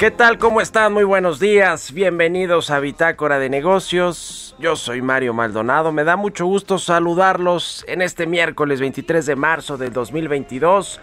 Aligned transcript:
¿Qué 0.00 0.10
tal? 0.10 0.38
¿Cómo 0.38 0.62
están? 0.62 0.94
Muy 0.94 1.04
buenos 1.04 1.38
días. 1.40 1.92
Bienvenidos 1.92 2.70
a 2.70 2.80
Bitácora 2.80 3.38
de 3.38 3.50
Negocios. 3.50 4.56
Yo 4.58 4.74
soy 4.74 5.02
Mario 5.02 5.34
Maldonado. 5.34 5.92
Me 5.92 6.04
da 6.04 6.16
mucho 6.16 6.46
gusto 6.46 6.78
saludarlos 6.78 7.84
en 7.86 8.00
este 8.00 8.26
miércoles 8.26 8.80
23 8.80 9.26
de 9.26 9.36
marzo 9.36 9.76
del 9.76 9.92
2022. 9.92 10.98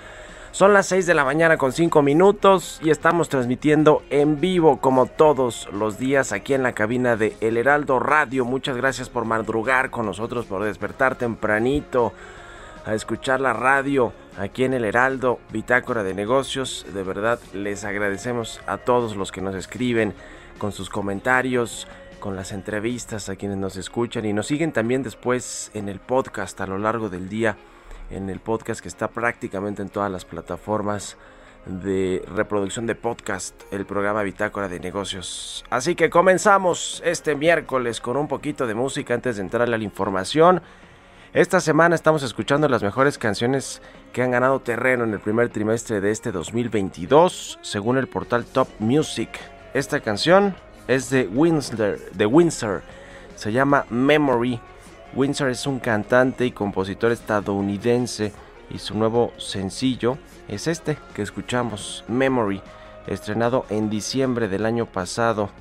Son 0.49 0.73
las 0.73 0.87
6 0.87 1.05
de 1.05 1.13
la 1.13 1.23
mañana 1.23 1.57
con 1.57 1.73
5 1.73 2.01
minutos 2.01 2.79
y 2.83 2.89
estamos 2.89 3.29
transmitiendo 3.29 4.01
en 4.09 4.41
vivo 4.41 4.79
como 4.81 5.05
todos 5.05 5.69
los 5.71 5.99
días 5.99 6.31
aquí 6.31 6.55
en 6.55 6.63
la 6.63 6.73
cabina 6.73 7.15
de 7.15 7.35
El 7.39 7.57
Heraldo 7.57 7.99
Radio. 7.99 8.45
Muchas 8.45 8.77
gracias 8.77 9.09
por 9.09 9.25
madrugar 9.25 9.91
con 9.91 10.07
nosotros, 10.07 10.47
por 10.47 10.63
despertar 10.63 11.13
tempranito 11.17 12.13
a 12.87 12.93
escuchar 12.93 13.41
la 13.41 13.51
radio 13.51 14.13
aquí 14.37 14.63
en 14.63 14.73
el 14.73 14.85
Heraldo, 14.85 15.39
Bitácora 15.51 16.03
de 16.03 16.13
Negocios. 16.13 16.85
De 16.93 17.03
verdad 17.03 17.37
les 17.53 17.83
agradecemos 17.83 18.61
a 18.65 18.77
todos 18.77 19.17
los 19.17 19.33
que 19.33 19.41
nos 19.41 19.55
escriben 19.55 20.13
con 20.57 20.71
sus 20.71 20.89
comentarios, 20.89 21.85
con 22.21 22.37
las 22.37 22.53
entrevistas, 22.53 23.27
a 23.27 23.35
quienes 23.35 23.57
nos 23.57 23.75
escuchan 23.75 24.23
y 24.23 24.31
nos 24.31 24.47
siguen 24.47 24.71
también 24.71 25.03
después 25.03 25.69
en 25.73 25.89
el 25.89 25.99
podcast 25.99 26.61
a 26.61 26.65
lo 26.65 26.77
largo 26.77 27.09
del 27.09 27.27
día, 27.27 27.57
en 28.09 28.29
el 28.29 28.39
podcast 28.39 28.79
que 28.79 28.87
está 28.87 29.09
prácticamente 29.09 29.81
en 29.81 29.89
todas 29.89 30.09
las 30.09 30.23
plataformas 30.23 31.17
de 31.65 32.23
reproducción 32.33 32.85
de 32.87 32.95
podcast, 32.95 33.53
el 33.73 33.85
programa 33.85 34.23
Bitácora 34.23 34.69
de 34.69 34.79
Negocios. 34.79 35.65
Así 35.69 35.93
que 35.93 36.09
comenzamos 36.09 37.01
este 37.03 37.35
miércoles 37.35 37.99
con 37.99 38.15
un 38.15 38.29
poquito 38.29 38.65
de 38.65 38.75
música 38.75 39.13
antes 39.13 39.35
de 39.35 39.41
entrar 39.41 39.63
a 39.63 39.77
la 39.77 39.83
información. 39.83 40.61
Esta 41.37 41.59
semana 41.61 41.93
estamos 41.93 42.23
escuchando 42.23 42.67
las 42.67 42.81
mejores 42.81 43.19
canciones 43.19 43.79
que 44.11 44.23
han 44.23 44.31
ganado 44.31 44.59
terreno 44.59 45.03
en 45.03 45.13
el 45.13 45.19
primer 45.19 45.49
trimestre 45.49 46.01
de 46.01 46.09
este 46.09 46.31
2022, 46.31 47.59
según 47.61 47.99
el 47.99 48.07
portal 48.07 48.43
Top 48.43 48.67
Music. 48.79 49.29
Esta 49.75 49.99
canción 49.99 50.55
es 50.87 51.11
de 51.11 51.27
Windsor, 51.27 51.99
de. 52.11 52.81
Se 53.35 53.51
llama 53.51 53.85
Memory. 53.91 54.59
Windsor 55.13 55.51
es 55.51 55.67
un 55.67 55.77
cantante 55.77 56.43
y 56.43 56.51
compositor 56.51 57.11
estadounidense 57.11 58.33
y 58.71 58.79
su 58.79 58.97
nuevo 58.97 59.31
sencillo 59.37 60.17
es 60.47 60.65
este 60.65 60.97
que 61.13 61.21
escuchamos, 61.21 62.03
Memory, 62.07 62.63
estrenado 63.05 63.67
en 63.69 63.91
diciembre 63.91 64.47
del 64.47 64.65
año 64.65 64.87
pasado. 64.87 65.51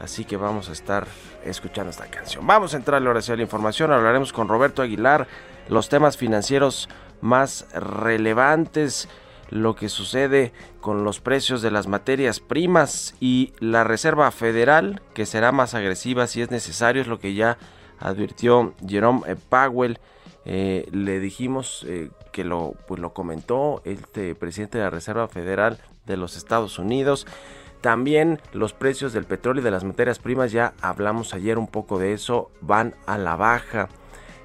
Así 0.00 0.24
que 0.24 0.36
vamos 0.36 0.68
a 0.68 0.72
estar 0.72 1.06
escuchando 1.44 1.90
esta 1.90 2.06
canción. 2.06 2.46
Vamos 2.46 2.74
a 2.74 2.76
entrar 2.76 3.04
ahora 3.04 3.20
sí 3.20 3.32
a 3.32 3.36
la 3.36 3.42
información. 3.42 3.92
Hablaremos 3.92 4.32
con 4.32 4.48
Roberto 4.48 4.82
Aguilar 4.82 5.26
los 5.68 5.88
temas 5.88 6.16
financieros 6.16 6.88
más 7.20 7.66
relevantes, 7.72 9.08
lo 9.50 9.74
que 9.74 9.88
sucede 9.88 10.52
con 10.80 11.04
los 11.04 11.20
precios 11.20 11.62
de 11.62 11.70
las 11.70 11.86
materias 11.86 12.40
primas 12.40 13.14
y 13.20 13.52
la 13.60 13.82
Reserva 13.84 14.30
Federal, 14.30 15.02
que 15.14 15.26
será 15.26 15.52
más 15.52 15.74
agresiva 15.74 16.26
si 16.26 16.42
es 16.42 16.50
necesario, 16.50 17.02
es 17.02 17.08
lo 17.08 17.18
que 17.18 17.34
ya 17.34 17.58
advirtió 17.98 18.74
Jerome 18.86 19.36
Powell. 19.48 19.98
Eh, 20.44 20.88
le 20.92 21.18
dijimos 21.20 21.84
eh, 21.88 22.10
que 22.32 22.44
lo, 22.44 22.74
pues 22.86 23.00
lo 23.00 23.12
comentó 23.12 23.82
este 23.84 24.34
presidente 24.34 24.78
de 24.78 24.84
la 24.84 24.90
Reserva 24.90 25.28
Federal 25.28 25.78
de 26.06 26.16
los 26.16 26.36
Estados 26.36 26.78
Unidos. 26.78 27.26
También 27.80 28.40
los 28.52 28.72
precios 28.72 29.12
del 29.12 29.24
petróleo 29.24 29.60
y 29.60 29.64
de 29.64 29.70
las 29.70 29.84
materias 29.84 30.18
primas, 30.18 30.50
ya 30.50 30.74
hablamos 30.80 31.32
ayer 31.32 31.58
un 31.58 31.68
poco 31.68 31.98
de 31.98 32.12
eso, 32.12 32.50
van 32.60 32.94
a 33.06 33.18
la 33.18 33.36
baja. 33.36 33.88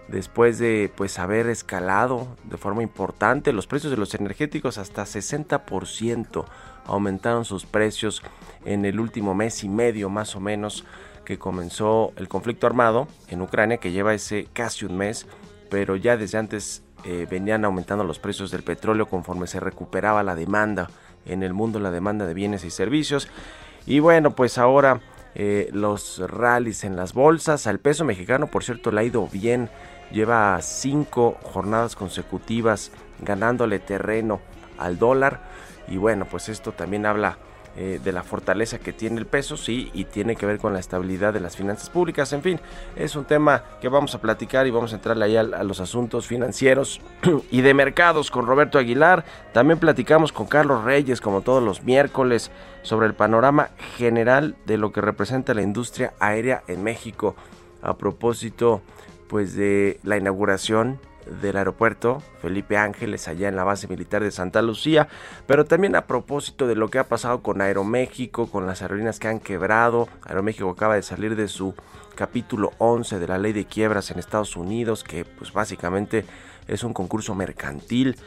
Después 0.08 0.60
de 0.60 0.92
pues 0.96 1.18
haber 1.18 1.48
escalado 1.48 2.28
de 2.44 2.58
forma 2.58 2.84
importante 2.84 3.54
los 3.54 3.68
precios 3.68 3.90
de 3.90 3.98
los 3.98 4.14
energéticos 4.14 4.78
hasta 4.78 5.04
60% 5.04 6.46
aumentaron 6.86 7.46
sus 7.46 7.66
precios 7.66 8.22
en 8.66 8.84
el 8.86 9.00
último 9.00 9.34
mes 9.34 9.64
y 9.64 9.70
medio 9.70 10.10
más 10.10 10.36
o 10.36 10.42
menos 10.42 10.86
que 11.24 11.40
comenzó 11.40 12.12
el 12.18 12.28
conflicto 12.28 12.68
armado 12.68 13.08
en 13.30 13.42
Ucrania 13.42 13.78
que 13.78 13.92
lleva 13.92 14.14
ese 14.14 14.48
casi 14.52 14.86
un 14.86 14.98
mes, 14.98 15.26
pero 15.70 15.96
ya 15.96 16.18
desde 16.18 16.38
antes 16.38 16.84
eh, 17.06 17.26
venían 17.32 17.64
aumentando 17.64 18.04
los 18.04 18.20
precios 18.20 18.52
del 18.52 18.64
petróleo 18.64 19.08
conforme 19.08 19.48
se 19.48 19.62
recuperaba 19.62 20.22
la 20.22 20.36
demanda 20.36 20.90
en 21.26 21.44
el 21.44 21.54
mundo, 21.54 21.80
la 21.80 21.92
demanda 21.92 22.26
de 22.26 22.34
bienes 22.34 22.64
y 22.64 22.70
servicios. 22.70 23.28
Y 23.86 24.00
bueno, 24.00 24.32
pues 24.36 24.58
ahora 24.58 25.02
eh, 25.36 25.70
los 25.74 26.20
rallies 26.20 26.84
en 26.84 26.96
las 26.96 27.14
bolsas, 27.14 27.68
al 27.68 27.80
peso 27.80 28.06
mexicano 28.06 28.48
por 28.48 28.64
cierto 28.64 28.92
le 28.92 29.02
ha 29.02 29.04
ido 29.04 29.28
bien, 29.28 29.70
lleva 30.12 30.62
cinco 30.62 31.38
jornadas 31.42 31.96
consecutivas 31.96 32.92
ganándole 33.20 33.80
terreno 33.80 34.42
al 34.78 35.00
dólar. 35.00 35.42
Y 35.88 35.98
bueno, 35.98 36.26
pues 36.30 36.50
esto 36.50 36.72
también 36.72 37.06
habla 37.06 37.38
eh, 37.76 38.00
de 38.04 38.12
la 38.12 38.22
fortaleza 38.22 38.78
que 38.78 38.94
tiene 38.94 39.20
el 39.20 39.26
peso, 39.26 39.58
sí, 39.58 39.90
y 39.94 40.06
tiene 40.06 40.36
que 40.36 40.46
ver 40.46 40.60
con 40.60 40.74
la 40.74 40.80
estabilidad 40.80 41.34
de 41.34 41.40
las 41.40 41.58
finanzas 41.58 41.90
públicas. 41.90 42.32
En 42.32 42.44
fin, 42.44 42.60
es 42.96 43.16
un 43.16 43.26
tema 43.26 43.64
que 43.82 43.90
vamos 43.90 44.14
a 44.14 44.22
platicar 44.22 44.68
y 44.68 44.72
vamos 44.72 44.94
a 44.94 44.98
entrar 44.98 45.22
ahí 45.24 45.36
a, 45.36 45.42
a 45.42 45.64
los 45.64 45.80
asuntos 45.80 46.28
financieros 46.28 47.02
y 47.52 47.62
de 47.62 47.74
mercados 47.74 48.30
con 48.30 48.46
Roberto 48.46 48.78
Aguilar. 48.78 49.26
También 49.54 49.80
platicamos 49.80 50.32
con 50.32 50.46
Carlos 50.46 50.84
Reyes, 50.84 51.20
como 51.20 51.42
todos 51.42 51.64
los 51.64 51.84
miércoles, 51.84 52.52
sobre 52.84 53.08
el 53.08 53.16
panorama 53.16 53.70
general 53.98 54.56
de 54.66 54.78
lo 54.78 54.92
que 54.92 55.02
representa 55.02 55.54
la 55.54 55.64
industria 55.64 56.14
aérea 56.20 56.64
en 56.68 56.84
México. 56.84 57.36
A 57.82 57.98
propósito, 57.98 58.82
pues 59.28 59.56
de 59.56 60.00
la 60.04 60.18
inauguración 60.18 61.00
del 61.42 61.58
aeropuerto 61.58 62.22
Felipe 62.42 62.78
Ángeles 62.78 63.28
allá 63.28 63.48
en 63.48 63.56
la 63.56 63.64
base 63.64 63.88
militar 63.88 64.24
de 64.24 64.32
Santa 64.32 64.62
Lucía, 64.62 65.08
pero 65.48 65.66
también 65.66 65.96
a 65.96 66.08
propósito 66.08 66.68
de 66.68 66.76
lo 66.76 66.90
que 66.90 67.00
ha 67.00 67.08
pasado 67.08 67.42
con 67.42 67.62
Aeroméxico, 67.62 68.50
con 68.50 68.68
las 68.68 68.82
aerolíneas 68.82 69.20
que 69.20 69.28
han 69.28 69.40
quebrado. 69.40 70.08
Aeroméxico 70.24 70.70
acaba 70.70 70.96
de 70.96 71.04
salir 71.04 71.36
de 71.36 71.48
su 71.48 71.74
capítulo 72.16 72.72
11 72.78 73.20
de 73.20 73.28
la 73.28 73.38
ley 73.38 73.54
de 73.54 73.66
quiebras 73.66 74.12
en 74.12 74.20
Estados 74.20 74.56
Unidos, 74.56 75.04
que 75.04 75.26
pues 75.26 75.52
básicamente 75.52 76.26
es 76.68 76.84
un 76.84 76.94
concurso 76.94 77.36
mercantil. 77.36 78.18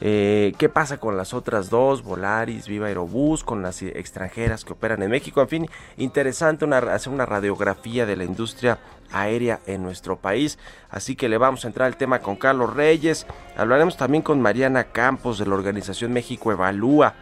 Eh, 0.00 0.54
¿Qué 0.58 0.68
pasa 0.68 0.98
con 0.98 1.16
las 1.16 1.34
otras 1.34 1.70
dos? 1.70 2.02
Volaris, 2.02 2.66
Viva 2.66 2.86
Aerobús, 2.86 3.44
con 3.44 3.62
las 3.62 3.82
extranjeras 3.82 4.64
que 4.64 4.72
operan 4.72 5.02
en 5.02 5.10
México. 5.10 5.40
En 5.40 5.48
fin, 5.48 5.68
interesante 5.96 6.64
hacer 6.64 7.12
una 7.12 7.26
radiografía 7.26 8.06
de 8.06 8.16
la 8.16 8.24
industria 8.24 8.78
aérea 9.12 9.60
en 9.66 9.82
nuestro 9.82 10.16
país. 10.16 10.58
Así 10.90 11.14
que 11.14 11.28
le 11.28 11.38
vamos 11.38 11.64
a 11.64 11.68
entrar 11.68 11.86
al 11.86 11.96
tema 11.96 12.20
con 12.20 12.36
Carlos 12.36 12.74
Reyes. 12.74 13.26
Hablaremos 13.56 13.96
también 13.96 14.22
con 14.22 14.40
Mariana 14.40 14.84
Campos 14.84 15.38
de 15.38 15.46
la 15.46 15.54
organización 15.54 16.12
México 16.12 16.50
Evalúa 16.50 17.14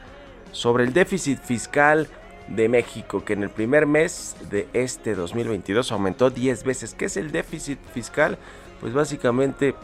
sobre 0.52 0.84
el 0.84 0.92
déficit 0.92 1.40
fiscal 1.40 2.08
de 2.48 2.68
México, 2.68 3.24
que 3.24 3.34
en 3.34 3.44
el 3.44 3.50
primer 3.50 3.86
mes 3.86 4.36
de 4.50 4.68
este 4.72 5.14
2022 5.14 5.92
aumentó 5.92 6.30
10 6.30 6.64
veces. 6.64 6.94
¿Qué 6.94 7.04
es 7.06 7.16
el 7.16 7.30
déficit 7.30 7.78
fiscal? 7.92 8.38
Pues 8.80 8.92
básicamente 8.92 9.74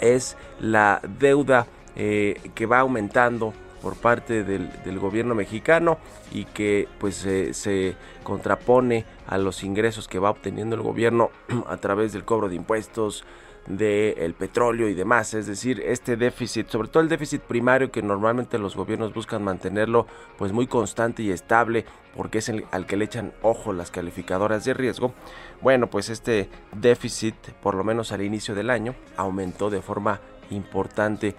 es 0.00 0.36
la 0.58 1.00
deuda 1.20 1.66
eh, 1.96 2.40
que 2.54 2.66
va 2.66 2.80
aumentando 2.80 3.52
por 3.82 3.96
parte 3.96 4.44
del, 4.44 4.98
gobierno 4.98 5.34
mexicano 5.34 5.98
y 6.32 6.46
que 6.46 6.88
pues 6.98 7.16
se 7.16 7.96
contrapone 8.22 9.04
a 9.26 9.36
los 9.36 9.62
ingresos 9.62 10.08
que 10.08 10.18
va 10.18 10.30
obteniendo 10.30 10.74
el 10.74 10.82
gobierno 10.82 11.30
a 11.68 11.76
través 11.76 12.12
del 12.12 12.24
cobro 12.24 12.48
de 12.48 12.54
impuestos, 12.54 13.24
del 13.66 14.34
petróleo 14.34 14.88
y 14.88 14.94
demás. 14.94 15.34
Es 15.34 15.46
decir, 15.46 15.82
este 15.84 16.16
déficit, 16.16 16.68
sobre 16.68 16.88
todo 16.88 17.02
el 17.02 17.08
déficit 17.08 17.40
primario 17.42 17.90
que 17.90 18.02
normalmente 18.02 18.58
los 18.58 18.76
gobiernos 18.76 19.14
buscan 19.14 19.42
mantenerlo 19.42 20.06
pues 20.36 20.52
muy 20.52 20.66
constante 20.66 21.22
y 21.22 21.30
estable 21.30 21.84
porque 22.16 22.38
es 22.38 22.50
al 22.70 22.86
que 22.86 22.96
le 22.96 23.06
echan 23.06 23.32
ojo 23.42 23.72
las 23.72 23.90
calificadoras 23.90 24.64
de 24.64 24.74
riesgo. 24.74 25.12
Bueno, 25.60 25.88
pues 25.88 26.10
este 26.10 26.48
déficit, 26.72 27.34
por 27.62 27.74
lo 27.74 27.84
menos 27.84 28.12
al 28.12 28.22
inicio 28.22 28.54
del 28.54 28.70
año, 28.70 28.94
aumentó 29.16 29.70
de 29.70 29.82
forma 29.82 30.20
importante 30.50 31.34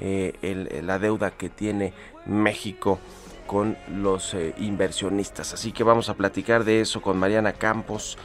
eh, 0.00 0.80
la 0.82 0.98
deuda 0.98 1.30
que 1.30 1.50
tiene 1.50 1.92
México 2.24 2.98
con 3.46 3.76
los 3.92 4.32
eh, 4.34 4.54
inversionistas. 4.58 5.52
Así 5.52 5.72
que 5.72 5.84
vamos 5.84 6.08
a 6.08 6.14
platicar 6.14 6.64
de 6.64 6.80
eso 6.80 7.02
con 7.02 7.18
Mariana 7.18 7.52
Campos, 7.52 8.16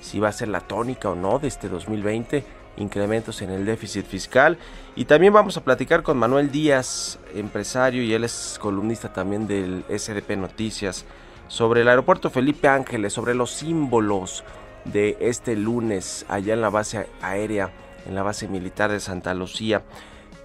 si 0.00 0.20
va 0.20 0.28
a 0.28 0.32
ser 0.32 0.48
la 0.48 0.60
tónica 0.60 1.10
o 1.10 1.14
no 1.14 1.38
de 1.38 1.48
este 1.48 1.68
2020, 1.68 2.44
incrementos 2.76 3.42
en 3.42 3.50
el 3.50 3.64
déficit 3.64 4.06
fiscal. 4.06 4.58
Y 4.94 5.06
también 5.06 5.32
vamos 5.32 5.56
a 5.56 5.64
platicar 5.64 6.02
con 6.02 6.18
Manuel 6.18 6.52
Díaz, 6.52 7.18
empresario 7.34 8.02
y 8.02 8.12
él 8.12 8.24
es 8.24 8.58
columnista 8.60 9.12
también 9.12 9.46
del 9.48 9.84
SDP 9.88 10.36
Noticias, 10.36 11.04
sobre 11.48 11.80
el 11.80 11.88
aeropuerto 11.88 12.30
Felipe 12.30 12.68
Ángeles, 12.68 13.12
sobre 13.12 13.34
los 13.34 13.50
símbolos 13.50 14.44
de 14.84 15.16
este 15.18 15.56
lunes 15.56 16.26
allá 16.28 16.54
en 16.54 16.60
la 16.60 16.68
base 16.68 17.08
aérea, 17.22 17.72
en 18.06 18.14
la 18.14 18.22
base 18.22 18.46
militar 18.48 18.92
de 18.92 19.00
Santa 19.00 19.34
Lucía 19.34 19.82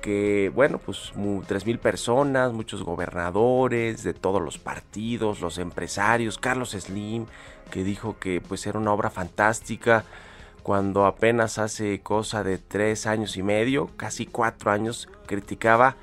que, 0.02 0.52
bueno, 0.54 0.78
pues 0.78 1.14
mil 1.16 1.80
personas, 1.80 2.54
muchos 2.54 2.84
gobernadores 2.84 4.04
de 4.04 4.14
todos 4.14 4.42
los 4.42 4.58
partidos, 4.58 5.42
los 5.42 5.58
empresarios, 5.58 6.38
Carlos 6.38 6.72
Slim, 6.72 7.26
que 7.72 7.84
dijo 7.84 8.18
que 8.20 8.42
pues 8.42 8.66
era 8.68 8.80
una 8.80 8.94
obra 8.94 9.10
fantástica 9.10 10.04
cuando 10.64 11.06
apenas 11.06 11.58
hace 11.58 12.00
cosa 12.02 12.44
de 12.44 12.58
tres 12.58 13.08
años 13.08 13.38
y 13.38 13.44
medio, 13.44 13.90
casi 13.98 14.26
cuatro 14.26 14.72
años, 14.72 15.08
criticaba 15.26 15.96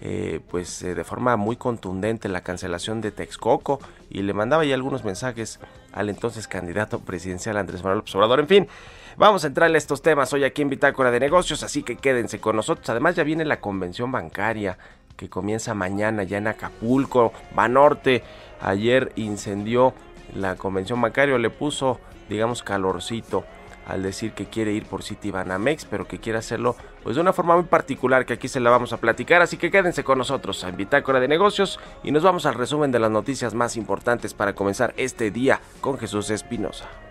eh, 0.00 0.40
pues 0.50 0.82
eh, 0.82 0.94
de 0.94 1.02
forma 1.02 1.36
muy 1.36 1.56
contundente 1.56 2.28
la 2.28 2.42
cancelación 2.42 3.00
de 3.00 3.10
Texcoco 3.10 3.80
y 4.08 4.22
le 4.22 4.32
mandaba 4.32 4.64
ya 4.64 4.74
algunos 4.74 5.04
mensajes 5.04 5.58
al 5.92 6.08
entonces 6.08 6.46
candidato 6.46 7.00
presidencial 7.00 7.56
Andrés 7.56 7.82
Manuel 7.82 7.98
López. 7.98 8.38
En 8.38 8.46
fin, 8.46 8.68
vamos 9.18 9.42
a 9.42 9.48
entrarle 9.48 9.76
a 9.76 9.78
estos 9.78 10.00
temas 10.00 10.32
hoy 10.32 10.44
aquí 10.44 10.62
en 10.62 10.70
Bitácora 10.70 11.10
de 11.10 11.18
Negocios, 11.20 11.64
así 11.64 11.82
que 11.82 11.96
quédense 11.96 12.40
con 12.40 12.56
nosotros. 12.56 12.88
Además 12.88 13.16
ya 13.16 13.24
viene 13.24 13.44
la 13.44 13.60
convención 13.60 14.12
bancaria 14.12 14.78
que 15.16 15.28
comienza 15.28 15.74
mañana 15.74 16.22
ya 16.22 16.38
en 16.38 16.46
Acapulco, 16.46 17.32
Banorte. 17.54 18.22
Ayer 18.60 19.12
incendió 19.16 19.92
la 20.34 20.54
convención 20.54 21.00
bancaria, 21.00 21.36
le 21.36 21.50
puso, 21.50 21.98
digamos, 22.28 22.62
calorcito 22.62 23.44
al 23.86 24.02
decir 24.02 24.32
que 24.32 24.46
quiere 24.46 24.72
ir 24.72 24.84
por 24.84 25.02
Citibanamex, 25.02 25.86
pero 25.86 26.06
que 26.06 26.18
quiere 26.18 26.38
hacerlo 26.38 26.76
pues 27.02 27.16
de 27.16 27.22
una 27.22 27.32
forma 27.32 27.56
muy 27.56 27.64
particular 27.64 28.26
que 28.26 28.34
aquí 28.34 28.46
se 28.46 28.60
la 28.60 28.68
vamos 28.68 28.92
a 28.92 28.98
platicar, 28.98 29.40
así 29.40 29.56
que 29.56 29.70
quédense 29.70 30.04
con 30.04 30.18
nosotros 30.18 30.62
en 30.62 30.76
Bitácora 30.76 31.20
de 31.20 31.26
Negocios 31.26 31.80
y 32.04 32.12
nos 32.12 32.22
vamos 32.22 32.44
al 32.44 32.54
resumen 32.54 32.92
de 32.92 32.98
las 32.98 33.10
noticias 33.10 33.54
más 33.54 33.76
importantes 33.76 34.34
para 34.34 34.54
comenzar 34.54 34.92
este 34.98 35.30
día 35.30 35.60
con 35.80 35.98
Jesús 35.98 36.28
Espinosa. 36.28 37.07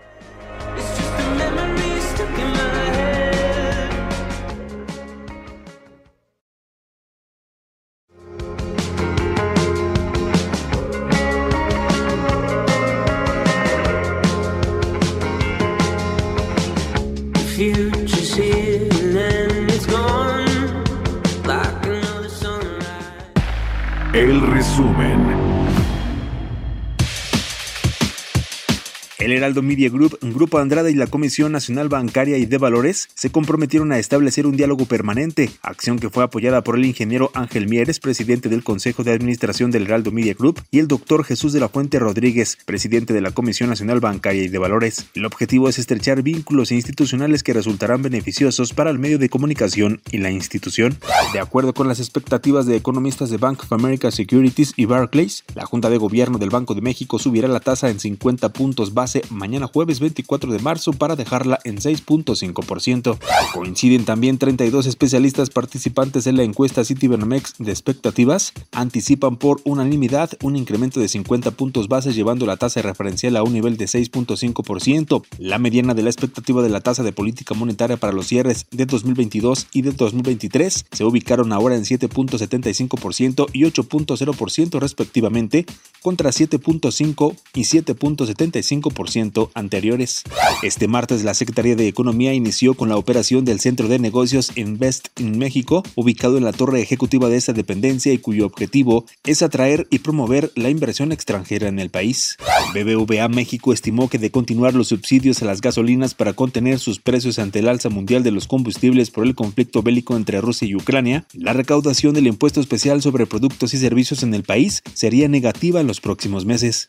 Heraldo 29.38 29.62
Media 29.62 29.88
Group, 29.88 30.18
Grupo 30.20 30.58
Andrade 30.58 30.90
y 30.90 30.94
la 30.94 31.06
Comisión 31.06 31.52
Nacional 31.52 31.88
Bancaria 31.88 32.38
y 32.38 32.46
de 32.46 32.58
Valores 32.58 33.08
se 33.14 33.30
comprometieron 33.30 33.92
a 33.92 33.98
establecer 33.98 34.46
un 34.46 34.56
diálogo 34.56 34.84
permanente, 34.86 35.50
acción 35.62 35.98
que 35.98 36.10
fue 36.10 36.24
apoyada 36.24 36.62
por 36.62 36.76
el 36.76 36.84
ingeniero 36.84 37.30
Ángel 37.34 37.68
Mieres, 37.68 38.00
presidente 38.00 38.48
del 38.48 38.64
Consejo 38.64 39.04
de 39.04 39.12
Administración 39.12 39.70
del 39.70 39.84
Heraldo 39.84 40.10
Media 40.10 40.34
Group, 40.34 40.60
y 40.72 40.80
el 40.80 40.88
doctor 40.88 41.24
Jesús 41.24 41.52
de 41.52 41.60
la 41.60 41.68
Fuente 41.68 42.00
Rodríguez, 42.00 42.58
presidente 42.66 43.14
de 43.14 43.20
la 43.20 43.30
Comisión 43.30 43.70
Nacional 43.70 44.00
Bancaria 44.00 44.42
y 44.42 44.48
de 44.48 44.58
Valores. 44.58 45.06
El 45.14 45.24
objetivo 45.24 45.68
es 45.68 45.78
estrechar 45.78 46.22
vínculos 46.22 46.72
institucionales 46.72 47.44
que 47.44 47.52
resultarán 47.52 48.02
beneficiosos 48.02 48.72
para 48.74 48.90
el 48.90 48.98
medio 48.98 49.18
de 49.18 49.28
comunicación 49.28 50.00
y 50.10 50.18
la 50.18 50.32
institución. 50.32 50.98
De 51.32 51.38
acuerdo 51.38 51.74
con 51.74 51.86
las 51.86 52.00
expectativas 52.00 52.66
de 52.66 52.76
economistas 52.76 53.30
de 53.30 53.36
Bank 53.36 53.62
of 53.62 53.72
America 53.72 54.10
Securities 54.10 54.72
y 54.76 54.86
Barclays, 54.86 55.44
la 55.54 55.64
Junta 55.64 55.90
de 55.90 55.98
Gobierno 55.98 56.38
del 56.38 56.50
Banco 56.50 56.74
de 56.74 56.80
México 56.80 57.20
subirá 57.20 57.46
la 57.46 57.60
tasa 57.60 57.88
en 57.88 58.00
50 58.00 58.48
puntos 58.48 58.94
base 58.94 59.22
mañana 59.30 59.66
jueves 59.66 60.00
24 60.00 60.52
de 60.52 60.58
marzo 60.58 60.92
para 60.92 61.16
dejarla 61.16 61.58
en 61.64 61.78
6.5%. 61.78 63.18
Coinciden 63.52 64.04
también 64.04 64.38
32 64.38 64.86
especialistas 64.86 65.50
participantes 65.50 66.26
en 66.26 66.36
la 66.36 66.42
encuesta 66.42 66.84
Citibanamex 66.84 67.54
de 67.58 67.70
expectativas. 67.70 68.52
Anticipan 68.72 69.36
por 69.36 69.60
unanimidad 69.64 70.30
un 70.42 70.56
incremento 70.56 71.00
de 71.00 71.08
50 71.08 71.50
puntos 71.52 71.88
base 71.88 72.12
llevando 72.12 72.46
la 72.46 72.56
tasa 72.56 72.82
referencial 72.82 73.36
a 73.36 73.42
un 73.42 73.52
nivel 73.52 73.76
de 73.76 73.86
6.5%. 73.86 75.22
La 75.38 75.58
mediana 75.58 75.94
de 75.94 76.02
la 76.02 76.10
expectativa 76.10 76.62
de 76.62 76.68
la 76.68 76.80
tasa 76.80 77.02
de 77.02 77.12
política 77.12 77.54
monetaria 77.54 77.96
para 77.96 78.12
los 78.12 78.26
cierres 78.26 78.66
de 78.70 78.86
2022 78.86 79.68
y 79.72 79.82
de 79.82 79.92
2023 79.92 80.86
se 80.90 81.04
ubicaron 81.04 81.52
ahora 81.52 81.76
en 81.76 81.84
7.75% 81.84 83.46
y 83.52 83.64
8.0% 83.64 84.80
respectivamente 84.80 85.66
contra 86.02 86.30
7.5 86.30 87.36
y 87.58 87.62
7.75% 87.62 89.50
anteriores. 89.52 90.22
Este 90.62 90.86
martes 90.86 91.24
la 91.24 91.34
Secretaría 91.34 91.74
de 91.74 91.88
Economía 91.88 92.32
inició 92.32 92.74
con 92.74 92.88
la 92.88 92.96
operación 92.96 93.44
del 93.44 93.58
Centro 93.58 93.88
de 93.88 93.98
Negocios 93.98 94.52
Invest 94.54 95.08
en 95.16 95.38
México, 95.38 95.82
ubicado 95.96 96.38
en 96.38 96.44
la 96.44 96.52
torre 96.52 96.80
ejecutiva 96.80 97.28
de 97.28 97.36
esta 97.36 97.52
dependencia 97.52 98.12
y 98.12 98.18
cuyo 98.18 98.46
objetivo 98.46 99.06
es 99.24 99.42
atraer 99.42 99.88
y 99.90 99.98
promover 99.98 100.52
la 100.54 100.70
inversión 100.70 101.10
extranjera 101.10 101.66
en 101.66 101.80
el 101.80 101.90
país. 101.90 102.36
BBVA 102.74 103.26
México 103.28 103.72
estimó 103.72 104.08
que 104.08 104.18
de 104.18 104.30
continuar 104.30 104.74
los 104.74 104.88
subsidios 104.88 105.42
a 105.42 105.46
las 105.46 105.60
gasolinas 105.60 106.14
para 106.14 106.34
contener 106.34 106.78
sus 106.78 107.00
precios 107.00 107.40
ante 107.40 107.58
el 107.58 107.68
alza 107.68 107.88
mundial 107.88 108.22
de 108.22 108.30
los 108.30 108.46
combustibles 108.46 109.10
por 109.10 109.26
el 109.26 109.34
conflicto 109.34 109.82
bélico 109.82 110.16
entre 110.16 110.40
Rusia 110.40 110.68
y 110.68 110.76
Ucrania, 110.76 111.24
la 111.32 111.54
recaudación 111.54 112.14
del 112.14 112.28
impuesto 112.28 112.60
especial 112.60 113.02
sobre 113.02 113.26
productos 113.26 113.74
y 113.74 113.78
servicios 113.78 114.22
en 114.22 114.32
el 114.34 114.44
país 114.44 114.84
sería 114.94 115.26
negativa 115.26 115.82
los 115.82 116.00
próximos 116.00 116.44
meses. 116.44 116.86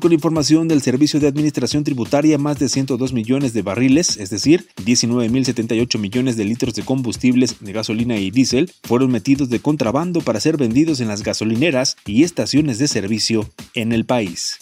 Con 0.00 0.12
información 0.12 0.68
del 0.68 0.82
Servicio 0.82 1.20
de 1.20 1.26
Administración 1.26 1.84
Tributaria, 1.84 2.38
más 2.38 2.58
de 2.58 2.68
102 2.68 3.12
millones 3.12 3.52
de 3.52 3.62
barriles, 3.62 4.16
es 4.16 4.30
decir, 4.30 4.68
19.078 4.84 5.98
millones 5.98 6.36
de 6.36 6.44
litros 6.44 6.74
de 6.74 6.82
combustibles 6.82 7.56
de 7.60 7.72
gasolina 7.72 8.16
y 8.16 8.30
diésel, 8.30 8.72
fueron 8.82 9.10
metidos 9.10 9.48
de 9.50 9.60
contrabando 9.60 10.20
para 10.20 10.40
ser 10.40 10.56
vendidos 10.56 11.00
en 11.00 11.08
las 11.08 11.22
gasolineras 11.22 11.96
y 12.06 12.22
estaciones 12.22 12.78
de 12.78 12.88
servicio 12.88 13.48
en 13.74 13.92
el 13.92 14.04
país. 14.04 14.58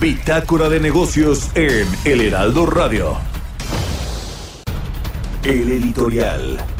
Bitácora 0.00 0.68
de 0.68 0.78
negocios 0.78 1.50
en 1.56 1.86
El 2.04 2.20
Heraldo 2.20 2.66
Radio. 2.66 3.16
El 5.42 5.72
editorial. 5.72 6.77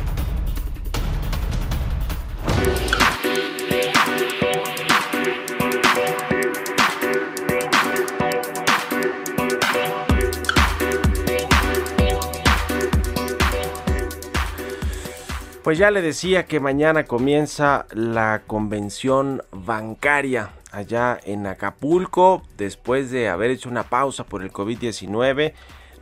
Pues 15.69 15.77
ya 15.77 15.91
le 15.91 16.01
decía 16.01 16.47
que 16.47 16.61
mañana 16.61 17.05
comienza 17.05 17.85
la 17.93 18.41
convención 18.47 19.43
bancaria 19.53 20.49
allá 20.73 21.21
en 21.23 21.47
Acapulco. 21.47 22.43
Después 22.57 23.11
de 23.11 23.29
haber 23.29 23.51
hecho 23.51 23.69
una 23.69 23.83
pausa 23.83 24.25
por 24.25 24.43
el 24.43 24.51
COVID-19, 24.51 25.53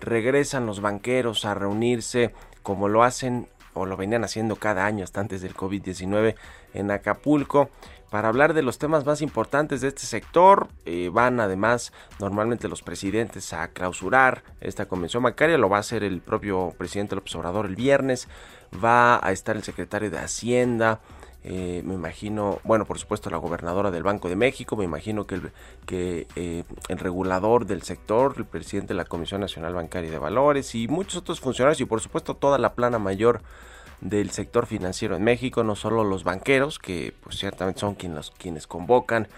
regresan 0.00 0.66
los 0.66 0.80
banqueros 0.80 1.44
a 1.44 1.54
reunirse 1.54 2.32
como 2.62 2.88
lo 2.88 3.02
hacen 3.02 3.48
o 3.74 3.86
lo 3.86 3.96
venían 3.96 4.22
haciendo 4.22 4.54
cada 4.54 4.86
año 4.86 5.02
hasta 5.02 5.18
antes 5.18 5.42
del 5.42 5.56
COVID-19 5.56 6.36
en 6.72 6.90
Acapulco 6.92 7.68
para 8.10 8.28
hablar 8.28 8.54
de 8.54 8.62
los 8.62 8.78
temas 8.78 9.04
más 9.04 9.22
importantes 9.22 9.80
de 9.80 9.88
este 9.88 10.02
sector. 10.02 10.68
Eh, 10.84 11.10
van 11.12 11.40
además 11.40 11.92
normalmente 12.20 12.68
los 12.68 12.82
presidentes 12.82 13.52
a 13.52 13.68
clausurar 13.68 14.42
esta 14.60 14.86
convención 14.86 15.22
bancaria, 15.22 15.58
lo 15.58 15.68
va 15.68 15.78
a 15.78 15.80
hacer 15.80 16.04
el 16.04 16.20
propio 16.20 16.74
presidente 16.78 17.14
López 17.14 17.34
Obrador 17.34 17.66
el 17.66 17.76
viernes 17.76 18.28
va 18.82 19.24
a 19.24 19.32
estar 19.32 19.56
el 19.56 19.62
secretario 19.62 20.10
de 20.10 20.18
Hacienda, 20.18 21.00
eh, 21.48 21.82
me 21.84 21.94
imagino, 21.94 22.58
bueno, 22.64 22.86
por 22.86 22.98
supuesto 22.98 23.30
la 23.30 23.36
gobernadora 23.36 23.92
del 23.92 24.02
Banco 24.02 24.28
de 24.28 24.34
México, 24.34 24.76
me 24.76 24.84
imagino 24.84 25.28
que, 25.28 25.36
el, 25.36 25.52
que 25.86 26.26
eh, 26.34 26.64
el 26.88 26.98
regulador 26.98 27.66
del 27.66 27.82
sector, 27.82 28.34
el 28.36 28.46
presidente 28.46 28.88
de 28.88 28.96
la 28.96 29.04
Comisión 29.04 29.42
Nacional 29.42 29.72
Bancaria 29.72 30.10
de 30.10 30.18
Valores 30.18 30.74
y 30.74 30.88
muchos 30.88 31.18
otros 31.18 31.38
funcionarios 31.38 31.80
y 31.80 31.84
por 31.84 32.00
supuesto 32.00 32.34
toda 32.34 32.58
la 32.58 32.74
plana 32.74 32.98
mayor 32.98 33.42
del 34.00 34.30
sector 34.30 34.66
financiero 34.66 35.16
en 35.16 35.24
México, 35.24 35.64
no 35.64 35.76
solo 35.76 36.04
los 36.04 36.24
banqueros, 36.24 36.78
que 36.78 37.14
pues 37.22 37.36
ciertamente 37.38 37.80
son 37.80 37.94
quienes, 37.94 38.30
quienes 38.30 38.66
convocan 38.66 39.28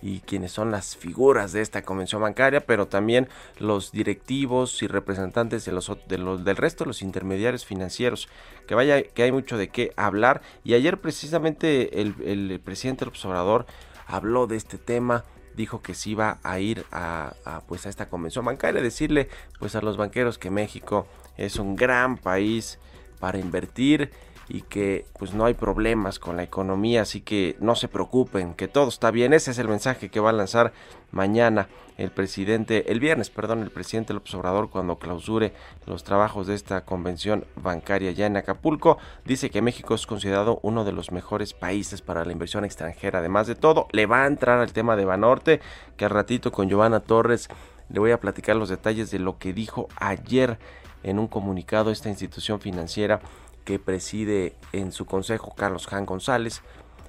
y 0.00 0.20
quienes 0.20 0.52
son 0.52 0.70
las 0.70 0.96
figuras 0.96 1.52
de 1.52 1.60
esta 1.60 1.82
convención 1.82 2.22
bancaria, 2.22 2.60
pero 2.60 2.86
también 2.86 3.28
los 3.58 3.90
directivos 3.90 4.82
y 4.82 4.86
representantes 4.86 5.64
de 5.64 5.72
los, 5.72 5.90
de 6.06 6.18
los, 6.18 6.44
del 6.44 6.56
resto 6.56 6.84
de 6.84 6.88
los 6.88 7.02
intermediarios 7.02 7.64
financieros. 7.64 8.28
Que 8.66 8.74
vaya, 8.74 9.02
que 9.02 9.22
hay 9.24 9.32
mucho 9.32 9.56
de 9.56 9.68
qué 9.68 9.92
hablar. 9.96 10.42
Y 10.62 10.74
ayer 10.74 11.00
precisamente 11.00 12.00
el, 12.00 12.14
el 12.24 12.60
presidente 12.60 13.04
López 13.04 13.24
Obrador 13.24 13.66
habló 14.06 14.46
de 14.46 14.56
este 14.56 14.78
tema 14.78 15.24
dijo 15.56 15.82
que 15.82 15.92
se 15.94 16.10
iba 16.10 16.38
a 16.44 16.60
ir 16.60 16.84
a, 16.92 17.34
a, 17.44 17.62
pues 17.62 17.84
a 17.84 17.88
esta 17.88 18.08
convención 18.08 18.44
bancaria, 18.44 18.80
decirle 18.80 19.28
pues 19.58 19.74
a 19.74 19.80
los 19.80 19.96
banqueros 19.96 20.38
que 20.38 20.50
México 20.50 21.08
es 21.36 21.56
un 21.56 21.74
gran 21.74 22.16
país 22.16 22.78
para 23.18 23.38
invertir 23.38 24.10
y 24.48 24.62
que 24.62 25.06
pues 25.18 25.34
no 25.34 25.44
hay 25.44 25.54
problemas 25.54 26.18
con 26.18 26.36
la 26.36 26.42
economía, 26.42 27.02
así 27.02 27.20
que 27.20 27.56
no 27.60 27.74
se 27.74 27.88
preocupen, 27.88 28.54
que 28.54 28.66
todo 28.66 28.88
está 28.88 29.10
bien. 29.10 29.34
Ese 29.34 29.50
es 29.50 29.58
el 29.58 29.68
mensaje 29.68 30.08
que 30.08 30.20
va 30.20 30.30
a 30.30 30.32
lanzar 30.32 30.72
mañana 31.10 31.68
el 31.98 32.10
presidente, 32.10 32.90
el 32.92 33.00
viernes, 33.00 33.28
perdón, 33.28 33.62
el 33.62 33.70
presidente 33.70 34.14
López 34.14 34.32
Obrador 34.34 34.70
cuando 34.70 34.98
clausure 34.98 35.52
los 35.84 36.04
trabajos 36.04 36.46
de 36.46 36.54
esta 36.54 36.84
convención 36.84 37.44
bancaria 37.56 38.12
ya 38.12 38.26
en 38.26 38.36
Acapulco. 38.36 38.98
Dice 39.24 39.50
que 39.50 39.62
México 39.62 39.94
es 39.94 40.06
considerado 40.06 40.60
uno 40.62 40.84
de 40.84 40.92
los 40.92 41.10
mejores 41.10 41.52
países 41.52 42.00
para 42.00 42.24
la 42.24 42.32
inversión 42.32 42.64
extranjera. 42.64 43.18
Además 43.18 43.48
de 43.48 43.56
todo, 43.56 43.88
le 43.90 44.06
va 44.06 44.22
a 44.22 44.28
entrar 44.28 44.60
al 44.60 44.72
tema 44.72 44.96
de 44.96 45.04
Banorte, 45.04 45.60
que 45.96 46.04
al 46.04 46.12
ratito 46.12 46.52
con 46.52 46.68
Giovanna 46.68 47.00
Torres 47.00 47.48
le 47.90 48.00
voy 48.00 48.12
a 48.12 48.20
platicar 48.20 48.54
los 48.54 48.68
detalles 48.68 49.10
de 49.10 49.18
lo 49.18 49.38
que 49.38 49.52
dijo 49.52 49.88
ayer 49.96 50.58
en 51.02 51.18
un 51.18 51.28
comunicado 51.28 51.90
esta 51.90 52.08
institución 52.08 52.60
financiera 52.60 53.20
que 53.64 53.78
preside 53.78 54.54
en 54.72 54.92
su 54.92 55.04
consejo 55.04 55.54
Carlos 55.54 55.86
Jan 55.86 56.06
González 56.06 56.62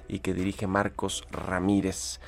y 0.08 0.18
que 0.18 0.34
dirige 0.34 0.66
Marcos 0.66 1.24
Ramírez. 1.30 2.20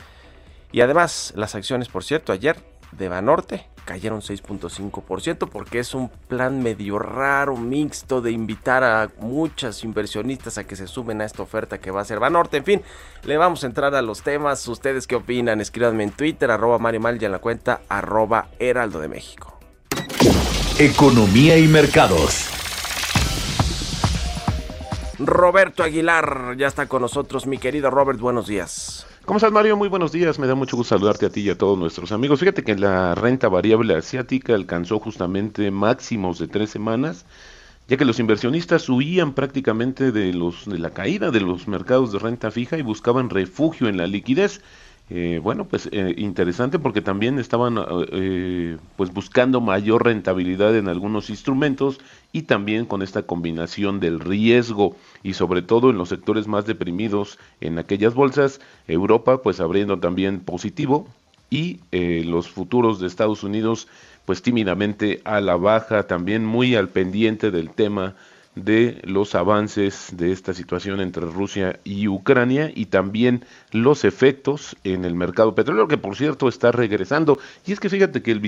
Y 0.73 0.81
además, 0.81 1.33
las 1.37 1.54
acciones, 1.54 1.88
por 1.88 2.04
cierto, 2.04 2.33
ayer 2.33 2.57
de 2.92 3.09
Banorte 3.09 3.66
cayeron 3.85 4.21
6.5% 4.21 5.49
porque 5.50 5.81
es 5.81 5.95
un 5.95 6.09
plan 6.09 6.62
medio 6.62 6.99
raro, 6.99 7.57
mixto 7.57 8.21
de 8.21 8.31
invitar 8.31 8.85
a 8.85 9.11
muchas 9.19 9.83
inversionistas 9.85 10.57
a 10.59 10.64
que 10.64 10.76
se 10.76 10.87
sumen 10.87 11.21
a 11.21 11.25
esta 11.25 11.42
oferta 11.42 11.78
que 11.78 11.90
va 11.90 12.00
a 12.00 12.04
ser 12.04 12.21
Banorte. 12.21 12.59
En 12.59 12.64
fin, 12.64 12.83
le 13.25 13.37
vamos 13.37 13.64
a 13.64 13.66
entrar 13.66 13.95
a 13.95 14.02
los 14.02 14.23
temas. 14.23 14.66
¿Ustedes 14.69 15.07
qué 15.07 15.16
opinan? 15.16 15.61
Escríbanme 15.61 16.04
en 16.04 16.12
Twitter, 16.12 16.50
arroba 16.50 16.78
Mario 16.78 17.00
Mal 17.00 17.21
y 17.21 17.25
en 17.25 17.33
la 17.33 17.38
cuenta 17.40 17.83
arroba 17.88 18.49
Heraldo 18.59 19.00
de 19.00 19.09
México. 19.09 19.59
Economía 20.79 21.59
y 21.59 21.69
mercados. 21.69 22.49
Roberto 25.19 25.83
Aguilar 25.83 26.57
ya 26.57 26.67
está 26.67 26.87
con 26.87 27.02
nosotros. 27.02 27.47
Mi 27.47 27.59
querido 27.59 27.91
Robert, 27.91 28.19
buenos 28.19 28.47
días. 28.47 29.07
¿Cómo 29.26 29.37
estás, 29.37 29.52
Mario? 29.52 29.76
Muy 29.76 29.88
buenos 29.88 30.12
días. 30.12 30.38
Me 30.38 30.47
da 30.47 30.55
mucho 30.55 30.79
gusto 30.79 30.95
saludarte 30.95 31.26
a 31.26 31.31
ti 31.31 31.43
y 31.43 31.50
a 31.50 31.59
todos 31.59 31.79
nuestros 31.79 32.11
amigos. 32.11 32.41
Fíjate 32.41 32.64
que 32.64 32.75
la 32.75 33.14
renta 33.14 33.49
variable 33.49 33.95
asiática 33.95 34.55
alcanzó 34.55 34.99
justamente 34.99 35.71
máximos 35.71 36.38
de 36.38 36.49
tres 36.49 36.71
semanas, 36.71 37.26
ya 37.87 37.99
que 37.99 38.07
los 38.07 38.19
inversionistas 38.19 38.88
huían 38.88 39.35
prácticamente 39.35 40.11
de, 40.11 40.33
los, 40.33 40.64
de 40.64 40.79
la 40.79 40.91
caída 40.91 41.31
de 41.31 41.41
los 41.41 41.69
mercados 41.69 42.12
de 42.12 42.19
renta 42.19 42.50
fija 42.50 42.79
y 42.79 42.83
buscaban 42.83 43.29
refugio 43.29 43.88
en 43.88 43.99
la 43.99 44.07
liquidez. 44.07 44.62
Eh, 45.11 45.40
bueno, 45.42 45.66
pues 45.66 45.88
eh, 45.92 46.14
interesante 46.16 46.78
porque 46.78 47.02
también 47.02 47.38
estaban 47.38 47.76
eh, 48.12 48.78
pues 48.97 49.12
buscando 49.12 49.61
mayor 49.61 50.04
rentabilidad 50.04 50.75
en 50.76 50.88
algunos 50.88 51.28
instrumentos 51.28 52.00
y 52.32 52.42
también 52.42 52.87
con 52.87 53.02
esta 53.02 53.23
combinación 53.25 54.00
del 54.00 54.21
riesgo 54.21 54.97
y 55.23 55.35
sobre 55.35 55.61
todo 55.61 55.90
en 55.90 55.99
los 55.99 56.09
sectores 56.09 56.47
más 56.47 56.64
deprimidos 56.64 57.38
en 57.61 57.78
aquellas 57.78 58.14
bolsas, 58.14 58.61
Europa 58.88 59.42
pues 59.42 59.61
abriendo 59.61 59.99
también 59.99 60.40
positivo 60.40 61.06
y 61.50 61.80
los 61.90 62.49
futuros 62.49 62.99
de 62.99 63.06
Estados 63.06 63.42
Unidos 63.42 63.88
pues 64.25 64.40
tímidamente 64.40 65.21
a 65.25 65.42
la 65.42 65.56
baja, 65.56 66.06
también 66.06 66.47
muy 66.47 66.75
al 66.75 66.88
pendiente 66.88 67.50
del 67.50 67.68
tema 67.71 68.14
de 68.54 69.00
los 69.04 69.35
avances 69.35 70.11
de 70.12 70.30
esta 70.30 70.52
situación 70.52 71.00
entre 71.00 71.25
Rusia 71.25 71.80
y 71.85 72.06
Ucrania 72.09 72.71
y 72.75 72.87
también 72.87 73.44
los 73.71 74.04
efectos 74.04 74.76
en 74.85 75.06
el 75.06 75.14
mercado 75.14 75.54
petrolero, 75.54 75.88
que 75.88 75.97
por 75.97 76.16
cierto 76.16 76.49
está 76.49 76.71
regresando. 76.71 77.38
Y 77.66 77.73
es 77.73 77.80
que 77.80 77.88
fíjate 77.88 78.23
que 78.23 78.30
el 78.30 78.42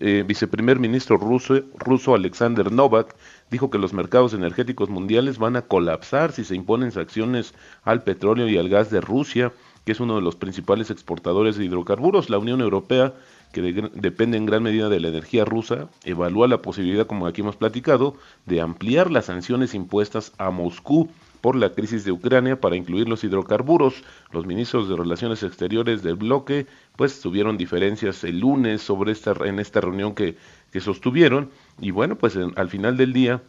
eh, 0.00 0.24
viceprimer 0.26 0.78
ministro 0.78 1.16
ruso, 1.16 1.60
ruso 1.76 2.14
Alexander 2.14 2.70
Novak 2.70 3.16
dijo 3.50 3.68
que 3.68 3.78
los 3.78 3.92
mercados 3.92 4.32
energéticos 4.32 4.90
mundiales 4.90 5.38
van 5.38 5.56
a 5.56 5.62
colapsar 5.62 6.32
si 6.32 6.44
se 6.44 6.54
imponen 6.54 6.92
sanciones 6.92 7.52
al 7.82 8.04
petróleo 8.04 8.48
y 8.48 8.58
al 8.58 8.68
gas 8.68 8.90
de 8.90 9.00
Rusia, 9.00 9.52
que 9.84 9.92
es 9.92 10.00
uno 10.00 10.16
de 10.16 10.22
los 10.22 10.36
principales 10.36 10.90
exportadores 10.90 11.56
de 11.56 11.64
hidrocarburos. 11.64 12.30
La 12.30 12.38
Unión 12.38 12.60
Europea 12.60 13.14
que 13.52 13.62
de, 13.62 13.90
depende 13.94 14.36
en 14.36 14.46
gran 14.46 14.62
medida 14.62 14.88
de 14.88 15.00
la 15.00 15.08
energía 15.08 15.44
rusa, 15.44 15.88
evalúa 16.04 16.48
la 16.48 16.62
posibilidad, 16.62 17.06
como 17.06 17.26
aquí 17.26 17.40
hemos 17.40 17.56
platicado, 17.56 18.14
de 18.46 18.60
ampliar 18.60 19.10
las 19.10 19.26
sanciones 19.26 19.74
impuestas 19.74 20.32
a 20.38 20.50
Moscú 20.50 21.08
por 21.40 21.56
la 21.56 21.72
crisis 21.72 22.04
de 22.04 22.12
Ucrania 22.12 22.60
para 22.60 22.76
incluir 22.76 23.08
los 23.08 23.24
hidrocarburos. 23.24 24.02
Los 24.32 24.46
ministros 24.46 24.88
de 24.88 24.96
Relaciones 24.96 25.42
Exteriores 25.42 26.02
del 26.02 26.16
bloque 26.16 26.66
pues 26.96 27.20
tuvieron 27.20 27.56
diferencias 27.56 28.24
el 28.24 28.40
lunes 28.40 28.82
sobre 28.82 29.12
esta 29.12 29.34
en 29.44 29.58
esta 29.58 29.80
reunión 29.80 30.14
que, 30.14 30.36
que 30.72 30.80
sostuvieron 30.80 31.50
y 31.80 31.90
bueno, 31.90 32.16
pues 32.16 32.36
en, 32.36 32.52
al 32.56 32.68
final 32.68 32.96
del 32.96 33.12
día 33.12 33.42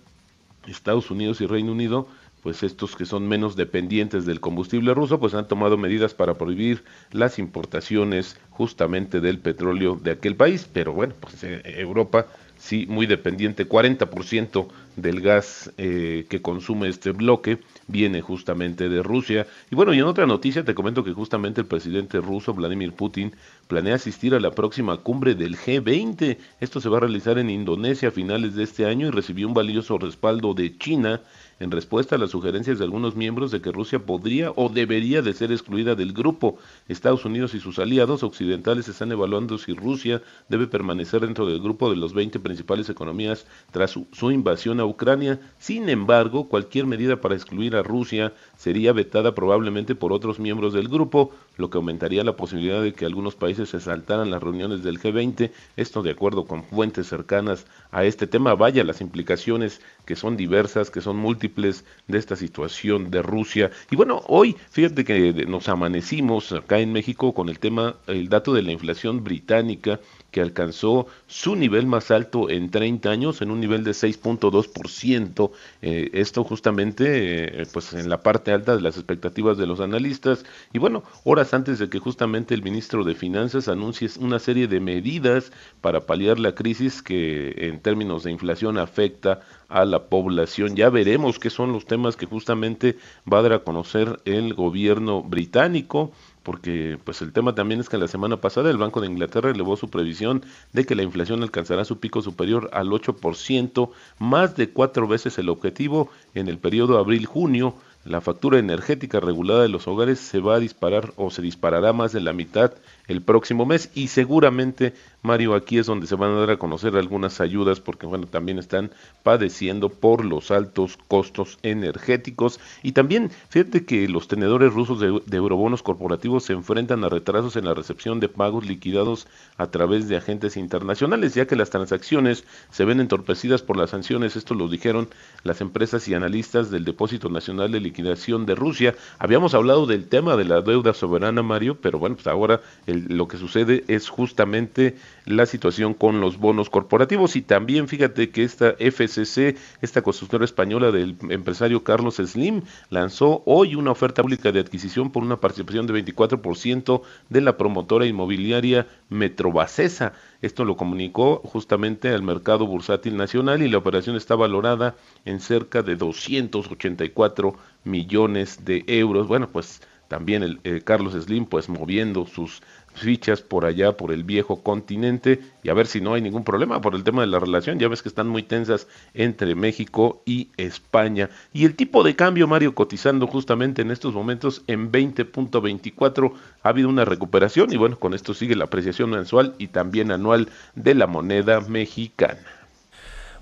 Estados 0.68 1.10
Unidos 1.10 1.42
y 1.42 1.48
Reino 1.48 1.72
Unido 1.72 2.08
pues 2.42 2.64
estos 2.64 2.96
que 2.96 3.06
son 3.06 3.28
menos 3.28 3.56
dependientes 3.56 4.26
del 4.26 4.40
combustible 4.40 4.94
ruso, 4.94 5.20
pues 5.20 5.34
han 5.34 5.48
tomado 5.48 5.78
medidas 5.78 6.14
para 6.14 6.36
prohibir 6.36 6.84
las 7.12 7.40
importaciones 7.40 8.40
justamente 8.50 9.22
del 9.22 9.40
petróleo 9.40 9.96
de 10.02 10.12
aquel 10.12 10.36
país, 10.36 10.70
pero 10.72 10.94
bueno, 10.94 11.14
pues 11.20 11.44
eh, 11.44 11.62
Europa 11.66 12.28
sí 12.60 12.86
muy 12.88 13.08
dependiente, 13.08 13.68
40% 13.68 14.68
del 14.98 15.22
gas 15.22 15.72
eh, 15.78 16.26
que 16.30 16.42
consume 16.42 16.90
este 16.90 17.12
bloque 17.12 17.60
viene 17.88 18.22
justamente 18.22 18.90
de 18.90 19.02
Rusia. 19.02 19.48
Y 19.72 19.76
bueno, 19.76 19.94
y 19.94 20.00
en 20.00 20.04
otra 20.04 20.28
noticia 20.28 20.66
te 20.66 20.76
comento 20.76 21.04
que 21.04 21.14
justamente 21.14 21.62
el 21.62 21.68
presidente 21.68 22.20
ruso 22.20 22.54
Vladimir 22.54 22.94
Putin 22.94 23.34
planea 23.68 23.96
asistir 23.96 24.36
a 24.36 24.40
la 24.40 24.52
próxima 24.52 24.98
cumbre 24.98 25.36
del 25.36 25.58
G20. 25.58 26.38
Esto 26.60 26.82
se 26.82 26.90
va 26.90 26.98
a 26.98 27.02
realizar 27.02 27.40
en 27.40 27.50
Indonesia 27.50 28.10
a 28.10 28.12
finales 28.12 28.56
de 28.56 28.64
este 28.64 28.86
año 28.86 29.08
y 29.08 29.12
recibió 29.12 29.48
un 29.48 29.54
valioso 29.54 29.98
respaldo 29.98 30.54
de 30.54 30.78
China 30.78 31.22
en 31.60 31.72
respuesta 31.72 32.16
a 32.16 32.18
las 32.18 32.32
sugerencias 32.32 32.80
de 32.80 32.86
algunos 32.86 33.16
miembros 33.16 33.52
de 33.52 33.62
que 33.62 33.72
Rusia 33.72 34.00
podría 34.00 34.52
o 34.56 34.70
debería 34.70 35.22
de 35.22 35.34
ser 35.34 35.52
excluida 35.52 35.96
del 35.96 36.14
grupo. 36.14 36.58
Estados 36.88 37.26
Unidos 37.26 37.54
y 37.54 37.60
sus 37.60 37.80
aliados 37.80 38.24
occidentales 38.24 38.88
están 38.88 39.12
evaluando 39.12 39.58
si 39.58 39.74
Rusia 39.74 40.22
debe 40.48 40.68
permanecer 40.68 41.22
dentro 41.22 41.46
del 41.46 41.62
grupo 41.62 41.90
de 41.90 41.98
los 41.98 42.14
20 42.14 42.40
principales 42.40 42.90
economías 42.90 43.46
tras 43.72 43.92
su, 43.92 44.08
su 44.12 44.32
invasión 44.32 44.80
a 44.80 44.86
Ucrania. 44.86 45.40
Sin 45.58 45.90
embargo, 45.90 46.48
cualquier 46.48 46.86
medida 46.86 47.22
para 47.22 47.36
excluir 47.36 47.76
a 47.76 47.84
Rusia 47.84 48.34
sería 48.58 48.94
vetada 48.94 49.36
probablemente 49.36 49.96
por 49.96 50.14
otros 50.14 50.40
miembros 50.40 50.74
del 50.74 50.88
grupo, 50.88 51.32
lo 51.60 51.70
que 51.70 51.78
aumentaría 51.78 52.24
la 52.24 52.36
posibilidad 52.36 52.82
de 52.82 52.94
que 52.94 53.06
algunos 53.06 53.36
países 53.36 53.70
se 53.70 53.80
saltaran 53.80 54.32
las 54.32 54.42
reuniones 54.42 54.82
del 54.82 55.00
G20, 55.00 55.52
esto 55.76 56.02
de 56.02 56.12
acuerdo 56.12 56.46
con 56.46 56.64
fuentes 56.64 57.08
cercanas 57.08 57.66
a 57.92 58.06
este 58.06 58.28
tema, 58.28 58.56
vaya 58.56 58.84
las 58.84 59.02
implicaciones 59.02 59.82
que 60.06 60.16
son 60.16 60.38
diversas, 60.38 60.90
que 60.90 61.02
son 61.02 61.18
múltiples 61.18 61.84
de 62.08 62.18
esta 62.18 62.36
situación 62.36 63.12
de 63.12 63.22
Rusia. 63.22 63.72
Y 63.92 63.98
bueno, 63.98 64.24
hoy 64.28 64.56
fíjate 64.72 65.04
que 65.04 65.34
nos 65.48 65.68
amanecimos 65.68 66.52
acá 66.54 66.80
en 66.80 66.94
México 66.94 67.34
con 67.34 67.50
el 67.50 67.60
tema, 67.60 67.98
el 68.08 68.30
dato 68.30 68.54
de 68.54 68.64
la 68.64 68.72
inflación 68.72 69.24
británica 69.24 70.00
que 70.32 70.42
alcanzó 70.42 71.08
su 71.28 71.56
nivel 71.56 71.86
más 71.88 72.12
alto 72.12 72.50
en 72.50 72.70
30 72.70 73.10
años, 73.10 73.42
en 73.42 73.52
un 73.52 73.60
nivel 73.60 73.84
de 73.84 73.92
6.2%. 73.92 75.52
Eh, 75.82 76.10
esto 76.14 76.44
justamente, 76.44 77.62
eh, 77.62 77.66
pues 77.72 77.94
en 77.94 78.10
la 78.10 78.22
parte 78.22 78.52
alta 78.52 78.76
de 78.76 78.82
las 78.82 78.98
expectativas 78.98 79.58
de 79.58 79.68
los 79.68 79.80
analistas. 79.80 80.46
Y 80.74 80.80
bueno, 80.80 81.04
horas 81.24 81.54
antes 81.54 81.80
de 81.80 81.90
que 81.90 82.00
justamente 82.00 82.54
el 82.54 82.64
ministro 82.64 83.04
de 83.04 83.16
Finanzas 83.16 83.68
anuncie 83.68 84.10
una 84.20 84.40
serie 84.40 84.68
de 84.68 84.80
medidas 84.80 85.52
para 85.82 86.02
paliar 86.02 86.40
la 86.40 86.56
crisis 86.56 87.02
que 87.02 87.54
en 87.58 87.80
términos 87.80 88.24
de 88.24 88.32
inflación 88.32 88.78
afecta 88.78 89.42
a 89.70 89.86
la 89.86 90.06
población. 90.10 90.76
Ya 90.76 90.90
veremos 90.90 91.40
qué 91.40 91.50
son 91.50 91.72
los 91.72 91.86
temas 91.86 92.16
que 92.16 92.26
justamente 92.26 92.98
va 93.32 93.40
a 93.40 93.42
dar 93.44 93.54
a 93.54 93.64
conocer 93.64 94.20
el 94.26 94.54
gobierno 94.54 95.22
británico 95.22 96.12
porque 96.44 96.98
pues 97.04 97.22
el 97.22 97.34
tema 97.34 97.56
también 97.56 97.80
es 97.80 97.90
que 97.90 97.98
la 97.98 98.08
semana 98.08 98.38
pasada 98.38 98.70
el 98.70 98.78
Banco 98.78 99.02
de 99.02 99.08
Inglaterra 99.08 99.52
elevó 99.52 99.76
su 99.78 99.90
previsión 99.90 100.44
de 100.74 100.86
que 100.86 100.96
la 100.96 101.04
inflación 101.04 101.44
alcanzará 101.44 101.86
su 101.86 102.00
pico 102.00 102.22
superior 102.22 102.70
al 102.74 102.90
8%, 102.90 103.90
más 104.20 104.56
de 104.56 104.70
cuatro 104.70 105.08
veces 105.08 105.38
el 105.38 105.50
objetivo 105.50 106.10
en 106.34 106.48
el 106.48 106.58
periodo 106.58 106.98
abril-junio. 106.98 107.76
La 108.06 108.22
factura 108.22 108.60
energética 108.60 109.20
regulada 109.20 109.62
de 109.62 109.70
los 109.70 109.88
hogares 109.88 110.20
se 110.20 110.40
va 110.40 110.56
a 110.56 110.60
disparar 110.60 111.12
o 111.18 111.30
se 111.30 111.42
disparará 111.42 111.92
más 111.92 112.14
de 112.14 112.22
la 112.22 112.32
mitad 112.32 112.74
el 113.10 113.22
próximo 113.22 113.66
mes. 113.66 113.92
Y 113.94 114.08
seguramente 114.08 114.94
Mario 115.22 115.56
aquí 115.56 115.78
es 115.78 115.88
donde 115.88 116.08
se 116.08 116.16
van 116.16 116.32
a 116.32 116.40
dar 116.40 116.52
a 116.52 116.58
conocer 116.58 116.96
algunas 116.96 117.42
ayudas 117.42 117.82
porque 117.82 118.06
bueno 118.06 118.28
también 118.28 118.58
están 118.58 118.92
padeciendo 119.24 119.90
por 119.90 120.24
los 120.24 120.52
altos 120.52 120.98
costos 121.10 121.60
energéticos. 121.64 122.60
Y 122.84 122.94
también 122.94 123.32
fíjate 123.50 123.84
que 123.84 124.08
los 124.08 124.28
tenedores 124.28 124.74
rusos 124.74 125.00
de, 125.00 125.38
eurobonos 125.38 125.84
corporativos 125.84 126.46
se 126.46 126.54
enfrentan 126.54 127.04
a 127.04 127.10
retrasos 127.10 127.56
en 127.58 127.66
la 127.66 127.74
recepción 127.74 128.20
de 128.20 128.30
pagos 128.30 128.66
liquidados 128.66 129.28
a 129.58 129.68
través 129.68 130.08
de 130.08 130.16
agentes 130.16 130.56
internacionales 130.56 131.34
ya 131.34 131.48
que 131.48 131.56
las 131.56 131.72
transacciones 131.72 132.46
se 132.70 132.86
ven 132.86 133.00
entorpecidas 133.00 133.62
por 133.62 133.76
las 133.76 133.90
sanciones. 133.90 134.36
Esto 134.36 134.54
lo 134.54 134.68
dijeron 134.68 135.10
las 135.44 135.62
empresas 135.62 136.08
y 136.08 136.14
analistas 136.14 136.70
del 136.70 136.86
Depósito 136.86 137.30
Nacional 137.30 137.72
de 137.72 137.80
Liquidación 137.80 138.46
de 138.46 138.56
Rusia. 138.56 138.96
Habíamos 139.18 139.54
hablado 139.54 139.88
del 139.88 140.08
tema 140.08 140.38
de 140.38 140.46
la 140.46 140.62
deuda 140.62 140.94
soberana 140.94 141.42
Mario 141.42 141.80
pero 141.82 142.00
bueno 142.00 142.16
pues 142.16 142.28
ahora 142.28 142.62
el 142.86 142.99
lo 143.08 143.28
que 143.28 143.38
sucede 143.38 143.84
es 143.88 144.10
justamente 144.10 144.96
la 145.26 145.46
situación 145.46 145.94
con 145.94 146.22
los 146.22 146.38
bonos 146.38 146.70
corporativos 146.70 147.36
y 147.36 147.42
también 147.42 147.88
fíjate 147.88 148.30
que 148.30 148.44
esta 148.44 148.76
FCC, 148.80 149.58
esta 149.82 150.02
constructora 150.02 150.46
española 150.46 150.92
del 150.92 151.16
empresario 151.30 151.84
Carlos 151.84 152.16
Slim, 152.16 152.64
lanzó 152.90 153.44
hoy 153.46 153.76
una 153.76 153.92
oferta 153.92 154.22
pública 154.22 154.52
de 154.52 154.60
adquisición 154.60 155.12
por 155.12 155.24
una 155.24 155.40
participación 155.40 155.88
de 155.88 156.06
24% 156.06 157.02
de 157.30 157.42
la 157.42 157.58
promotora 157.58 158.06
inmobiliaria 158.06 158.88
Metrobacesa. 159.10 160.14
Esto 160.42 160.66
lo 160.66 160.78
comunicó 160.78 161.42
justamente 161.44 162.10
al 162.10 162.24
mercado 162.24 162.66
bursátil 162.66 163.18
nacional 163.18 163.62
y 163.62 163.70
la 163.70 163.78
operación 163.78 164.16
está 164.16 164.36
valorada 164.36 164.96
en 165.26 165.40
cerca 165.40 165.82
de 165.84 165.96
284 165.96 167.56
millones 167.84 168.66
de 168.66 168.84
euros. 168.88 169.28
Bueno, 169.28 169.50
pues 169.52 169.82
también 170.08 170.44
el 170.44 170.60
eh, 170.64 170.82
Carlos 170.84 171.14
Slim 171.14 171.46
pues 171.46 171.70
moviendo 171.70 172.26
sus 172.26 172.62
fichas 173.00 173.42
por 173.42 173.66
allá, 173.66 173.98
por 173.98 174.12
el 174.12 174.24
viejo 174.24 174.62
continente, 174.62 175.40
y 175.64 175.70
a 175.70 175.74
ver 175.74 175.88
si 175.88 176.02
no 176.02 176.14
hay 176.14 176.22
ningún 176.22 176.44
problema 176.44 176.82
por 176.82 176.96
el 176.96 177.04
tema 177.04 177.22
de 177.22 177.28
la 177.28 177.40
relación. 177.40 177.80
Ya 177.80 177.88
ves 177.88 178.02
que 178.02 178.10
están 178.10 178.28
muy 178.28 178.44
tensas 178.44 178.88
entre 179.14 179.56
México 179.56 180.22
y 180.26 180.50
España. 180.58 181.30
Y 181.54 181.66
el 181.66 181.76
tipo 181.76 182.04
de 182.04 182.16
cambio, 182.16 182.48
Mario, 182.48 182.76
cotizando 182.76 183.28
justamente 183.28 183.82
en 183.82 183.92
estos 183.92 184.14
momentos 184.14 184.64
en 184.68 184.92
20.24, 184.92 186.34
ha 186.64 186.70
habido 186.70 186.90
una 186.90 187.06
recuperación 187.06 187.72
y 187.74 187.78
bueno, 187.78 188.00
con 188.00 188.14
esto 188.14 188.34
sigue 188.34 188.56
la 188.56 188.66
apreciación 188.66 189.10
mensual 189.10 189.56
y 189.58 189.68
también 189.68 190.12
anual 190.12 190.50
de 190.76 190.96
la 190.96 191.08
moneda 191.08 191.62
mexicana. 191.62 192.40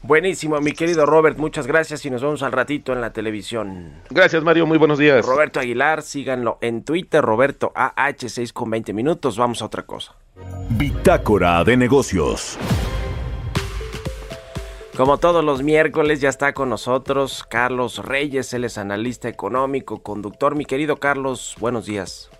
Buenísimo, 0.03 0.59
mi 0.61 0.71
querido 0.71 1.05
Robert, 1.05 1.37
muchas 1.37 1.67
gracias 1.67 2.05
y 2.05 2.09
nos 2.09 2.21
vemos 2.21 2.43
al 2.43 2.51
ratito 2.51 2.93
en 2.93 3.01
la 3.01 3.11
televisión. 3.11 3.93
Gracias, 4.09 4.43
Mario, 4.43 4.65
muy 4.65 4.77
buenos 4.77 4.99
días. 4.99 5.25
Roberto 5.25 5.59
Aguilar, 5.59 6.01
síganlo 6.01 6.57
en 6.61 6.83
Twitter, 6.83 7.23
Roberto 7.23 7.73
AH6 7.75 8.53
con 8.53 8.69
20 8.69 8.93
minutos. 8.93 9.37
Vamos 9.37 9.61
a 9.61 9.65
otra 9.65 9.83
cosa. 9.83 10.15
Bitácora 10.69 11.63
de 11.63 11.77
negocios. 11.77 12.57
Como 14.95 15.19
todos 15.19 15.43
los 15.43 15.61
miércoles 15.61 16.21
ya 16.21 16.29
está 16.29 16.53
con 16.53 16.69
nosotros 16.69 17.43
Carlos 17.47 18.03
Reyes, 18.03 18.51
él 18.53 18.63
es 18.63 18.79
analista 18.79 19.29
económico, 19.29 20.01
conductor. 20.01 20.55
Mi 20.55 20.65
querido 20.65 20.97
Carlos, 20.97 21.55
buenos 21.59 21.85
días. 21.85 22.31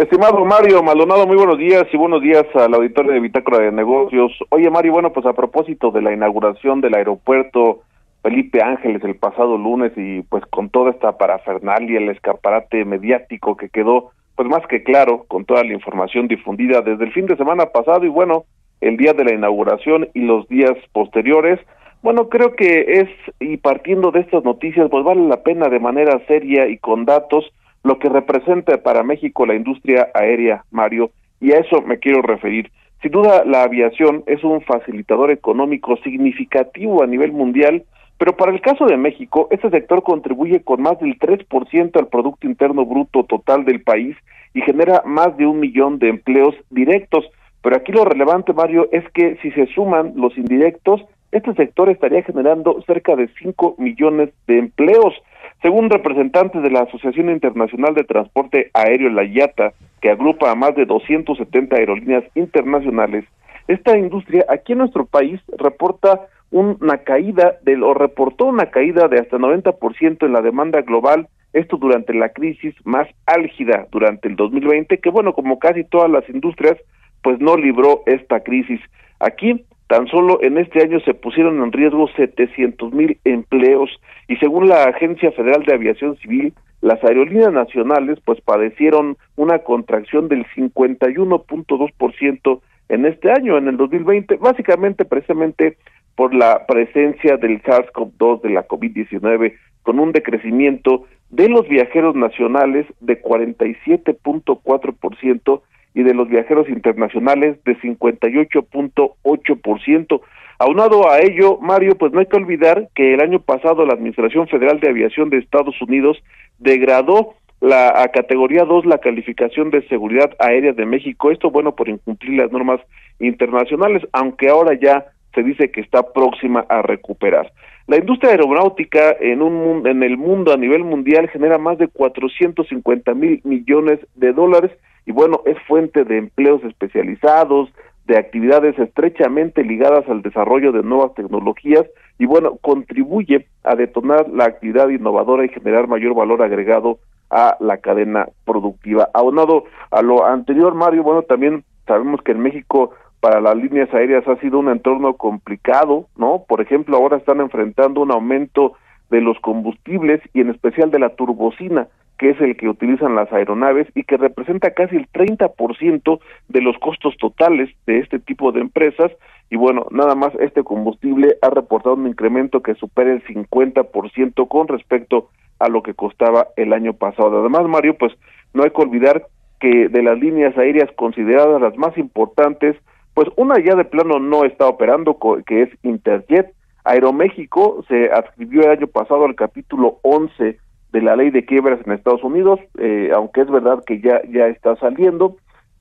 Estimado 0.00 0.42
Mario 0.46 0.82
Maldonado, 0.82 1.26
muy 1.26 1.36
buenos 1.36 1.58
días 1.58 1.84
y 1.92 1.96
buenos 1.98 2.22
días 2.22 2.46
al 2.54 2.72
auditorio 2.72 3.12
de 3.12 3.20
Bitácora 3.20 3.58
de 3.58 3.70
Negocios. 3.70 4.32
Oye 4.48 4.70
Mario, 4.70 4.92
bueno, 4.92 5.12
pues 5.12 5.26
a 5.26 5.34
propósito 5.34 5.90
de 5.90 6.00
la 6.00 6.10
inauguración 6.10 6.80
del 6.80 6.94
aeropuerto 6.94 7.82
Felipe 8.22 8.62
Ángeles 8.62 9.04
el 9.04 9.16
pasado 9.16 9.58
lunes 9.58 9.92
y 9.96 10.22
pues 10.22 10.42
con 10.46 10.70
toda 10.70 10.92
esta 10.92 11.18
parafernalia, 11.18 11.98
el 11.98 12.08
escaparate 12.08 12.86
mediático 12.86 13.58
que 13.58 13.68
quedó 13.68 14.12
pues 14.36 14.48
más 14.48 14.66
que 14.68 14.82
claro 14.82 15.26
con 15.28 15.44
toda 15.44 15.64
la 15.64 15.74
información 15.74 16.28
difundida 16.28 16.80
desde 16.80 17.04
el 17.04 17.12
fin 17.12 17.26
de 17.26 17.36
semana 17.36 17.66
pasado 17.66 18.02
y 18.06 18.08
bueno, 18.08 18.44
el 18.80 18.96
día 18.96 19.12
de 19.12 19.24
la 19.24 19.34
inauguración 19.34 20.08
y 20.14 20.20
los 20.20 20.48
días 20.48 20.78
posteriores, 20.94 21.60
bueno, 22.02 22.30
creo 22.30 22.54
que 22.56 23.00
es, 23.00 23.08
y 23.38 23.58
partiendo 23.58 24.12
de 24.12 24.20
estas 24.20 24.44
noticias, 24.44 24.88
pues 24.90 25.04
vale 25.04 25.28
la 25.28 25.42
pena 25.42 25.68
de 25.68 25.78
manera 25.78 26.18
seria 26.26 26.68
y 26.68 26.78
con 26.78 27.04
datos, 27.04 27.52
lo 27.82 27.98
que 27.98 28.08
representa 28.08 28.82
para 28.82 29.02
México 29.02 29.46
la 29.46 29.54
industria 29.54 30.08
aérea, 30.14 30.64
Mario, 30.70 31.10
y 31.40 31.52
a 31.52 31.58
eso 31.58 31.80
me 31.82 31.98
quiero 31.98 32.22
referir. 32.22 32.70
Sin 33.02 33.12
duda, 33.12 33.44
la 33.46 33.62
aviación 33.62 34.24
es 34.26 34.44
un 34.44 34.60
facilitador 34.60 35.30
económico 35.30 35.96
significativo 35.98 37.02
a 37.02 37.06
nivel 37.06 37.32
mundial, 37.32 37.84
pero 38.18 38.36
para 38.36 38.52
el 38.52 38.60
caso 38.60 38.84
de 38.84 38.98
México, 38.98 39.48
este 39.50 39.70
sector 39.70 40.02
contribuye 40.02 40.62
con 40.62 40.82
más 40.82 41.00
del 41.00 41.18
3% 41.18 41.98
al 41.98 42.08
Producto 42.08 42.46
Interno 42.46 42.84
Bruto 42.84 43.24
total 43.24 43.64
del 43.64 43.80
país 43.82 44.14
y 44.52 44.60
genera 44.60 45.02
más 45.06 45.34
de 45.38 45.46
un 45.46 45.58
millón 45.58 45.98
de 45.98 46.10
empleos 46.10 46.54
directos. 46.68 47.24
Pero 47.62 47.76
aquí 47.76 47.92
lo 47.92 48.04
relevante, 48.04 48.52
Mario, 48.52 48.88
es 48.92 49.08
que 49.14 49.38
si 49.40 49.50
se 49.52 49.66
suman 49.68 50.12
los 50.16 50.36
indirectos, 50.36 51.02
este 51.32 51.54
sector 51.54 51.88
estaría 51.88 52.22
generando 52.22 52.82
cerca 52.86 53.16
de 53.16 53.28
5 53.40 53.76
millones 53.78 54.30
de 54.46 54.58
empleos. 54.58 55.14
Según 55.62 55.90
representantes 55.90 56.62
de 56.62 56.70
la 56.70 56.80
Asociación 56.80 57.28
Internacional 57.28 57.94
de 57.94 58.04
Transporte 58.04 58.70
Aéreo, 58.72 59.10
la 59.10 59.24
IATA, 59.24 59.72
que 60.00 60.10
agrupa 60.10 60.50
a 60.50 60.54
más 60.54 60.74
de 60.74 60.86
270 60.86 61.76
aerolíneas 61.76 62.24
internacionales, 62.34 63.26
esta 63.68 63.96
industria 63.98 64.46
aquí 64.48 64.72
en 64.72 64.78
nuestro 64.78 65.04
país 65.04 65.38
reporta 65.58 66.22
una 66.50 66.98
caída 66.98 67.58
del 67.62 67.82
o 67.82 67.94
reportó 67.94 68.46
una 68.46 68.66
caída 68.66 69.06
de 69.06 69.20
hasta 69.20 69.36
90% 69.36 70.26
en 70.26 70.32
la 70.32 70.40
demanda 70.40 70.80
global, 70.80 71.28
esto 71.52 71.76
durante 71.76 72.14
la 72.14 72.30
crisis 72.30 72.74
más 72.84 73.06
álgida 73.26 73.86
durante 73.92 74.28
el 74.28 74.36
2020, 74.36 74.98
que 74.98 75.10
bueno, 75.10 75.34
como 75.34 75.58
casi 75.58 75.84
todas 75.84 76.10
las 76.10 76.28
industrias, 76.28 76.76
pues 77.22 77.38
no 77.38 77.56
libró 77.56 78.02
esta 78.06 78.40
crisis. 78.40 78.80
Aquí 79.20 79.64
Tan 79.90 80.06
solo 80.06 80.38
en 80.40 80.56
este 80.56 80.82
año 80.84 81.00
se 81.00 81.12
pusieron 81.14 81.60
en 81.64 81.72
riesgo 81.72 82.06
700 82.14 82.92
mil 82.92 83.18
empleos 83.24 83.90
y 84.28 84.36
según 84.36 84.68
la 84.68 84.84
Agencia 84.84 85.32
Federal 85.32 85.64
de 85.64 85.74
Aviación 85.74 86.16
Civil, 86.18 86.54
las 86.80 87.02
aerolíneas 87.02 87.52
nacionales 87.52 88.20
pues 88.24 88.40
padecieron 88.40 89.16
una 89.34 89.58
contracción 89.58 90.28
del 90.28 90.46
51.2% 90.54 92.60
en 92.88 93.04
este 93.04 93.32
año, 93.32 93.58
en 93.58 93.66
el 93.66 93.76
2020, 93.78 94.36
básicamente 94.36 95.04
precisamente 95.04 95.76
por 96.14 96.36
la 96.36 96.66
presencia 96.66 97.36
del 97.36 97.60
SARS-CoV-2 97.60 98.42
de 98.42 98.50
la 98.50 98.68
COVID-19 98.68 99.54
con 99.82 99.98
un 99.98 100.12
decrecimiento 100.12 101.06
de 101.30 101.48
los 101.48 101.68
viajeros 101.68 102.14
nacionales 102.14 102.86
de 103.00 103.20
47.4% 103.20 105.62
y 105.94 106.02
de 106.02 106.12
los 106.14 106.28
viajeros 106.28 106.68
internacionales 106.68 107.56
de 107.64 107.78
58.8%. 107.78 110.20
Aunado 110.58 111.10
a 111.10 111.20
ello, 111.20 111.56
Mario, 111.58 111.96
pues 111.96 112.12
no 112.12 112.20
hay 112.20 112.26
que 112.26 112.36
olvidar 112.36 112.90
que 112.94 113.14
el 113.14 113.22
año 113.22 113.40
pasado 113.40 113.86
la 113.86 113.94
Administración 113.94 114.46
Federal 114.46 114.78
de 114.80 114.90
Aviación 114.90 115.30
de 115.30 115.38
Estados 115.38 115.80
Unidos 115.80 116.22
degradó 116.58 117.36
la 117.60 118.02
a 118.02 118.08
categoría 118.08 118.64
2 118.64 118.86
la 118.86 118.98
calificación 118.98 119.70
de 119.70 119.86
seguridad 119.88 120.30
aérea 120.38 120.72
de 120.72 120.86
México, 120.86 121.30
esto 121.30 121.50
bueno 121.50 121.74
por 121.74 121.88
incumplir 121.88 122.38
las 122.38 122.50
normas 122.50 122.80
internacionales, 123.18 124.02
aunque 124.12 124.48
ahora 124.48 124.78
ya 124.80 125.06
se 125.34 125.42
dice 125.42 125.70
que 125.70 125.80
está 125.80 126.12
próxima 126.12 126.64
a 126.68 126.82
recuperar. 126.82 127.52
La 127.86 127.96
industria 127.96 128.32
aeronáutica 128.32 129.16
en 129.20 129.42
un 129.42 129.86
en 129.86 130.02
el 130.02 130.16
mundo 130.16 130.52
a 130.52 130.56
nivel 130.56 130.84
mundial 130.84 131.28
genera 131.28 131.58
más 131.58 131.78
de 131.78 131.88
450 131.88 133.14
mil 133.14 133.40
millones 133.44 134.00
de 134.14 134.32
dólares 134.32 134.70
y 135.06 135.12
bueno, 135.12 135.40
es 135.46 135.56
fuente 135.66 136.04
de 136.04 136.18
empleos 136.18 136.62
especializados, 136.64 137.70
de 138.06 138.18
actividades 138.18 138.78
estrechamente 138.78 139.62
ligadas 139.62 140.08
al 140.08 140.22
desarrollo 140.22 140.72
de 140.72 140.82
nuevas 140.82 141.14
tecnologías 141.14 141.86
y 142.18 142.26
bueno, 142.26 142.56
contribuye 142.60 143.46
a 143.62 143.76
detonar 143.76 144.28
la 144.28 144.44
actividad 144.44 144.88
innovadora 144.88 145.44
y 145.44 145.48
generar 145.48 145.86
mayor 145.86 146.14
valor 146.14 146.42
agregado 146.42 146.98
a 147.30 147.56
la 147.60 147.78
cadena 147.78 148.28
productiva. 148.44 149.08
Aunado 149.14 149.64
a 149.90 150.02
lo 150.02 150.26
anterior, 150.26 150.74
Mario, 150.74 151.04
bueno, 151.04 151.22
también 151.22 151.64
sabemos 151.86 152.20
que 152.22 152.32
en 152.32 152.40
México 152.40 152.90
para 153.20 153.40
las 153.40 153.56
líneas 153.56 153.92
aéreas 153.94 154.26
ha 154.26 154.36
sido 154.36 154.58
un 154.58 154.70
entorno 154.70 155.14
complicado, 155.14 156.06
¿no? 156.16 156.44
Por 156.48 156.60
ejemplo, 156.60 156.96
ahora 156.96 157.18
están 157.18 157.40
enfrentando 157.40 158.00
un 158.00 158.10
aumento 158.10 158.72
de 159.10 159.20
los 159.20 159.38
combustibles 159.40 160.20
y 160.32 160.40
en 160.40 160.50
especial 160.50 160.90
de 160.90 160.98
la 160.98 161.10
turbocina, 161.10 161.88
que 162.20 162.28
es 162.28 162.40
el 162.42 162.54
que 162.54 162.68
utilizan 162.68 163.14
las 163.14 163.32
aeronaves 163.32 163.88
y 163.94 164.04
que 164.04 164.18
representa 164.18 164.74
casi 164.74 164.94
el 164.94 165.10
30% 165.10 166.20
de 166.48 166.60
los 166.60 166.76
costos 166.76 167.16
totales 167.16 167.70
de 167.86 168.00
este 168.00 168.18
tipo 168.18 168.52
de 168.52 168.60
empresas. 168.60 169.10
Y 169.48 169.56
bueno, 169.56 169.86
nada 169.90 170.14
más 170.14 170.34
este 170.38 170.62
combustible 170.62 171.38
ha 171.40 171.48
reportado 171.48 171.94
un 171.94 172.06
incremento 172.06 172.60
que 172.60 172.74
supera 172.74 173.10
el 173.10 173.24
50% 173.24 174.48
con 174.48 174.68
respecto 174.68 175.30
a 175.58 175.70
lo 175.70 175.82
que 175.82 175.94
costaba 175.94 176.48
el 176.56 176.74
año 176.74 176.92
pasado. 176.92 177.40
Además, 177.40 177.66
Mario, 177.66 177.96
pues 177.96 178.12
no 178.52 178.64
hay 178.64 178.70
que 178.70 178.82
olvidar 178.82 179.26
que 179.58 179.88
de 179.88 180.02
las 180.02 180.18
líneas 180.18 180.54
aéreas 180.58 180.92
consideradas 180.96 181.58
las 181.58 181.78
más 181.78 181.96
importantes, 181.96 182.76
pues 183.14 183.28
una 183.36 183.54
ya 183.64 183.76
de 183.76 183.86
plano 183.86 184.18
no 184.18 184.44
está 184.44 184.66
operando, 184.66 185.16
que 185.46 185.62
es 185.62 185.70
Interjet. 185.82 186.52
Aeroméxico 186.84 187.82
se 187.88 188.10
adscribió 188.12 188.64
el 188.64 188.72
año 188.72 188.88
pasado 188.88 189.24
al 189.24 189.36
capítulo 189.36 190.00
11 190.02 190.58
de 190.92 191.02
la 191.02 191.16
ley 191.16 191.30
de 191.30 191.44
quiebras 191.44 191.80
en 191.84 191.92
Estados 191.92 192.24
Unidos, 192.24 192.60
eh, 192.78 193.10
aunque 193.14 193.42
es 193.42 193.50
verdad 193.50 193.82
que 193.84 194.00
ya, 194.00 194.20
ya 194.30 194.46
está 194.46 194.76
saliendo. 194.76 195.36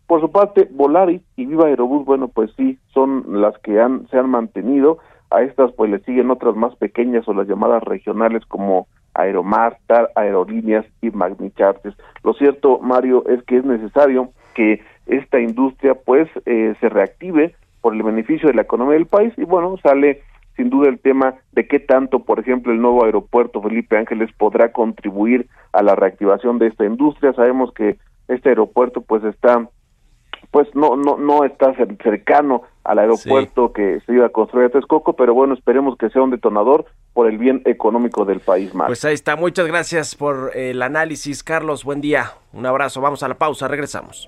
Por 0.08 0.22
su 0.22 0.32
parte, 0.32 0.68
Volaris 0.72 1.22
y 1.36 1.46
Viva 1.46 1.68
Aerobús, 1.68 2.06
bueno, 2.06 2.28
pues 2.28 2.52
sí, 2.58 2.80
son 2.94 3.42
las 3.42 3.58
que 3.60 3.80
han, 3.80 4.08
se 4.08 4.18
han 4.18 4.30
mantenido. 4.30 5.00
A 5.32 5.44
estas 5.44 5.72
pues 5.74 5.92
le 5.92 6.00
siguen 6.00 6.32
otras 6.32 6.56
más 6.56 6.76
pequeñas 6.76 7.28
o 7.28 7.34
las 7.34 7.48
llamadas 7.48 7.84
regionales 7.84 8.44
como 8.48 8.88
Aeromar, 9.14 9.78
Aerolíneas 10.16 10.86
y 11.02 11.12
Magnichartes. 11.12 11.94
Lo 12.24 12.34
cierto, 12.34 12.80
Mario, 12.80 13.24
es 13.28 13.44
que 13.44 13.58
es 13.58 13.66
necesario 13.66 14.30
que 14.56 14.82
esta 15.06 15.40
industria 15.40 15.96
pues 15.96 16.28
eh, 16.46 16.74
se 16.80 16.90
reactive 16.90 17.56
por 17.82 17.94
el 17.94 18.04
beneficio 18.04 18.48
de 18.48 18.56
la 18.56 18.64
economía 18.64 18.96
del 18.96 19.06
país 19.06 19.34
y 19.38 19.44
bueno, 19.44 19.78
sale 19.82 20.22
sin 20.60 20.70
duda 20.70 20.90
el 20.90 21.00
tema 21.00 21.36
de 21.54 21.70
qué 21.70 21.80
tanto, 21.80 22.26
por 22.26 22.38
ejemplo, 22.38 22.74
el 22.74 22.82
nuevo 22.82 23.06
aeropuerto 23.06 23.62
Felipe 23.62 23.98
Ángeles 23.98 24.30
podrá 24.38 24.74
contribuir 24.74 25.48
a 25.72 25.82
la 25.82 25.96
reactivación 25.96 26.60
de 26.60 26.68
esta 26.68 26.86
industria. 26.86 27.32
Sabemos 27.32 27.74
que 27.74 27.98
este 28.28 28.50
aeropuerto 28.50 29.00
pues 29.00 29.24
está 29.24 29.70
pues 30.52 30.68
no 30.76 30.98
no 30.98 31.18
no 31.18 31.46
está 31.46 31.74
cercano 31.76 32.64
al 32.84 33.00
aeropuerto 33.00 33.72
que 33.72 34.02
se 34.06 34.14
iba 34.14 34.26
a 34.26 34.30
construir 34.30 34.66
a 34.66 34.70
Texcoco, 34.70 35.14
pero 35.14 35.34
bueno, 35.34 35.54
esperemos 35.54 35.98
que 35.98 36.10
sea 36.10 36.24
un 36.24 36.32
detonador 36.32 36.86
por 37.14 37.30
el 37.30 37.38
bien 37.38 37.62
económico 37.66 38.26
del 38.26 38.42
país 38.42 38.76
más. 38.76 38.88
Pues 38.88 39.06
ahí 39.06 39.14
está, 39.14 39.38
muchas 39.38 39.66
gracias 39.66 40.16
por 40.16 40.52
el 40.56 40.82
análisis, 40.82 41.42
Carlos, 41.42 41.86
buen 41.86 42.02
día, 42.02 42.34
un 42.52 42.66
abrazo, 42.66 43.00
vamos 43.00 43.24
a 43.24 43.30
la 43.30 43.36
pausa, 43.36 43.70
regresamos. 43.70 44.28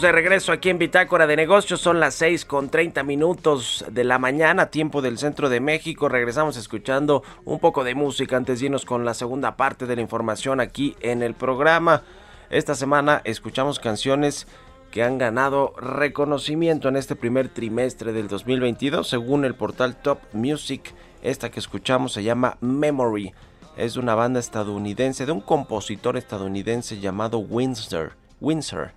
De 0.00 0.12
regreso 0.12 0.50
aquí 0.50 0.70
en 0.70 0.78
Bitácora 0.78 1.26
de 1.26 1.36
Negocios. 1.36 1.80
Son 1.80 2.00
las 2.00 2.14
6 2.14 2.44
con 2.44 2.68
30 2.68 3.02
minutos 3.02 3.84
de 3.90 4.02
la 4.02 4.18
mañana, 4.18 4.70
tiempo 4.70 5.02
del 5.02 5.18
centro 5.18 5.48
de 5.48 5.60
México. 5.60 6.08
Regresamos 6.08 6.56
escuchando 6.56 7.22
un 7.44 7.60
poco 7.60 7.84
de 7.84 7.94
música 7.94 8.36
antes 8.36 8.60
de 8.60 8.66
irnos 8.66 8.84
con 8.84 9.04
la 9.04 9.14
segunda 9.14 9.56
parte 9.56 9.86
de 9.86 9.94
la 9.94 10.02
información 10.02 10.60
aquí 10.60 10.96
en 11.00 11.22
el 11.22 11.34
programa. 11.34 12.02
Esta 12.50 12.74
semana 12.74 13.20
escuchamos 13.24 13.78
canciones 13.78 14.46
que 14.90 15.02
han 15.02 15.18
ganado 15.18 15.74
reconocimiento 15.76 16.88
en 16.88 16.96
este 16.96 17.14
primer 17.14 17.48
trimestre 17.48 18.12
del 18.12 18.28
2022 18.28 19.08
según 19.08 19.44
el 19.44 19.54
portal 19.54 19.96
Top 19.96 20.18
Music. 20.32 20.94
Esta 21.22 21.50
que 21.50 21.60
escuchamos 21.60 22.12
se 22.12 22.22
llama 22.22 22.58
Memory. 22.60 23.32
Es 23.76 23.96
una 23.96 24.14
banda 24.14 24.40
estadounidense 24.40 25.24
de 25.26 25.32
un 25.32 25.40
compositor 25.40 26.16
estadounidense 26.16 27.00
llamado 27.00 27.38
Windsor. 27.38 28.12
Windsor 28.40 28.92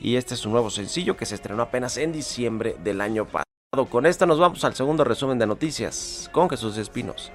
y 0.00 0.16
este 0.16 0.34
es 0.34 0.44
un 0.46 0.52
nuevo 0.52 0.70
sencillo 0.70 1.16
que 1.16 1.26
se 1.26 1.34
estrenó 1.34 1.62
apenas 1.62 1.96
en 1.96 2.12
diciembre 2.12 2.76
del 2.82 3.00
año 3.00 3.24
pasado. 3.24 3.46
Con 3.90 4.06
esta 4.06 4.26
nos 4.26 4.38
vamos 4.38 4.64
al 4.64 4.74
segundo 4.74 5.04
resumen 5.04 5.38
de 5.38 5.46
noticias 5.46 6.30
con 6.32 6.48
Jesús 6.48 6.76
Espinos. 6.78 7.32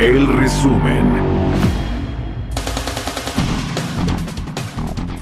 El 0.00 0.26
resumen. 0.26 1.09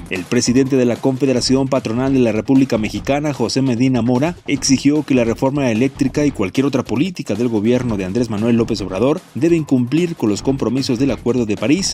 El 0.09 0.23
presidente 0.23 0.75
de 0.75 0.85
la 0.85 0.95
Confederación 0.95 1.67
Patronal 1.67 2.13
de 2.13 2.19
la 2.19 2.31
República 2.31 2.77
Mexicana, 2.77 3.33
José 3.33 3.61
Medina 3.61 4.01
Mora, 4.01 4.35
exigió 4.47 5.03
que 5.03 5.13
la 5.13 5.23
reforma 5.23 5.69
eléctrica 5.69 6.25
y 6.25 6.31
cualquier 6.31 6.65
otra 6.65 6.83
política 6.83 7.35
del 7.35 7.47
gobierno 7.47 7.95
de 7.95 8.05
Andrés 8.05 8.29
Manuel 8.29 8.55
López 8.55 8.81
Obrador 8.81 9.21
deben 9.35 9.63
cumplir 9.63 10.15
con 10.15 10.29
los 10.29 10.41
compromisos 10.41 10.97
del 10.97 11.11
Acuerdo 11.11 11.45
de 11.45 11.57
París 11.57 11.93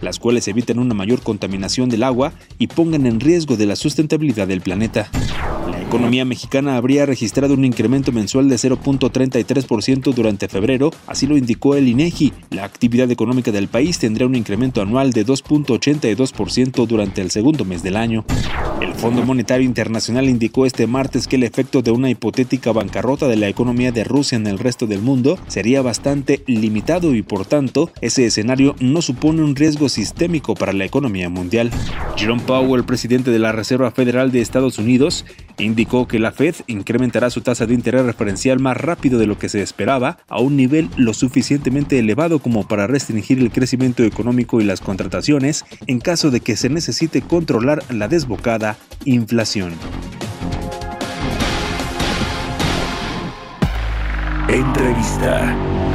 Las 0.00 0.18
cuales 0.18 0.48
eviten 0.48 0.78
una 0.78 0.94
mayor 0.94 1.22
contaminación 1.22 1.88
del 1.88 2.02
agua 2.02 2.32
y 2.58 2.68
pongan 2.68 3.06
en 3.06 3.20
riesgo 3.20 3.56
de 3.56 3.66
la 3.66 3.76
sustentabilidad 3.76 4.46
del 4.46 4.60
planeta. 4.60 5.10
La 5.70 5.80
economía 5.88 6.26
mexicana 6.26 6.76
habría 6.76 7.06
registrado 7.06 7.54
un 7.54 7.64
incremento 7.64 8.12
mensual 8.12 8.50
de 8.50 8.56
0.33% 8.56 10.12
durante 10.12 10.46
febrero, 10.46 10.90
así 11.06 11.26
lo 11.26 11.38
indicó 11.38 11.76
el 11.76 11.88
INEGI. 11.88 12.34
La 12.50 12.64
actividad 12.64 13.10
económica 13.10 13.52
del 13.52 13.68
país 13.68 13.98
tendría 13.98 14.26
un 14.26 14.34
incremento 14.34 14.82
anual 14.82 15.14
de 15.14 15.24
2.82% 15.24 16.86
durante 16.86 17.22
el 17.22 17.30
segundo 17.30 17.64
mes 17.64 17.82
del 17.82 17.96
año. 17.96 18.26
El 18.82 18.92
Fondo 18.92 19.24
Monetario 19.24 19.64
Internacional 19.64 20.28
indicó 20.28 20.66
este 20.66 20.86
martes 20.86 21.26
que 21.26 21.36
el 21.36 21.42
efecto 21.42 21.80
de 21.80 21.90
una 21.90 22.10
hipotética 22.10 22.70
bancarrota 22.70 23.26
de 23.26 23.36
la 23.36 23.48
economía 23.48 23.90
de 23.90 24.04
Rusia 24.04 24.36
en 24.36 24.46
el 24.46 24.58
resto 24.58 24.86
del 24.86 25.00
mundo 25.00 25.38
sería 25.48 25.80
bastante 25.80 26.42
limitado 26.46 27.14
y 27.14 27.22
por 27.22 27.46
tanto 27.46 27.90
ese 28.02 28.26
escenario 28.26 28.76
no 28.78 29.00
supone 29.00 29.42
un 29.42 29.56
riesgo 29.56 29.88
sistémico 29.88 30.54
para 30.54 30.74
la 30.74 30.84
economía 30.84 31.30
mundial. 31.30 31.70
Jerome 32.16 32.42
Powell, 32.42 32.84
presidente 32.84 33.30
de 33.30 33.38
la 33.38 33.52
Reserva 33.52 33.90
Federal 33.90 34.30
de 34.30 34.42
Estados 34.42 34.78
Unidos, 34.78 35.24
indicó 35.58 36.06
que 36.08 36.18
la 36.18 36.32
Fed 36.32 36.54
incrementará 36.66 37.30
su 37.30 37.40
tasa 37.40 37.66
de 37.66 37.74
interés 37.74 38.04
referencial 38.04 38.58
más 38.60 38.76
rápido 38.76 39.18
de 39.18 39.26
lo 39.26 39.38
que 39.38 39.48
se 39.48 39.62
esperaba, 39.62 40.18
a 40.28 40.40
un 40.40 40.56
nivel 40.56 40.88
lo 40.96 41.14
suficientemente 41.14 41.98
elevado 41.98 42.38
como 42.38 42.66
para 42.66 42.86
restringir 42.86 43.38
el 43.38 43.50
crecimiento 43.50 44.04
económico 44.04 44.60
y 44.60 44.64
las 44.64 44.80
contrataciones 44.80 45.64
en 45.86 46.00
caso 46.00 46.30
de 46.30 46.40
que 46.40 46.56
se 46.56 46.68
necesite 46.68 47.22
controlar 47.22 47.82
la 47.90 48.08
desbocada 48.08 48.76
inflación. 49.04 49.74
Entrevista. 54.48 55.87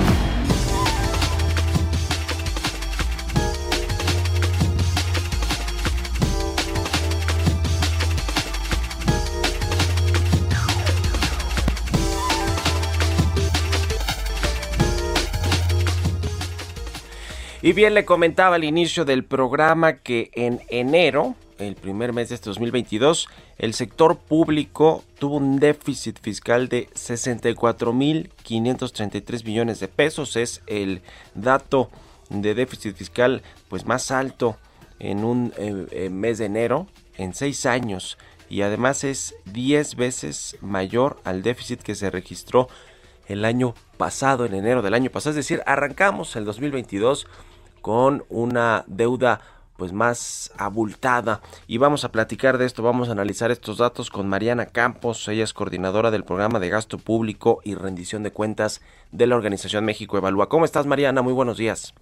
Y 17.63 17.71
bien, 17.71 17.93
le 17.93 18.03
comentaba 18.03 18.57
al 18.57 18.65
inicio 18.65 19.05
del 19.05 19.23
programa 19.23 19.99
que 19.99 20.31
en 20.33 20.59
enero, 20.67 21.35
el 21.59 21.75
primer 21.75 22.11
mes 22.11 22.27
de 22.27 22.35
este 22.35 22.49
2022, 22.49 23.29
el 23.57 23.73
sector 23.73 24.17
público 24.17 25.05
tuvo 25.17 25.37
un 25.37 25.61
déficit 25.61 26.19
fiscal 26.19 26.67
de 26.67 26.89
64.533 26.89 29.45
millones 29.45 29.79
de 29.79 29.87
pesos. 29.87 30.35
Es 30.35 30.61
el 30.67 31.01
dato 31.35 31.89
de 32.27 32.53
déficit 32.53 32.97
fiscal 32.97 33.43
pues 33.69 33.85
más 33.85 34.11
alto 34.11 34.57
en 34.99 35.23
un 35.23 35.53
eh, 35.57 35.87
eh, 35.91 36.09
mes 36.09 36.39
de 36.39 36.47
enero 36.47 36.87
en 37.15 37.33
seis 37.33 37.65
años 37.65 38.17
y 38.49 38.63
además 38.63 39.05
es 39.05 39.35
10 39.45 39.95
veces 39.95 40.57
mayor 40.59 41.21
al 41.23 41.43
déficit 41.43 41.81
que 41.81 41.95
se 41.95 42.11
registró 42.11 42.67
el 43.27 43.45
año 43.45 43.73
pasado, 43.95 44.45
en 44.45 44.53
enero 44.53 44.81
del 44.81 44.95
año 44.95 45.09
pasado. 45.09 45.29
Es 45.29 45.37
decir, 45.37 45.61
arrancamos 45.65 46.35
el 46.35 46.43
2022 46.43 47.25
con 47.83 48.23
una 48.29 48.85
deuda 48.87 49.41
pues 49.75 49.91
más 49.91 50.53
abultada 50.57 51.41
y 51.67 51.79
vamos 51.79 52.05
a 52.05 52.13
platicar 52.13 52.57
de 52.57 52.65
esto, 52.65 52.81
vamos 52.81 53.09
a 53.09 53.11
analizar 53.11 53.51
estos 53.51 53.79
datos 53.79 54.09
con 54.09 54.29
Mariana 54.29 54.67
Campos, 54.67 55.27
ella 55.27 55.43
es 55.43 55.53
coordinadora 55.53 56.09
del 56.09 56.23
programa 56.23 56.61
de 56.61 56.69
gasto 56.69 56.97
público 56.97 57.59
y 57.65 57.75
rendición 57.75 58.23
de 58.23 58.31
cuentas 58.31 58.81
de 59.11 59.27
la 59.27 59.35
organización 59.35 59.83
México 59.83 60.17
Evalúa. 60.17 60.47
¿Cómo 60.47 60.63
estás 60.63 60.87
Mariana? 60.87 61.21
Muy 61.21 61.33
buenos 61.33 61.57
días. 61.57 61.93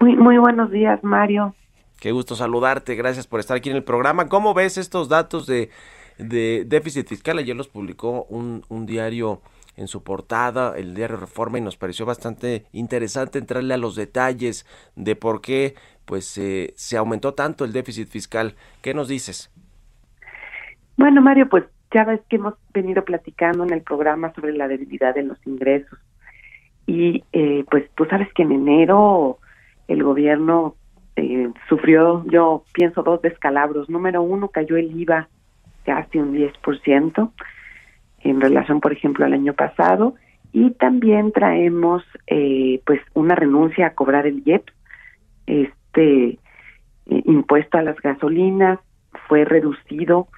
Muy, 0.00 0.16
muy 0.16 0.38
buenos 0.38 0.72
días 0.72 0.98
Mario. 1.04 1.54
Qué 2.00 2.10
gusto 2.10 2.34
saludarte, 2.34 2.96
gracias 2.96 3.28
por 3.28 3.38
estar 3.38 3.56
aquí 3.56 3.70
en 3.70 3.76
el 3.76 3.84
programa. 3.84 4.28
¿Cómo 4.28 4.54
ves 4.54 4.76
estos 4.76 5.08
datos 5.08 5.46
de, 5.46 5.70
de 6.18 6.64
déficit 6.66 7.06
fiscal? 7.06 7.38
Ayer 7.38 7.54
los 7.54 7.68
publicó 7.68 8.24
un, 8.24 8.64
un 8.68 8.86
diario 8.86 9.40
en 9.76 9.88
su 9.88 10.02
portada, 10.02 10.76
el 10.76 10.94
diario 10.94 11.16
Reforma, 11.16 11.58
y 11.58 11.60
nos 11.60 11.76
pareció 11.76 12.06
bastante 12.06 12.66
interesante 12.72 13.38
entrarle 13.38 13.74
a 13.74 13.78
los 13.78 13.96
detalles 13.96 14.66
de 14.96 15.16
por 15.16 15.40
qué 15.40 15.74
pues 16.04 16.36
eh, 16.38 16.72
se 16.76 16.96
aumentó 16.96 17.34
tanto 17.34 17.64
el 17.64 17.72
déficit 17.72 18.08
fiscal. 18.08 18.54
¿Qué 18.82 18.94
nos 18.94 19.08
dices? 19.08 19.50
Bueno, 20.96 21.22
Mario, 21.22 21.48
pues 21.48 21.64
ya 21.92 22.04
ves 22.04 22.20
que 22.28 22.36
hemos 22.36 22.54
venido 22.72 23.04
platicando 23.04 23.64
en 23.64 23.72
el 23.72 23.82
programa 23.82 24.32
sobre 24.34 24.52
la 24.52 24.68
debilidad 24.68 25.14
de 25.14 25.22
los 25.22 25.38
ingresos. 25.46 25.98
Y 26.86 27.24
eh, 27.32 27.64
pues 27.70 27.88
tú 27.94 28.04
sabes 28.04 28.32
que 28.34 28.42
en 28.42 28.52
enero 28.52 29.38
el 29.88 30.02
gobierno 30.02 30.76
eh, 31.16 31.50
sufrió, 31.68 32.24
yo 32.26 32.64
pienso, 32.72 33.02
dos 33.02 33.22
descalabros. 33.22 33.88
Número 33.88 34.22
uno, 34.22 34.48
cayó 34.48 34.76
el 34.76 35.00
IVA 35.00 35.28
casi 35.84 36.18
un 36.18 36.34
10% 36.34 37.30
en 38.24 38.40
relación, 38.40 38.80
por 38.80 38.92
ejemplo, 38.92 39.24
al 39.24 39.32
año 39.32 39.54
pasado. 39.54 40.14
Y 40.52 40.70
también 40.72 41.32
traemos 41.32 42.02
eh, 42.26 42.80
pues 42.86 43.00
una 43.14 43.34
renuncia 43.34 43.88
a 43.88 43.94
cobrar 43.94 44.26
el 44.26 44.42
IEP, 44.44 44.70
este 45.46 46.28
eh, 46.30 46.38
impuesto 47.06 47.78
a 47.78 47.82
las 47.82 47.96
gasolinas 48.00 48.78
fue 49.28 49.44
reducido 49.44 50.28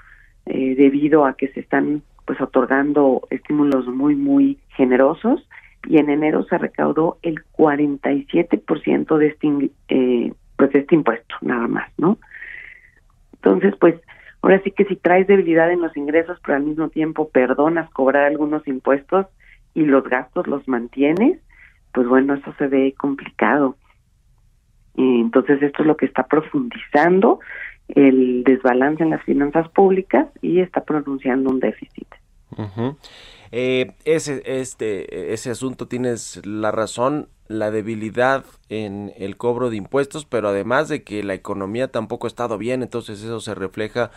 eh, 0.46 0.74
debido 0.76 1.24
a 1.24 1.36
que 1.36 1.48
se 1.48 1.60
están 1.60 2.02
pues 2.24 2.40
otorgando 2.40 3.22
estímulos 3.30 3.86
muy 3.86 4.16
muy 4.16 4.58
generosos 4.70 5.46
y 5.86 5.98
en 5.98 6.10
enero 6.10 6.44
se 6.44 6.58
recaudó 6.58 7.18
el 7.22 7.44
47% 7.56 9.18
de 9.18 9.26
este 9.28 9.70
eh, 9.88 10.32
pues 10.56 10.72
de 10.72 10.80
este 10.80 10.94
impuesto 10.94 11.36
nada 11.42 11.68
más, 11.68 11.90
¿no? 11.98 12.18
Entonces, 13.34 13.74
pues 13.78 13.94
Ahora 14.46 14.62
sí 14.62 14.70
que 14.70 14.84
si 14.84 14.94
traes 14.94 15.26
debilidad 15.26 15.72
en 15.72 15.80
los 15.80 15.96
ingresos, 15.96 16.38
pero 16.44 16.54
al 16.54 16.62
mismo 16.62 16.88
tiempo 16.88 17.30
perdonas 17.30 17.90
cobrar 17.90 18.26
algunos 18.26 18.64
impuestos 18.68 19.26
y 19.74 19.80
los 19.80 20.04
gastos 20.04 20.46
los 20.46 20.68
mantienes, 20.68 21.40
pues 21.92 22.06
bueno, 22.06 22.34
eso 22.34 22.54
se 22.56 22.68
ve 22.68 22.94
complicado. 22.96 23.74
Entonces 24.96 25.60
esto 25.60 25.82
es 25.82 25.88
lo 25.88 25.96
que 25.96 26.06
está 26.06 26.28
profundizando 26.28 27.40
el 27.88 28.44
desbalance 28.44 29.02
en 29.02 29.10
las 29.10 29.24
finanzas 29.24 29.68
públicas 29.70 30.28
y 30.40 30.60
está 30.60 30.84
pronunciando 30.84 31.50
un 31.50 31.58
déficit. 31.58 32.06
eh, 33.50 33.94
ese, 34.04 34.44
este, 34.46 35.32
ese 35.32 35.50
asunto 35.50 35.88
tienes 35.88 36.46
la 36.46 36.70
razón 36.70 37.26
la 37.48 37.70
debilidad 37.70 38.44
en 38.68 39.12
el 39.16 39.36
cobro 39.36 39.70
de 39.70 39.76
impuestos, 39.76 40.24
pero 40.24 40.48
además 40.48 40.88
de 40.88 41.02
que 41.02 41.22
la 41.22 41.34
economía 41.34 41.88
tampoco 41.88 42.26
ha 42.26 42.28
estado 42.28 42.58
bien, 42.58 42.82
entonces 42.82 43.22
eso 43.22 43.40
se 43.40 43.54
refleja 43.54 44.10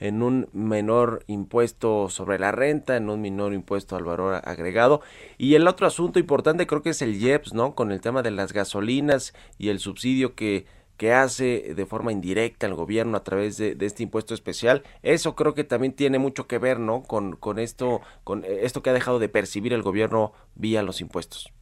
en 0.00 0.22
un 0.22 0.48
menor 0.52 1.24
impuesto 1.26 2.08
sobre 2.08 2.38
la 2.38 2.52
renta, 2.52 2.96
en 2.96 3.08
un 3.08 3.20
menor 3.20 3.54
impuesto 3.54 3.96
al 3.96 4.04
valor 4.04 4.40
agregado. 4.44 5.00
Y 5.38 5.54
el 5.54 5.68
otro 5.68 5.86
asunto 5.86 6.18
importante 6.18 6.66
creo 6.66 6.82
que 6.82 6.90
es 6.90 7.02
el 7.02 7.14
IEPS, 7.16 7.54
¿no? 7.54 7.74
Con 7.74 7.92
el 7.92 8.00
tema 8.00 8.22
de 8.22 8.30
las 8.30 8.52
gasolinas 8.52 9.34
y 9.58 9.68
el 9.68 9.78
subsidio 9.78 10.34
que, 10.34 10.66
que 10.96 11.12
hace 11.12 11.74
de 11.74 11.86
forma 11.86 12.12
indirecta 12.12 12.66
el 12.66 12.74
gobierno 12.74 13.16
a 13.16 13.24
través 13.24 13.56
de, 13.56 13.74
de, 13.74 13.86
este 13.86 14.02
impuesto 14.02 14.34
especial. 14.34 14.82
Eso 15.02 15.34
creo 15.34 15.54
que 15.54 15.64
también 15.64 15.92
tiene 15.92 16.18
mucho 16.18 16.46
que 16.46 16.58
ver, 16.58 16.80
¿no? 16.80 17.02
Con, 17.02 17.36
con 17.36 17.58
esto, 17.58 18.00
con 18.24 18.44
esto 18.44 18.82
que 18.82 18.90
ha 18.90 18.94
dejado 18.94 19.18
de 19.18 19.28
percibir 19.28 19.72
el 19.72 19.82
gobierno 19.82 20.32
vía 20.54 20.82
los 20.82 21.00
impuestos. 21.00 21.52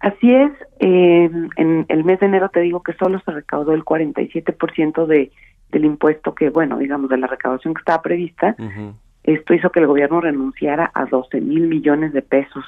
Así 0.00 0.34
es, 0.34 0.50
eh, 0.78 1.30
en 1.56 1.84
el 1.88 2.04
mes 2.04 2.20
de 2.20 2.26
enero 2.26 2.48
te 2.48 2.60
digo 2.60 2.82
que 2.82 2.94
solo 2.94 3.20
se 3.20 3.32
recaudó 3.32 3.74
el 3.74 3.84
47% 3.84 5.06
de, 5.06 5.30
del 5.70 5.84
impuesto 5.84 6.34
que, 6.34 6.48
bueno, 6.48 6.78
digamos, 6.78 7.10
de 7.10 7.18
la 7.18 7.26
recaudación 7.26 7.74
que 7.74 7.80
estaba 7.80 8.02
prevista. 8.02 8.56
Uh 8.58 8.62
-huh. 8.62 8.94
Esto 9.24 9.52
hizo 9.52 9.70
que 9.70 9.80
el 9.80 9.86
gobierno 9.86 10.22
renunciara 10.22 10.90
a 10.94 11.04
12 11.04 11.42
mil 11.42 11.68
millones 11.68 12.14
de 12.14 12.22
pesos 12.22 12.64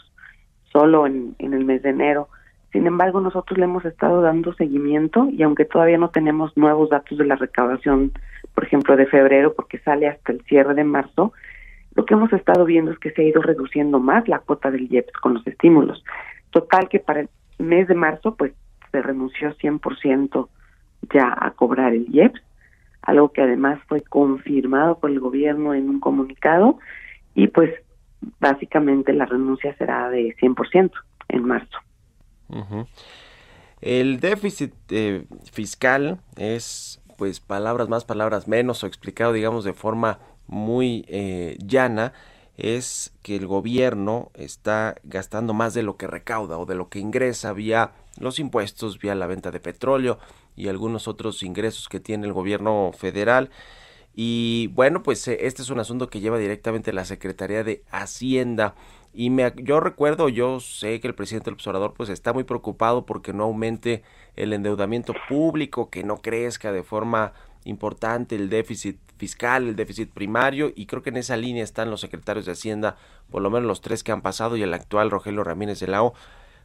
solo 0.71 1.07
en, 1.07 1.35
en 1.38 1.55
el 1.55 1.64
mes 1.64 1.83
de 1.83 1.90
enero. 1.90 2.29
Sin 2.71 2.87
embargo, 2.87 3.21
nosotros 3.21 3.59
le 3.59 3.64
hemos 3.64 3.85
estado 3.85 4.21
dando 4.21 4.53
seguimiento 4.55 5.29
y 5.31 5.42
aunque 5.42 5.64
todavía 5.64 5.99
no 5.99 6.11
tenemos 6.11 6.57
nuevos 6.57 6.90
datos 6.90 7.16
de 7.16 7.25
la 7.25 7.37
recaudación, 7.37 8.12
por 8.55 8.64
ejemplo, 8.64 8.97
de 8.97 9.07
febrero, 9.07 9.55
porque 9.55 9.79
sale 9.79 10.07
hasta 10.07 10.33
el 10.33 10.42
cierre 10.42 10.75
de 10.75 10.85
marzo, 10.85 11.33
lo 11.95 12.07
que 12.07 12.14
hemos 12.14 12.33
estado 12.33 12.64
viendo 12.64 12.90
es 12.90 12.99
que 12.99 13.11
se 13.11 13.23
ha 13.23 13.25
ido 13.27 13.42
reduciendo 13.42 14.01
más 14.01 14.27
la 14.29 14.38
cuota 14.38 14.71
del 14.71 14.90
IEPS 14.90 15.12
con 15.21 15.35
los 15.35 15.47
estímulos. 15.47 16.03
Total 16.53 16.88
que 16.88 17.01
para 17.01 17.21
el 17.21 17.29
mes 17.59 17.88
de 17.88 17.95
marzo 17.95 18.37
pues 18.37 18.53
se 18.93 19.03
renunció 19.03 19.57
100% 19.57 20.49
ya 21.12 21.35
a 21.37 21.51
cobrar 21.53 21.95
el 21.95 22.07
IEPS, 22.15 22.41
algo 23.03 23.33
que 23.33 23.43
además 23.43 23.81
fue 23.88 24.03
confirmado 24.03 24.99
por 24.99 25.11
el 25.11 25.19
gobierno 25.19 25.75
en 25.75 25.88
un 25.88 25.99
comunicado 25.99 26.79
y 27.35 27.49
pues 27.49 27.71
básicamente 28.38 29.12
la 29.12 29.27
renuncia 29.27 29.75
será 29.77 30.09
de 30.11 30.37
100% 30.37 30.93
en 31.29 31.45
marzo. 31.45 31.79
El 33.81 34.21
déficit 34.21 34.75
eh, 34.91 35.25
fiscal 35.51 36.21
es 36.37 37.03
pues 37.17 37.41
palabras 37.41 37.88
más, 37.88 38.05
palabras 38.05 38.47
menos 38.47 38.85
o 38.85 38.87
explicado 38.87 39.33
digamos 39.33 39.65
de 39.65 39.73
forma 39.73 40.19
muy 40.47 41.05
eh, 41.09 41.57
llana 41.65 42.12
es 42.57 43.12
que 43.23 43.37
el 43.37 43.47
gobierno 43.47 44.31
está 44.35 44.97
gastando 45.05 45.55
más 45.55 45.75
de 45.75 45.83
lo 45.83 45.97
que 45.97 46.07
recauda 46.07 46.59
o 46.59 46.67
de 46.67 46.75
lo 46.75 46.88
que 46.88 46.99
ingresa 46.99 47.53
vía 47.53 47.93
los 48.19 48.38
impuestos, 48.38 48.99
vía 48.99 49.15
la 49.15 49.27
venta 49.27 49.51
de 49.51 49.61
petróleo 49.61 50.19
y 50.55 50.69
algunos 50.69 51.09
otros 51.09 51.43
ingresos 51.43 51.88
que 51.88 52.01
tiene 52.01 52.27
el 52.27 52.33
gobierno 52.33 52.93
federal. 52.97 53.51
Y 54.15 54.69
bueno, 54.75 55.03
pues 55.03 55.27
eh, 55.29 55.38
este 55.43 55.62
es 55.62 55.71
un 55.71 55.81
asunto 55.81 56.09
que 56.09 56.21
lleva 56.21 56.38
directamente 56.38 56.93
la 56.93 57.07
Secretaría 57.07 57.65
de 57.65 57.83
Hacienda. 57.91 58.75
Y 59.15 59.31
me, 59.31 59.53
yo 59.57 59.81
recuerdo, 59.81 60.29
yo 60.29 60.61
sé 60.61 61.01
que 61.01 61.09
el 61.09 61.15
presidente 61.15 61.47
del 61.47 61.55
observador 61.55 61.95
pues 61.95 62.11
está 62.11 62.33
muy 62.33 62.45
preocupado 62.45 63.07
porque 63.07 63.33
no 63.33 63.45
aumente 63.45 64.03
el 64.37 64.53
endeudamiento 64.53 65.15
público, 65.29 65.91
que 65.91 66.05
no 66.05 66.19
crezca 66.19 66.73
de 66.73 66.83
forma 66.83 67.33
importante 67.65 68.37
el 68.37 68.51
déficit 68.51 68.99
fiscal, 69.23 69.69
el 69.69 69.77
déficit 69.77 70.13
primario, 70.13 70.73
y 70.75 70.87
creo 70.87 71.01
que 71.01 71.11
en 71.11 71.17
esa 71.17 71.37
línea 71.37 71.63
están 71.63 71.93
los 71.93 72.01
secretarios 72.01 72.45
de 72.45 72.51
Hacienda, 72.51 72.97
por 73.31 73.41
lo 73.41 73.51
menos 73.51 73.69
los 73.69 73.81
tres 73.81 74.03
que 74.03 74.11
han 74.11 74.21
pasado 74.21 74.57
y 74.57 74.65
el 74.65 74.75
actual 74.75 75.13
Rogelio 75.13 75.45
Ramírez 75.45 75.79
de 75.79 75.87
Lao. 75.87 76.13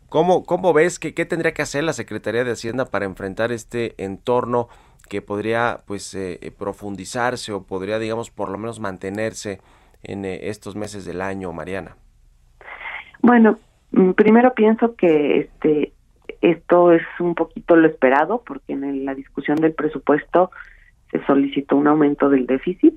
¿Cómo, 0.09 0.43
cómo 0.43 0.73
ves 0.73 0.97
que 0.97 1.13
qué 1.13 1.23
tendría 1.25 1.53
que 1.53 1.61
hacer 1.61 1.83
la 1.83 1.93
Secretaría 1.93 2.43
de 2.43 2.53
Hacienda 2.53 2.85
para 2.85 3.05
enfrentar 3.05 3.51
este 3.51 3.93
entorno 4.03 4.69
que 5.07 5.21
podría 5.21 5.81
pues 5.85 6.15
eh, 6.15 6.39
eh, 6.41 6.49
profundizarse 6.49 7.53
o 7.53 7.61
podría 7.61 7.99
digamos 7.99 8.31
por 8.31 8.49
lo 8.49 8.57
menos 8.57 8.79
mantenerse 8.79 9.61
en 10.01 10.25
eh, 10.25 10.49
estos 10.49 10.75
meses 10.75 11.05
del 11.05 11.21
año, 11.21 11.53
Mariana? 11.53 11.95
Bueno, 13.21 13.59
mm, 13.91 14.13
primero 14.13 14.55
pienso 14.55 14.95
que 14.95 15.41
este 15.41 15.93
esto 16.41 16.91
es 16.91 17.03
un 17.19 17.35
poquito 17.35 17.75
lo 17.75 17.87
esperado 17.87 18.41
porque 18.43 18.73
en 18.73 19.05
la 19.05 19.13
discusión 19.13 19.57
del 19.57 19.73
presupuesto 19.73 20.49
se 21.11 21.23
solicitó 21.25 21.77
un 21.77 21.87
aumento 21.87 22.29
del 22.29 22.45
déficit 22.45 22.95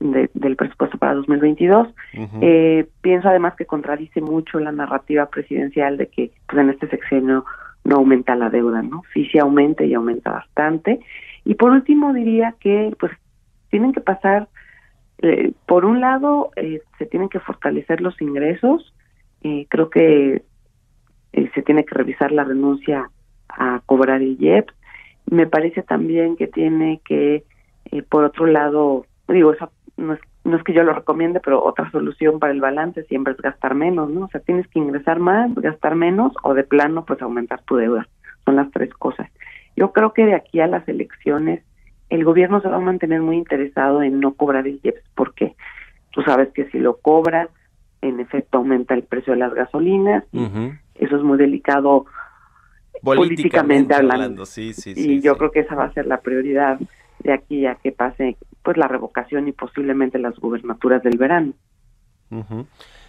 del 0.00 0.56
presupuesto 0.56 0.98
para 0.98 1.14
2022. 1.14 1.88
eh, 2.40 2.88
pienso 3.02 3.28
además 3.28 3.54
que 3.56 3.66
contradice 3.66 4.20
mucho 4.20 4.58
la 4.58 4.72
narrativa 4.72 5.26
presidencial 5.26 5.96
de 5.96 6.08
que 6.08 6.32
pues, 6.48 6.60
en 6.60 6.70
este 6.70 6.88
sexenio 6.88 7.44
no 7.84 7.96
aumenta 7.96 8.34
la 8.34 8.50
deuda, 8.50 8.82
¿no? 8.82 9.02
Sí, 9.12 9.26
sí 9.26 9.38
aumenta 9.38 9.84
y 9.84 9.94
aumenta 9.94 10.30
bastante. 10.30 11.00
Y 11.44 11.54
por 11.54 11.70
último 11.70 12.12
diría 12.12 12.54
que 12.60 12.94
pues 12.98 13.12
tienen 13.70 13.92
que 13.92 14.00
pasar, 14.00 14.48
eh, 15.18 15.52
por 15.66 15.84
un 15.84 16.00
lado, 16.00 16.50
eh, 16.56 16.82
se 16.98 17.06
tienen 17.06 17.28
que 17.28 17.40
fortalecer 17.40 18.00
los 18.00 18.20
ingresos. 18.20 18.92
Eh, 19.42 19.66
creo 19.68 19.90
que 19.90 20.42
eh, 21.32 21.50
se 21.54 21.62
tiene 21.62 21.84
que 21.84 21.94
revisar 21.94 22.32
la 22.32 22.44
renuncia 22.44 23.10
a 23.48 23.80
cobrar 23.86 24.22
el 24.22 24.36
IEP. 24.40 24.68
Me 25.30 25.46
parece 25.46 25.82
también 25.82 26.36
que 26.36 26.46
tiene 26.46 27.00
que, 27.04 27.44
eh, 27.90 28.02
por 28.02 28.24
otro 28.24 28.46
lado, 28.46 29.06
digo, 29.28 29.52
eso 29.52 29.70
no 29.96 30.14
es, 30.14 30.20
no 30.44 30.56
es 30.56 30.64
que 30.64 30.72
yo 30.72 30.82
lo 30.82 30.92
recomiende, 30.92 31.40
pero 31.40 31.64
otra 31.64 31.90
solución 31.90 32.38
para 32.38 32.52
el 32.52 32.60
balance 32.60 33.04
siempre 33.04 33.32
es 33.32 33.40
gastar 33.40 33.74
menos, 33.74 34.10
¿no? 34.10 34.26
O 34.26 34.28
sea, 34.28 34.40
tienes 34.40 34.66
que 34.68 34.78
ingresar 34.78 35.20
más, 35.20 35.54
gastar 35.54 35.94
menos 35.94 36.32
o 36.42 36.54
de 36.54 36.64
plano, 36.64 37.04
pues 37.04 37.22
aumentar 37.22 37.62
tu 37.62 37.76
deuda. 37.76 38.08
Son 38.44 38.56
las 38.56 38.70
tres 38.72 38.92
cosas. 38.94 39.30
Yo 39.76 39.92
creo 39.92 40.12
que 40.12 40.26
de 40.26 40.34
aquí 40.34 40.60
a 40.60 40.66
las 40.66 40.86
elecciones 40.88 41.62
el 42.10 42.24
gobierno 42.24 42.60
se 42.60 42.68
va 42.68 42.76
a 42.76 42.80
mantener 42.80 43.22
muy 43.22 43.36
interesado 43.36 44.02
en 44.02 44.20
no 44.20 44.34
cobrar 44.34 44.66
el 44.66 44.80
IEPS 44.82 45.02
porque 45.14 45.54
tú 46.10 46.22
sabes 46.22 46.50
que 46.52 46.68
si 46.70 46.78
lo 46.78 46.98
cobra, 46.98 47.48
en 48.02 48.20
efecto 48.20 48.58
aumenta 48.58 48.92
el 48.94 49.04
precio 49.04 49.32
de 49.32 49.38
las 49.38 49.54
gasolinas. 49.54 50.24
Eso 50.94 51.16
es 51.16 51.22
muy 51.22 51.38
delicado 51.38 52.04
políticamente, 53.02 53.94
hablando. 53.94 54.46
Sí, 54.46 54.72
sí, 54.72 54.94
y 54.94 54.94
sí, 54.94 55.20
yo 55.20 55.32
sí. 55.32 55.38
creo 55.38 55.50
que 55.50 55.60
esa 55.60 55.74
va 55.74 55.84
a 55.84 55.92
ser 55.92 56.06
la 56.06 56.20
prioridad 56.20 56.78
de 57.20 57.32
aquí 57.32 57.66
a 57.66 57.76
que 57.76 57.92
pase 57.92 58.36
pues 58.62 58.76
la 58.76 58.88
revocación 58.88 59.48
y 59.48 59.52
posiblemente 59.52 60.18
las 60.18 60.36
gubernaturas 60.38 61.02
del 61.02 61.18
verano. 61.18 61.52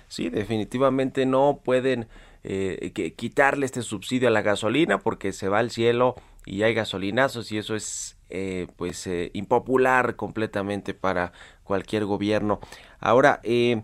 Sí, 0.08 0.29
definitivamente 0.29 1.25
no 1.25 1.62
pueden 1.63 2.08
eh, 2.43 2.91
que- 2.93 3.13
quitarle 3.13 3.65
este 3.65 3.82
subsidio 3.82 4.27
a 4.27 4.32
la 4.32 4.41
gasolina 4.41 4.99
porque 4.99 5.32
se 5.32 5.47
va 5.47 5.60
al 5.60 5.71
cielo 5.71 6.15
y 6.45 6.63
hay 6.63 6.73
gasolinazos 6.73 7.51
y 7.51 7.58
eso 7.58 7.75
es 7.75 8.19
eh, 8.29 8.67
pues 8.75 9.08
eh, 9.08 9.32
impopular 9.34 10.15
completamente 10.15 10.93
para 10.93 11.32
cualquier 11.63 12.06
gobierno. 12.06 12.60
Ahora, 12.99 13.39
eh, 13.43 13.84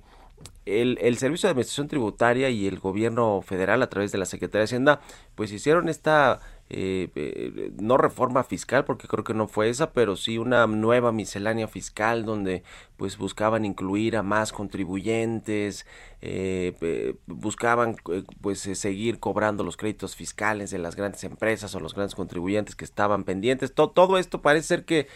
el, 0.69 0.97
el 1.01 1.17
Servicio 1.17 1.47
de 1.47 1.51
Administración 1.51 1.87
Tributaria 1.87 2.49
y 2.49 2.67
el 2.67 2.79
gobierno 2.79 3.41
federal 3.41 3.81
a 3.83 3.89
través 3.89 4.11
de 4.11 4.17
la 4.17 4.25
Secretaría 4.25 4.61
de 4.61 4.65
Hacienda 4.65 5.01
pues 5.35 5.51
hicieron 5.51 5.89
esta 5.89 6.39
eh, 6.71 7.09
eh, 7.15 7.71
no 7.79 7.97
reforma 7.97 8.43
fiscal 8.43 8.85
porque 8.85 9.07
creo 9.07 9.23
que 9.23 9.33
no 9.33 9.47
fue 9.47 9.69
esa 9.69 9.91
pero 9.91 10.15
sí 10.15 10.37
una 10.37 10.67
nueva 10.67 11.11
miscelánea 11.11 11.67
fiscal 11.67 12.25
donde 12.25 12.63
pues 12.97 13.17
buscaban 13.17 13.65
incluir 13.65 14.15
a 14.17 14.21
más 14.23 14.51
contribuyentes 14.53 15.85
eh, 16.21 17.15
buscaban 17.25 17.95
eh, 18.11 18.23
pues 18.41 18.59
seguir 18.59 19.19
cobrando 19.19 19.63
los 19.63 19.77
créditos 19.77 20.15
fiscales 20.15 20.69
de 20.71 20.77
las 20.79 20.95
grandes 20.95 21.23
empresas 21.23 21.73
o 21.75 21.79
los 21.79 21.93
grandes 21.95 22.15
contribuyentes 22.15 22.75
que 22.75 22.85
estaban 22.85 23.23
pendientes. 23.23 23.73
To- 23.73 23.89
todo 23.89 24.17
esto 24.17 24.41
parece 24.41 24.67
ser 24.67 24.85
que 24.85 25.07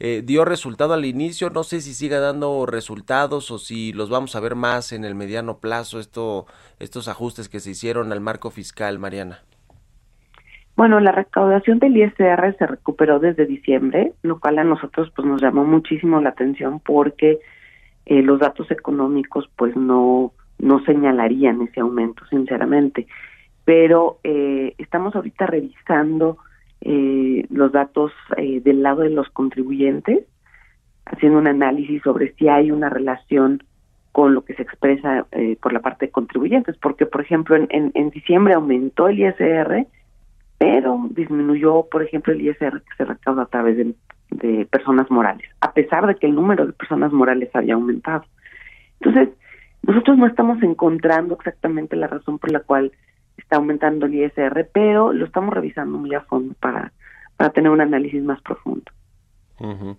eh, 0.00 0.22
dio 0.24 0.44
resultado 0.44 0.94
al 0.94 1.04
inicio. 1.04 1.50
No 1.50 1.62
sé 1.62 1.80
si 1.80 1.94
siga 1.94 2.18
dando 2.18 2.66
resultados 2.66 3.50
o 3.50 3.58
si 3.58 3.92
los 3.92 4.10
vamos 4.10 4.34
a 4.34 4.40
ver 4.40 4.56
más 4.56 4.92
en 4.92 5.04
el 5.04 5.14
mediano 5.14 5.58
plazo, 5.58 6.00
esto, 6.00 6.46
estos 6.78 7.06
ajustes 7.06 7.48
que 7.48 7.60
se 7.60 7.70
hicieron 7.70 8.10
al 8.10 8.20
marco 8.20 8.50
fiscal, 8.50 8.98
Mariana. 8.98 9.40
Bueno, 10.74 10.98
la 10.98 11.12
recaudación 11.12 11.78
del 11.78 11.96
ISR 11.96 12.56
se 12.58 12.66
recuperó 12.66 13.18
desde 13.18 13.44
diciembre, 13.44 14.14
lo 14.22 14.40
cual 14.40 14.58
a 14.58 14.64
nosotros 14.64 15.12
pues 15.14 15.28
nos 15.28 15.42
llamó 15.42 15.64
muchísimo 15.64 16.20
la 16.20 16.30
atención 16.30 16.80
porque 16.80 17.38
eh, 18.06 18.22
los 18.22 18.40
datos 18.40 18.70
económicos 18.70 19.48
pues 19.56 19.76
no 19.76 20.32
no 20.60 20.84
señalarían 20.84 21.62
ese 21.62 21.80
aumento, 21.80 22.24
sinceramente. 22.26 23.06
Pero 23.64 24.18
eh, 24.24 24.74
estamos 24.78 25.14
ahorita 25.14 25.46
revisando 25.46 26.38
eh, 26.82 27.46
los 27.50 27.72
datos 27.72 28.12
eh, 28.36 28.60
del 28.60 28.82
lado 28.82 29.02
de 29.02 29.10
los 29.10 29.28
contribuyentes, 29.30 30.24
haciendo 31.04 31.38
un 31.38 31.46
análisis 31.46 32.02
sobre 32.02 32.32
si 32.34 32.48
hay 32.48 32.70
una 32.70 32.88
relación 32.88 33.62
con 34.12 34.34
lo 34.34 34.44
que 34.44 34.54
se 34.54 34.62
expresa 34.62 35.26
eh, 35.32 35.56
por 35.60 35.72
la 35.72 35.80
parte 35.80 36.06
de 36.06 36.12
contribuyentes, 36.12 36.76
porque 36.78 37.06
por 37.06 37.20
ejemplo 37.20 37.56
en, 37.56 37.66
en, 37.70 37.92
en 37.94 38.10
diciembre 38.10 38.54
aumentó 38.54 39.08
el 39.08 39.20
ISR, 39.20 39.86
pero 40.58 41.08
disminuyó, 41.10 41.86
por 41.90 42.02
ejemplo, 42.02 42.32
el 42.32 42.42
ISR 42.42 42.82
que 42.82 42.96
se 42.98 43.04
recauda 43.04 43.44
a 43.44 43.46
través 43.46 43.78
de, 43.78 43.94
de 44.30 44.66
personas 44.66 45.10
morales, 45.10 45.48
a 45.60 45.72
pesar 45.72 46.06
de 46.06 46.16
que 46.16 46.26
el 46.26 46.34
número 46.34 46.66
de 46.66 46.72
personas 46.72 47.12
morales 47.12 47.48
había 47.54 47.74
aumentado. 47.74 48.24
Entonces, 49.00 49.30
nosotros 49.82 50.18
no 50.18 50.26
estamos 50.26 50.62
encontrando 50.62 51.34
exactamente 51.34 51.96
la 51.96 52.08
razón 52.08 52.38
por 52.38 52.52
la 52.52 52.60
cual 52.60 52.92
está 53.50 53.56
aumentando 53.56 54.06
el 54.06 54.14
ISR, 54.14 54.70
pero 54.72 55.12
lo 55.12 55.24
estamos 55.24 55.52
revisando 55.52 55.98
muy 55.98 56.14
a 56.14 56.20
fondo 56.20 56.54
para, 56.60 56.92
para 57.36 57.50
tener 57.50 57.72
un 57.72 57.80
análisis 57.80 58.22
más 58.22 58.40
profundo. 58.42 58.84
Ujú. 59.58 59.96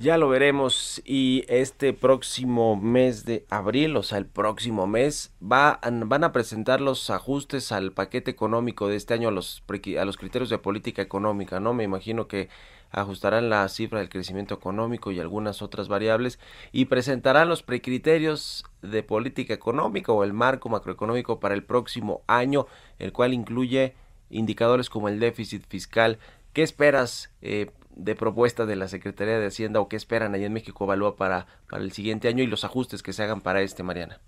Ya 0.00 0.18
lo 0.18 0.28
veremos 0.28 1.00
y 1.04 1.44
este 1.48 1.92
próximo 1.92 2.74
mes 2.74 3.24
de 3.24 3.46
abril, 3.48 3.96
o 3.96 4.02
sea, 4.02 4.18
el 4.18 4.26
próximo 4.26 4.88
mes, 4.88 5.32
va, 5.40 5.80
van 5.84 6.24
a 6.24 6.32
presentar 6.32 6.80
los 6.80 7.10
ajustes 7.10 7.70
al 7.70 7.92
paquete 7.92 8.32
económico 8.32 8.88
de 8.88 8.96
este 8.96 9.14
año 9.14 9.28
a 9.28 9.30
los, 9.30 9.62
a 9.68 10.04
los 10.04 10.16
criterios 10.16 10.50
de 10.50 10.58
política 10.58 11.00
económica, 11.00 11.60
¿no? 11.60 11.74
Me 11.74 11.84
imagino 11.84 12.26
que 12.26 12.48
ajustarán 12.90 13.50
la 13.50 13.68
cifra 13.68 14.00
del 14.00 14.08
crecimiento 14.08 14.54
económico 14.54 15.12
y 15.12 15.20
algunas 15.20 15.62
otras 15.62 15.88
variables 15.88 16.40
y 16.72 16.86
presentarán 16.86 17.48
los 17.48 17.62
precriterios 17.62 18.64
de 18.82 19.02
política 19.04 19.54
económica 19.54 20.12
o 20.12 20.24
el 20.24 20.32
marco 20.32 20.68
macroeconómico 20.68 21.38
para 21.38 21.54
el 21.54 21.62
próximo 21.62 22.22
año, 22.26 22.66
el 22.98 23.12
cual 23.12 23.32
incluye 23.32 23.94
indicadores 24.28 24.90
como 24.90 25.08
el 25.08 25.20
déficit 25.20 25.64
fiscal. 25.68 26.18
¿Qué 26.52 26.62
esperas 26.62 27.32
eh, 27.42 27.70
de 27.96 28.14
propuesta 28.14 28.66
de 28.66 28.76
la 28.76 28.88
Secretaría 28.88 29.38
de 29.38 29.46
Hacienda 29.46 29.80
o 29.80 29.88
qué 29.88 29.96
esperan 29.96 30.34
allá 30.34 30.46
en 30.46 30.52
México 30.52 30.84
Evalúa 30.84 31.16
para, 31.16 31.46
para 31.70 31.82
el 31.82 31.92
siguiente 31.92 32.28
año 32.28 32.42
y 32.42 32.46
los 32.46 32.64
ajustes 32.64 33.02
que 33.02 33.12
se 33.12 33.22
hagan 33.22 33.40
para 33.40 33.62
este, 33.62 33.82
Mariana? 33.82 34.18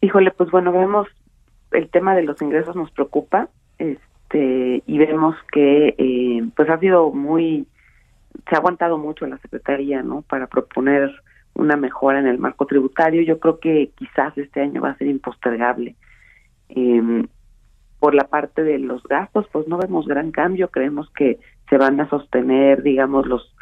Híjole, 0.00 0.30
pues 0.32 0.50
bueno, 0.50 0.72
vemos 0.72 1.08
el 1.72 1.88
tema 1.90 2.14
de 2.14 2.22
los 2.22 2.40
ingresos 2.40 2.76
nos 2.76 2.90
preocupa, 2.92 3.48
este, 3.78 4.82
y 4.86 4.98
vemos 4.98 5.36
que 5.52 5.94
eh, 5.98 6.42
pues 6.54 6.70
ha 6.70 6.78
sido 6.78 7.10
muy, 7.10 7.66
se 8.48 8.54
ha 8.54 8.58
aguantado 8.58 8.98
mucho 8.98 9.26
la 9.26 9.38
Secretaría, 9.38 10.02
¿no? 10.02 10.22
Para 10.22 10.46
proponer 10.46 11.10
una 11.54 11.76
mejora 11.76 12.20
en 12.20 12.26
el 12.26 12.38
marco 12.38 12.66
tributario. 12.66 13.22
Yo 13.22 13.38
creo 13.38 13.58
que 13.58 13.90
quizás 13.96 14.36
este 14.38 14.60
año 14.60 14.82
va 14.82 14.90
a 14.90 14.98
ser 14.98 15.08
impostergable. 15.08 15.96
Eh, 16.68 17.26
por 17.98 18.14
la 18.14 18.24
parte 18.24 18.62
de 18.62 18.78
los 18.78 19.02
gastos, 19.04 19.46
pues 19.50 19.66
no 19.66 19.78
vemos 19.78 20.06
gran 20.06 20.30
cambio, 20.30 20.68
creemos 20.68 21.08
que 21.12 21.38
se 21.68 21.78
van 21.78 22.00
a 22.00 22.08
sostener, 22.08 22.82
digamos, 22.82 23.26
los 23.26 23.54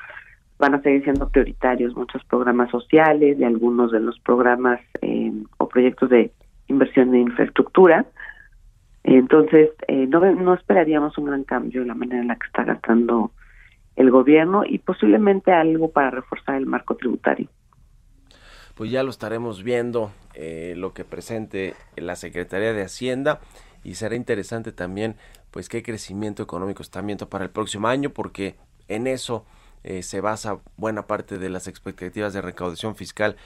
van 0.59 0.75
a 0.75 0.83
seguir 0.83 1.03
siendo 1.03 1.29
prioritarios 1.29 1.97
muchos 1.97 2.25
programas 2.25 2.71
sociales 2.71 3.37
y 3.39 3.45
algunos 3.45 3.91
de 3.91 4.01
los 4.01 4.19
programas 4.21 4.81
eh, 5.01 5.33
o 5.59 5.69
proyectos 5.69 6.09
de 6.11 6.31
inversión 6.69 7.15
en 7.15 7.23
infraestructura. 7.23 8.07
Entonces, 9.03 9.71
eh, 9.89 10.07
no, 10.07 10.21
no 10.21 10.55
esperaríamos 10.55 11.19
un 11.19 11.25
gran 11.25 11.45
cambio 11.45 11.83
en 11.83 11.89
la 11.89 11.95
manera 11.95 12.23
en 12.23 12.29
la 12.29 12.37
que 12.37 12.47
está 12.47 12.63
gastando 12.63 13.33
el 13.97 14.11
gobierno 14.11 14.65
y 14.65 14.79
posiblemente 14.79 15.53
algo 15.53 15.91
para 15.91 16.11
reforzar 16.11 16.55
el 16.55 16.67
marco 16.67 16.97
tributario. 16.97 17.49
Pues 18.75 18.91
ya 18.91 19.03
lo 19.03 19.11
estaremos 19.11 19.63
viendo 19.63 20.13
eh, 20.35 20.75
lo 20.77 20.95
que 20.95 21.05
presente 21.05 21.75
la 21.97 22.17
Secretaría 22.17 22.73
de 22.73 22.83
Hacienda 22.83 23.41
y 23.85 23.95
será 23.95 24.15
interesante 24.15 24.73
también 24.73 25.17
pues 25.53 25.69
qué 25.69 25.85
crecimiento 25.85 26.43
económico 26.43 26.83
están 26.83 27.07
viendo 27.07 27.29
para 27.29 27.45
el 27.45 27.51
próximo 27.51 27.87
año 27.87 28.11
porque 28.11 28.57
en 28.89 29.07
eso 29.07 29.45
eh, 29.85 30.03
se 30.03 30.21
basa 30.21 30.59
buena 30.77 31.07
parte 31.07 31.39
de 31.39 31.49
las 31.51 31.69
expectativas 31.69 32.33
de 32.33 32.41
recaudación 32.41 32.97
fiscal. 32.97 33.37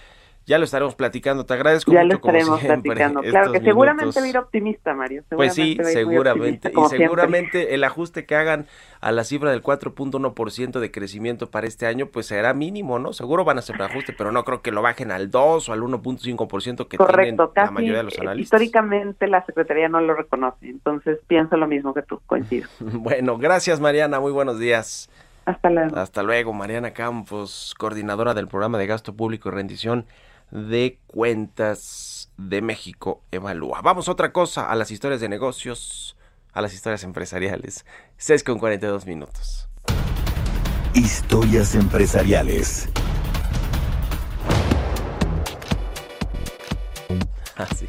Ya 0.47 0.59
lo 0.59 0.64
estaremos 0.64 0.94
platicando. 0.94 1.44
Te 1.44 1.55
agradezco 1.55 1.90
Ya 1.92 2.03
mucho 2.05 2.09
lo 2.09 2.14
estaremos 2.16 2.49
como 2.49 2.61
siempre. 2.61 2.82
platicando. 2.94 3.20
Claro 3.30 3.53
que 3.53 3.61
seguramente 3.61 4.05
minutos. 4.05 4.22
a 4.22 4.28
ir 4.28 4.38
optimista, 4.38 4.94
Mario. 4.94 5.24
Pues 5.30 5.55
sí, 5.55 5.76
Seguramente 5.82 6.68
Y 6.68 6.72
siempre. 6.72 6.99
seguramente 6.99 7.74
el 7.74 7.82
ajuste 7.82 8.26
que 8.26 8.36
hagan 8.36 8.66
a 9.01 9.11
la 9.12 9.24
cifra 9.24 9.51
del 9.51 9.61
4.1% 9.62 10.78
de 10.78 10.90
crecimiento 10.90 11.51
para 11.51 11.66
este 11.66 11.86
año, 11.86 12.07
pues 12.07 12.26
será 12.26 12.55
mínimo, 12.55 12.99
¿no? 12.99 13.12
Seguro 13.12 13.44
van 13.44 13.57
a 13.57 13.61
hacer 13.61 13.74
un 13.76 13.82
ajuste, 13.82 14.12
pero 14.16 14.30
no 14.32 14.44
creo 14.44 14.62
que 14.62 14.70
lo 14.70 14.82
bajen 14.82 15.11
al 15.11 15.30
2 15.30 15.68
o 15.68 15.72
al 15.72 15.80
1.5% 15.82 16.86
que 16.88 16.97
tienen 16.97 17.07
Correcto, 17.07 17.53
la 17.55 17.62
casi 17.62 17.74
mayoría 17.74 17.97
de 17.99 18.03
los 18.05 18.18
analistas. 18.18 18.61
históricamente 18.61 19.26
la 19.26 19.44
Secretaría 19.47 19.88
no 19.88 20.01
lo 20.01 20.14
reconoce, 20.14 20.68
entonces 20.68 21.18
pienso 21.26 21.57
lo 21.57 21.66
mismo 21.66 21.92
que 21.92 22.03
tú, 22.03 22.20
coincido. 22.26 22.68
Bueno, 22.80 23.36
gracias 23.38 23.80
Mariana, 23.80 24.20
muy 24.20 24.32
buenos 24.32 24.59
días. 24.59 25.11
Hasta 25.44 25.70
luego. 25.70 25.97
Hasta 25.97 26.22
luego, 26.24 26.53
Mariana 26.53 26.92
Campos, 26.92 27.74
coordinadora 27.78 28.34
del 28.34 28.49
programa 28.49 28.78
de 28.78 28.86
gasto 28.88 29.14
público 29.14 29.49
y 29.49 29.53
rendición 29.53 30.05
de 30.51 30.99
cuentas 31.07 32.30
de 32.36 32.62
México 32.62 33.22
Evalúa. 33.30 33.80
Vamos 33.82 34.09
a 34.09 34.12
otra 34.12 34.32
cosa, 34.32 34.70
a 34.70 34.74
las 34.74 34.90
historias 34.90 35.20
de 35.20 35.28
negocios, 35.28 36.16
a 36.53 36.61
las 36.61 36.74
historias 36.74 37.05
empresariales. 37.05 37.84
6 38.18 38.44
con 38.44 38.59
42 38.59 39.07
minutos. 39.07 39.68
Historias 40.94 41.74
empresariales. 41.74 42.88
Así. 47.57 47.88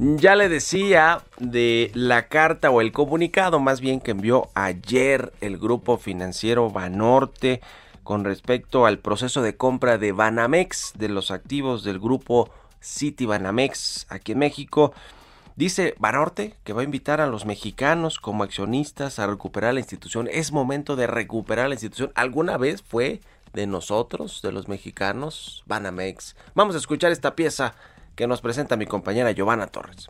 Ya 0.00 0.36
le 0.36 0.48
decía 0.48 1.22
de 1.38 1.90
la 1.94 2.28
carta 2.28 2.70
o 2.70 2.80
el 2.80 2.92
comunicado 2.92 3.58
más 3.58 3.80
bien 3.80 4.00
que 4.00 4.12
envió 4.12 4.48
ayer 4.54 5.32
el 5.40 5.58
grupo 5.58 5.98
financiero 5.98 6.70
Banorte 6.70 7.60
con 8.08 8.24
respecto 8.24 8.86
al 8.86 9.00
proceso 9.00 9.42
de 9.42 9.58
compra 9.58 9.98
de 9.98 10.12
Banamex, 10.12 10.94
de 10.96 11.10
los 11.10 11.30
activos 11.30 11.84
del 11.84 11.98
grupo 11.98 12.48
City 12.80 13.26
Banamex 13.26 14.06
aquí 14.08 14.32
en 14.32 14.38
México. 14.38 14.94
Dice 15.56 15.94
Banorte 15.98 16.54
que 16.64 16.72
va 16.72 16.80
a 16.80 16.84
invitar 16.84 17.20
a 17.20 17.26
los 17.26 17.44
mexicanos 17.44 18.18
como 18.18 18.44
accionistas 18.44 19.18
a 19.18 19.26
recuperar 19.26 19.74
la 19.74 19.80
institución. 19.80 20.26
Es 20.32 20.52
momento 20.52 20.96
de 20.96 21.06
recuperar 21.06 21.68
la 21.68 21.74
institución. 21.74 22.10
¿Alguna 22.14 22.56
vez 22.56 22.80
fue 22.80 23.20
de 23.52 23.66
nosotros, 23.66 24.40
de 24.40 24.52
los 24.52 24.68
mexicanos, 24.68 25.62
Banamex? 25.66 26.34
Vamos 26.54 26.76
a 26.76 26.78
escuchar 26.78 27.12
esta 27.12 27.36
pieza 27.36 27.74
que 28.16 28.26
nos 28.26 28.40
presenta 28.40 28.78
mi 28.78 28.86
compañera 28.86 29.32
Giovanna 29.32 29.66
Torres. 29.66 30.08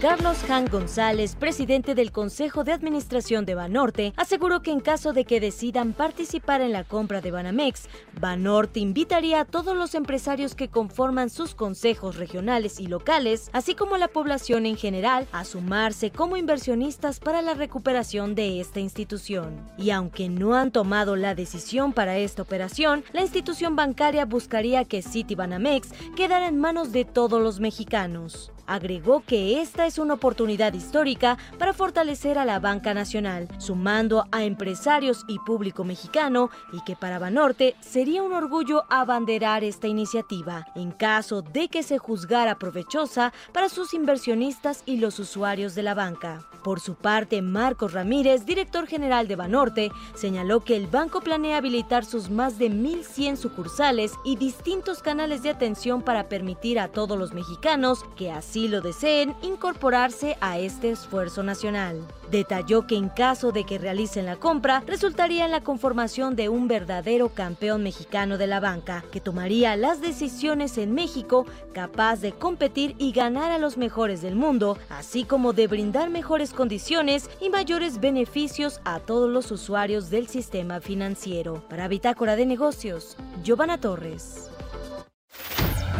Carlos 0.00 0.48
Han 0.48 0.66
González, 0.66 1.34
presidente 1.34 1.96
del 1.96 2.12
Consejo 2.12 2.62
de 2.62 2.70
Administración 2.70 3.44
de 3.44 3.56
Banorte, 3.56 4.12
aseguró 4.16 4.62
que 4.62 4.70
en 4.70 4.78
caso 4.78 5.12
de 5.12 5.24
que 5.24 5.40
decidan 5.40 5.92
participar 5.92 6.60
en 6.60 6.70
la 6.70 6.84
compra 6.84 7.20
de 7.20 7.32
Banamex, 7.32 7.88
Banorte 8.20 8.78
invitaría 8.78 9.40
a 9.40 9.44
todos 9.44 9.76
los 9.76 9.96
empresarios 9.96 10.54
que 10.54 10.68
conforman 10.68 11.30
sus 11.30 11.56
consejos 11.56 12.14
regionales 12.14 12.78
y 12.78 12.86
locales, 12.86 13.50
así 13.52 13.74
como 13.74 13.96
a 13.96 13.98
la 13.98 14.06
población 14.06 14.66
en 14.66 14.76
general, 14.76 15.26
a 15.32 15.44
sumarse 15.44 16.12
como 16.12 16.36
inversionistas 16.36 17.18
para 17.18 17.42
la 17.42 17.54
recuperación 17.54 18.36
de 18.36 18.60
esta 18.60 18.78
institución. 18.78 19.68
Y 19.78 19.90
aunque 19.90 20.28
no 20.28 20.54
han 20.54 20.70
tomado 20.70 21.16
la 21.16 21.34
decisión 21.34 21.92
para 21.92 22.18
esta 22.18 22.42
operación, 22.42 23.02
la 23.12 23.22
institución 23.22 23.74
bancaria 23.74 24.26
buscaría 24.26 24.84
que 24.84 25.02
Citibanamex 25.02 25.88
quedara 26.14 26.46
en 26.46 26.60
manos 26.60 26.92
de 26.92 27.04
todos 27.04 27.42
los 27.42 27.58
mexicanos. 27.58 28.52
Agregó 28.68 29.22
que 29.26 29.62
esta 29.62 29.86
es 29.86 29.98
una 29.98 30.12
oportunidad 30.12 30.74
histórica 30.74 31.38
para 31.58 31.72
fortalecer 31.72 32.36
a 32.36 32.44
la 32.44 32.60
banca 32.60 32.92
nacional, 32.92 33.48
sumando 33.56 34.26
a 34.30 34.44
empresarios 34.44 35.24
y 35.26 35.38
público 35.38 35.84
mexicano, 35.84 36.50
y 36.70 36.82
que 36.82 36.94
para 36.94 37.18
Banorte 37.18 37.76
sería 37.80 38.22
un 38.22 38.34
orgullo 38.34 38.84
abanderar 38.90 39.64
esta 39.64 39.88
iniciativa, 39.88 40.66
en 40.74 40.90
caso 40.90 41.40
de 41.40 41.68
que 41.68 41.82
se 41.82 41.96
juzgara 41.96 42.58
provechosa 42.58 43.32
para 43.54 43.70
sus 43.70 43.94
inversionistas 43.94 44.82
y 44.84 44.98
los 44.98 45.18
usuarios 45.18 45.74
de 45.74 45.84
la 45.84 45.94
banca. 45.94 46.46
Por 46.62 46.80
su 46.80 46.94
parte, 46.94 47.40
Marcos 47.40 47.94
Ramírez, 47.94 48.44
director 48.44 48.86
general 48.86 49.28
de 49.28 49.36
Banorte, 49.36 49.92
señaló 50.14 50.60
que 50.60 50.76
el 50.76 50.88
banco 50.88 51.22
planea 51.22 51.56
habilitar 51.56 52.04
sus 52.04 52.28
más 52.28 52.58
de 52.58 52.70
1.100 52.70 53.36
sucursales 53.36 54.12
y 54.26 54.36
distintos 54.36 55.00
canales 55.00 55.42
de 55.42 55.48
atención 55.48 56.02
para 56.02 56.28
permitir 56.28 56.78
a 56.78 56.88
todos 56.88 57.18
los 57.18 57.32
mexicanos 57.32 58.04
que 58.14 58.30
así 58.30 58.57
lo 58.66 58.80
deseen 58.80 59.36
incorporarse 59.42 60.36
a 60.40 60.58
este 60.58 60.90
esfuerzo 60.90 61.44
nacional. 61.44 62.04
Detalló 62.30 62.86
que 62.86 62.96
en 62.96 63.08
caso 63.08 63.52
de 63.52 63.64
que 63.64 63.78
realicen 63.78 64.26
la 64.26 64.36
compra, 64.36 64.82
resultaría 64.86 65.44
en 65.44 65.50
la 65.50 65.62
conformación 65.62 66.34
de 66.34 66.48
un 66.48 66.66
verdadero 66.66 67.28
campeón 67.28 67.82
mexicano 67.82 68.36
de 68.36 68.46
la 68.46 68.58
banca, 68.58 69.04
que 69.12 69.20
tomaría 69.20 69.76
las 69.76 70.00
decisiones 70.00 70.76
en 70.78 70.92
México, 70.94 71.46
capaz 71.72 72.16
de 72.16 72.32
competir 72.32 72.96
y 72.98 73.12
ganar 73.12 73.52
a 73.52 73.58
los 73.58 73.76
mejores 73.76 74.22
del 74.22 74.34
mundo, 74.34 74.76
así 74.88 75.24
como 75.24 75.52
de 75.52 75.68
brindar 75.68 76.10
mejores 76.10 76.52
condiciones 76.52 77.30
y 77.40 77.50
mayores 77.50 78.00
beneficios 78.00 78.80
a 78.84 78.98
todos 79.00 79.30
los 79.30 79.50
usuarios 79.52 80.10
del 80.10 80.26
sistema 80.26 80.80
financiero. 80.80 81.62
Para 81.68 81.86
Bitácora 81.86 82.34
de 82.34 82.46
Negocios, 82.46 83.16
Giovanna 83.44 83.78
Torres. 83.78 84.50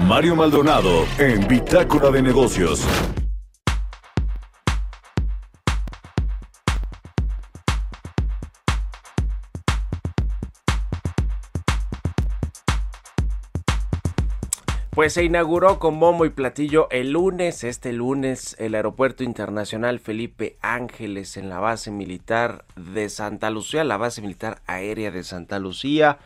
Mario 0.07 0.37
Maldonado 0.37 1.07
en 1.19 1.47
Bitácora 1.49 2.11
de 2.11 2.23
Negocios. 2.23 2.87
Pues 14.95 15.13
se 15.13 15.25
inauguró 15.25 15.79
con 15.79 16.01
bombo 16.01 16.25
y 16.25 16.31
platillo 16.31 16.89
el 16.91 17.13
lunes, 17.13 17.63
este 17.63 17.93
lunes, 17.93 18.57
el 18.59 18.75
Aeropuerto 18.75 19.23
Internacional 19.25 20.01
Felipe 20.01 20.57
Ángeles 20.61 21.37
en 21.37 21.49
la 21.49 21.61
base 21.61 21.91
militar 21.91 22.65
de 22.75 23.09
Santa 23.09 23.51
Lucía, 23.51 23.85
la 23.85 23.97
base 23.97 24.23
militar 24.23 24.61
aérea 24.67 25.11
de 25.11 25.23
Santa 25.23 25.59
Lucía. 25.59 26.19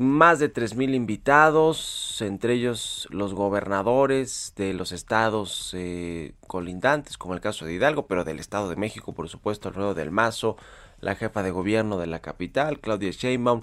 Más 0.00 0.38
de 0.38 0.52
3.000 0.52 0.94
invitados, 0.94 2.22
entre 2.22 2.54
ellos 2.54 3.08
los 3.10 3.34
gobernadores 3.34 4.52
de 4.54 4.72
los 4.72 4.92
estados 4.92 5.72
eh, 5.76 6.34
colindantes, 6.46 7.18
como 7.18 7.34
el 7.34 7.40
caso 7.40 7.64
de 7.64 7.72
Hidalgo, 7.72 8.06
pero 8.06 8.22
del 8.22 8.38
Estado 8.38 8.70
de 8.70 8.76
México, 8.76 9.12
por 9.12 9.28
supuesto, 9.28 9.66
Alfredo 9.66 9.94
del 9.94 10.12
Mazo, 10.12 10.56
la 11.00 11.16
jefa 11.16 11.42
de 11.42 11.50
gobierno 11.50 11.98
de 11.98 12.06
la 12.06 12.20
capital, 12.20 12.78
Claudia 12.78 13.10
Sheinbaum, 13.10 13.62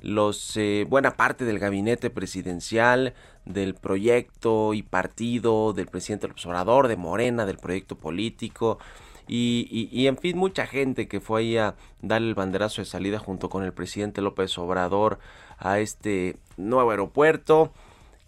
los 0.00 0.56
eh, 0.56 0.84
buena 0.88 1.12
parte 1.12 1.44
del 1.44 1.60
gabinete 1.60 2.10
presidencial, 2.10 3.14
del 3.44 3.76
proyecto 3.76 4.74
y 4.74 4.82
partido 4.82 5.72
del 5.72 5.86
presidente 5.86 6.26
López 6.26 6.88
de 6.88 6.96
Morena, 6.96 7.46
del 7.46 7.58
proyecto 7.58 7.96
político, 7.96 8.80
y, 9.28 10.06
en 10.06 10.16
fin, 10.18 10.38
mucha 10.38 10.66
gente 10.66 11.08
que 11.08 11.20
fue 11.20 11.40
ahí 11.40 11.56
a 11.56 11.74
darle 12.00 12.28
el 12.28 12.34
banderazo 12.34 12.82
de 12.82 12.86
salida 12.86 13.18
junto 13.18 13.48
con 13.48 13.64
el 13.64 13.72
presidente 13.72 14.20
López 14.20 14.56
Obrador 14.58 15.18
a 15.58 15.80
este 15.80 16.36
nuevo 16.56 16.90
aeropuerto 16.90 17.72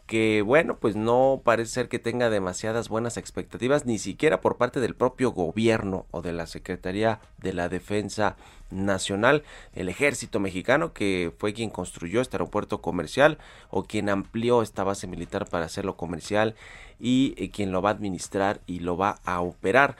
que 0.08 0.40
bueno, 0.40 0.78
pues 0.78 0.96
no 0.96 1.42
parece 1.44 1.70
ser 1.70 1.88
que 1.90 1.98
tenga 1.98 2.30
demasiadas 2.30 2.88
buenas 2.88 3.18
expectativas, 3.18 3.84
ni 3.84 3.98
siquiera 3.98 4.40
por 4.40 4.56
parte 4.56 4.80
del 4.80 4.94
propio 4.94 5.32
gobierno 5.32 6.06
o 6.10 6.22
de 6.22 6.32
la 6.32 6.46
Secretaría 6.46 7.20
de 7.36 7.52
la 7.52 7.68
Defensa 7.68 8.34
Nacional, 8.70 9.44
el 9.74 9.90
ejército 9.90 10.40
mexicano, 10.40 10.94
que 10.94 11.30
fue 11.36 11.52
quien 11.52 11.68
construyó 11.68 12.22
este 12.22 12.36
aeropuerto 12.36 12.80
comercial 12.80 13.36
o 13.68 13.84
quien 13.84 14.08
amplió 14.08 14.62
esta 14.62 14.82
base 14.82 15.06
militar 15.06 15.46
para 15.46 15.66
hacerlo 15.66 15.98
comercial 15.98 16.54
y 16.98 17.34
eh, 17.36 17.50
quien 17.50 17.70
lo 17.70 17.82
va 17.82 17.90
a 17.90 17.92
administrar 17.92 18.60
y 18.66 18.80
lo 18.80 18.96
va 18.96 19.18
a 19.26 19.42
operar. 19.42 19.96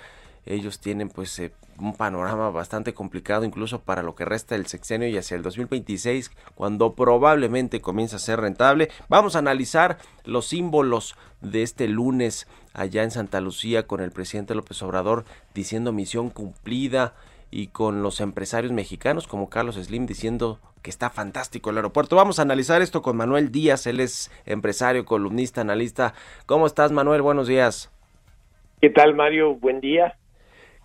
Ellos 0.49 0.80
tienen 0.80 1.11
pues 1.11 1.38
eh, 1.38 1.53
un 1.78 1.94
panorama 1.94 2.49
bastante 2.49 2.94
complicado 2.94 3.44
incluso 3.44 3.82
para 3.82 4.03
lo 4.03 4.14
que 4.14 4.24
resta 4.24 4.55
del 4.55 4.66
sexenio 4.66 5.07
y 5.07 5.18
hacia 5.18 5.36
el 5.36 5.42
2026 5.42 6.30
cuando 6.55 6.94
probablemente 6.94 7.82
comienza 7.82 8.16
a 8.16 8.20
ser 8.20 8.40
rentable. 8.40 8.88
Vamos 9.11 9.36
a 9.36 9.40
analizar 9.40 9.99
los 10.24 10.46
símbolos 10.46 11.16
de 11.42 11.62
este 11.62 11.86
lunes 11.86 12.49
allá 12.72 13.03
en 13.03 13.11
Santa 13.11 13.42
Lucía 13.42 13.86
con 13.86 14.01
el 14.01 14.11
presidente 14.11 14.55
López 14.55 14.82
Obrador 14.82 15.26
diciendo 15.53 15.92
misión 15.92 16.30
cumplida 16.30 17.14
y 17.51 17.66
con 17.66 18.03
los 18.03 18.20
empresarios 18.20 18.72
mexicanos 18.72 19.26
como 19.26 19.51
Carlos 19.51 19.76
Slim 19.76 20.07
diciendo 20.07 20.61
que 20.80 20.90
está 20.90 21.11
fantástico 21.11 21.68
el 21.68 21.76
aeropuerto. 21.76 22.16
Vamos 22.16 22.38
a 22.38 22.42
analizar 22.42 22.80
esto 22.80 23.03
con 23.03 23.18
Manuel 23.18 23.53
Díaz, 23.53 23.86
él 23.86 24.01
es 24.01 24.30
empresario, 24.46 25.05
columnista, 25.05 25.61
analista. 25.61 26.14
¿Cómo 26.46 26.66
estás 26.66 26.90
Manuel? 26.90 27.20
Buenos 27.20 27.49
días. 27.49 27.90
¿Qué 28.80 28.88
tal 28.88 29.14
Mario? 29.14 29.55
Buen 29.55 29.80
día. 29.80 30.16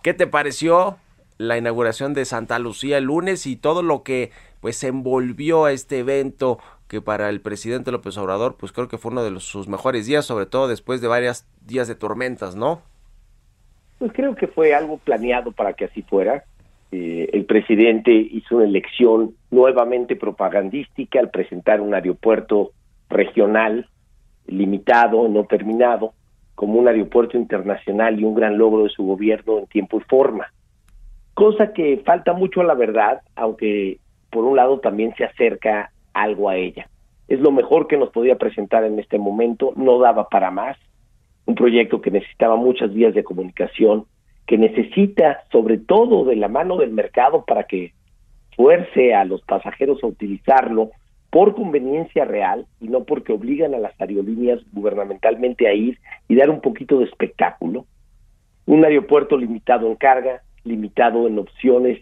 ¿Qué 0.04 0.14
te 0.14 0.28
pareció 0.28 0.98
la 1.38 1.58
inauguración 1.58 2.14
de 2.14 2.26
Santa 2.26 2.60
Lucía 2.60 2.98
el 2.98 3.06
lunes 3.06 3.48
y 3.48 3.56
todo 3.56 3.82
lo 3.82 4.04
que 4.04 4.32
pues 4.60 4.84
envolvió 4.84 5.64
a 5.64 5.72
este 5.72 6.00
evento 6.00 6.60
que 6.90 7.00
para 7.02 7.30
el 7.30 7.40
presidente 7.40 7.90
López 7.90 8.18
Obrador 8.18 8.58
pues 8.60 8.74
creo 8.74 8.90
que 8.90 8.98
fue 8.98 9.12
uno 9.12 9.24
de 9.24 9.40
sus 9.40 9.70
mejores 9.70 10.06
días, 10.06 10.26
sobre 10.26 10.46
todo 10.46 10.68
después 10.68 11.00
de 11.00 11.08
varios 11.08 11.46
días 11.66 11.88
de 11.88 11.96
tormentas, 11.96 12.54
¿no? 12.54 12.82
Pues 13.98 14.12
creo 14.12 14.36
que 14.36 14.48
fue 14.48 14.76
algo 14.76 14.98
planeado 14.98 15.54
para 15.54 15.72
que 15.72 15.86
así 15.86 16.02
fuera. 16.02 16.44
eh, 16.92 17.30
el 17.32 17.46
presidente 17.46 18.12
hizo 18.12 18.58
una 18.58 18.66
elección 18.66 19.34
nuevamente 19.52 20.18
propagandística 20.18 21.22
al 21.22 21.30
presentar 21.30 21.80
un 21.80 21.94
aeropuerto 21.94 22.72
regional 23.10 23.88
limitado, 24.48 25.30
no 25.30 25.46
terminado, 25.46 26.14
como 26.64 26.80
un 26.80 26.88
aeropuerto 26.88 27.38
internacional 27.38 28.18
y 28.18 28.24
un 28.24 28.36
gran 28.36 28.58
logro 28.58 28.84
de 28.84 28.90
su 28.90 29.04
gobierno 29.04 29.60
en 29.60 29.68
tiempo 29.68 29.98
y 29.98 30.04
forma. 30.10 30.54
Cosa 31.34 31.74
que 31.74 32.02
falta 32.06 32.32
mucho 32.32 32.62
a 32.62 32.64
la 32.64 32.74
verdad, 32.74 33.20
aunque 33.36 34.00
por 34.30 34.46
un 34.46 34.56
lado 34.56 34.80
también 34.80 35.14
se 35.18 35.26
acerca 35.26 35.92
algo 36.14 36.48
a 36.48 36.56
ella. 36.56 36.88
Es 37.28 37.42
lo 37.42 37.52
mejor 37.52 37.88
que 37.88 37.98
nos 37.98 38.12
podía 38.12 38.38
presentar 38.38 38.86
en 38.86 38.98
este 38.98 39.20
momento, 39.20 39.74
no 39.76 40.00
daba 40.00 40.30
para 40.30 40.52
más. 40.52 40.78
Un 41.46 41.56
proyecto 41.56 42.00
que 42.00 42.12
necesitaba 42.12 42.56
muchas 42.56 42.94
vías 42.94 43.14
de 43.14 43.26
comunicación, 43.26 44.06
que 44.48 44.58
necesita 44.58 45.44
sobre 45.52 45.80
todo 45.80 46.24
de 46.24 46.38
la 46.38 46.48
mano 46.48 46.78
del 46.78 46.92
mercado 46.92 47.44
para 47.44 47.66
que 47.66 47.92
fuerce 48.56 49.14
a 49.14 49.26
los 49.26 49.42
pasajeros 49.42 50.02
a 50.02 50.08
utilizarlo 50.08 50.92
por 51.34 51.56
conveniencia 51.56 52.26
real 52.26 52.68
y 52.80 52.90
no 52.90 53.06
porque 53.06 53.34
obligan 53.34 53.74
a 53.74 53.80
las 53.80 54.00
aerolíneas 54.00 54.60
gubernamentalmente 54.72 55.68
a 55.68 55.74
ir 55.74 55.98
y 56.28 56.36
dar 56.36 56.52
un 56.52 56.62
poquito 56.62 57.00
de 57.00 57.06
espectáculo. 57.06 57.88
Un 58.68 58.86
aeropuerto 58.86 59.36
limitado 59.36 59.88
en 59.88 59.96
carga, 59.96 60.44
limitado 60.64 61.28
en 61.28 61.40
opciones 61.40 62.00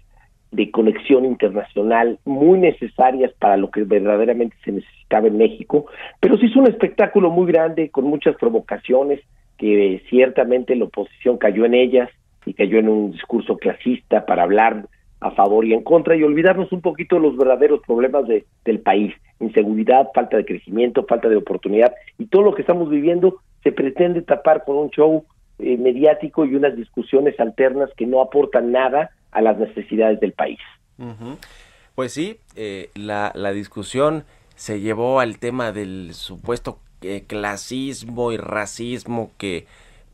de 0.51 0.69
conexión 0.69 1.23
internacional 1.23 2.19
muy 2.25 2.59
necesarias 2.59 3.31
para 3.39 3.55
lo 3.55 3.71
que 3.71 3.85
verdaderamente 3.85 4.57
se 4.65 4.73
necesitaba 4.73 5.27
en 5.27 5.37
México, 5.37 5.85
pero 6.19 6.37
sí 6.37 6.47
es 6.47 6.55
un 6.57 6.67
espectáculo 6.67 7.29
muy 7.29 7.49
grande 7.49 7.89
con 7.89 8.03
muchas 8.03 8.35
provocaciones 8.35 9.21
que 9.57 10.03
ciertamente 10.09 10.75
la 10.75 10.85
oposición 10.85 11.37
cayó 11.37 11.63
en 11.63 11.75
ellas 11.75 12.09
y 12.45 12.53
cayó 12.53 12.79
en 12.79 12.89
un 12.89 13.13
discurso 13.13 13.55
clasista 13.55 14.25
para 14.25 14.43
hablar 14.43 14.87
a 15.21 15.31
favor 15.31 15.65
y 15.65 15.73
en 15.73 15.83
contra 15.83 16.15
y 16.15 16.23
olvidarnos 16.23 16.71
un 16.71 16.81
poquito 16.81 17.15
de 17.15 17.21
los 17.21 17.37
verdaderos 17.37 17.79
problemas 17.85 18.27
de, 18.27 18.45
del 18.65 18.79
país, 18.79 19.13
inseguridad, 19.39 20.09
falta 20.13 20.37
de 20.37 20.45
crecimiento, 20.45 21.05
falta 21.07 21.29
de 21.29 21.37
oportunidad 21.37 21.93
y 22.17 22.25
todo 22.25 22.41
lo 22.41 22.53
que 22.53 22.61
estamos 22.61 22.89
viviendo 22.89 23.37
se 23.63 23.71
pretende 23.71 24.23
tapar 24.23 24.65
con 24.65 24.77
un 24.77 24.89
show 24.89 25.23
eh, 25.59 25.77
mediático 25.77 26.43
y 26.45 26.55
unas 26.55 26.75
discusiones 26.75 27.39
alternas 27.39 27.89
que 27.95 28.07
no 28.07 28.21
aportan 28.21 28.71
nada 28.71 29.11
a 29.31 29.41
las 29.41 29.57
necesidades 29.57 30.19
del 30.19 30.33
país. 30.33 30.59
Pues 31.95 32.13
sí, 32.13 32.37
eh, 32.55 32.89
la, 32.95 33.31
la 33.35 33.51
discusión 33.51 34.23
se 34.55 34.79
llevó 34.81 35.19
al 35.19 35.39
tema 35.39 35.71
del 35.71 36.13
supuesto 36.13 36.79
eh, 37.01 37.23
clasismo 37.27 38.31
y 38.31 38.37
racismo 38.37 39.31
que 39.37 39.65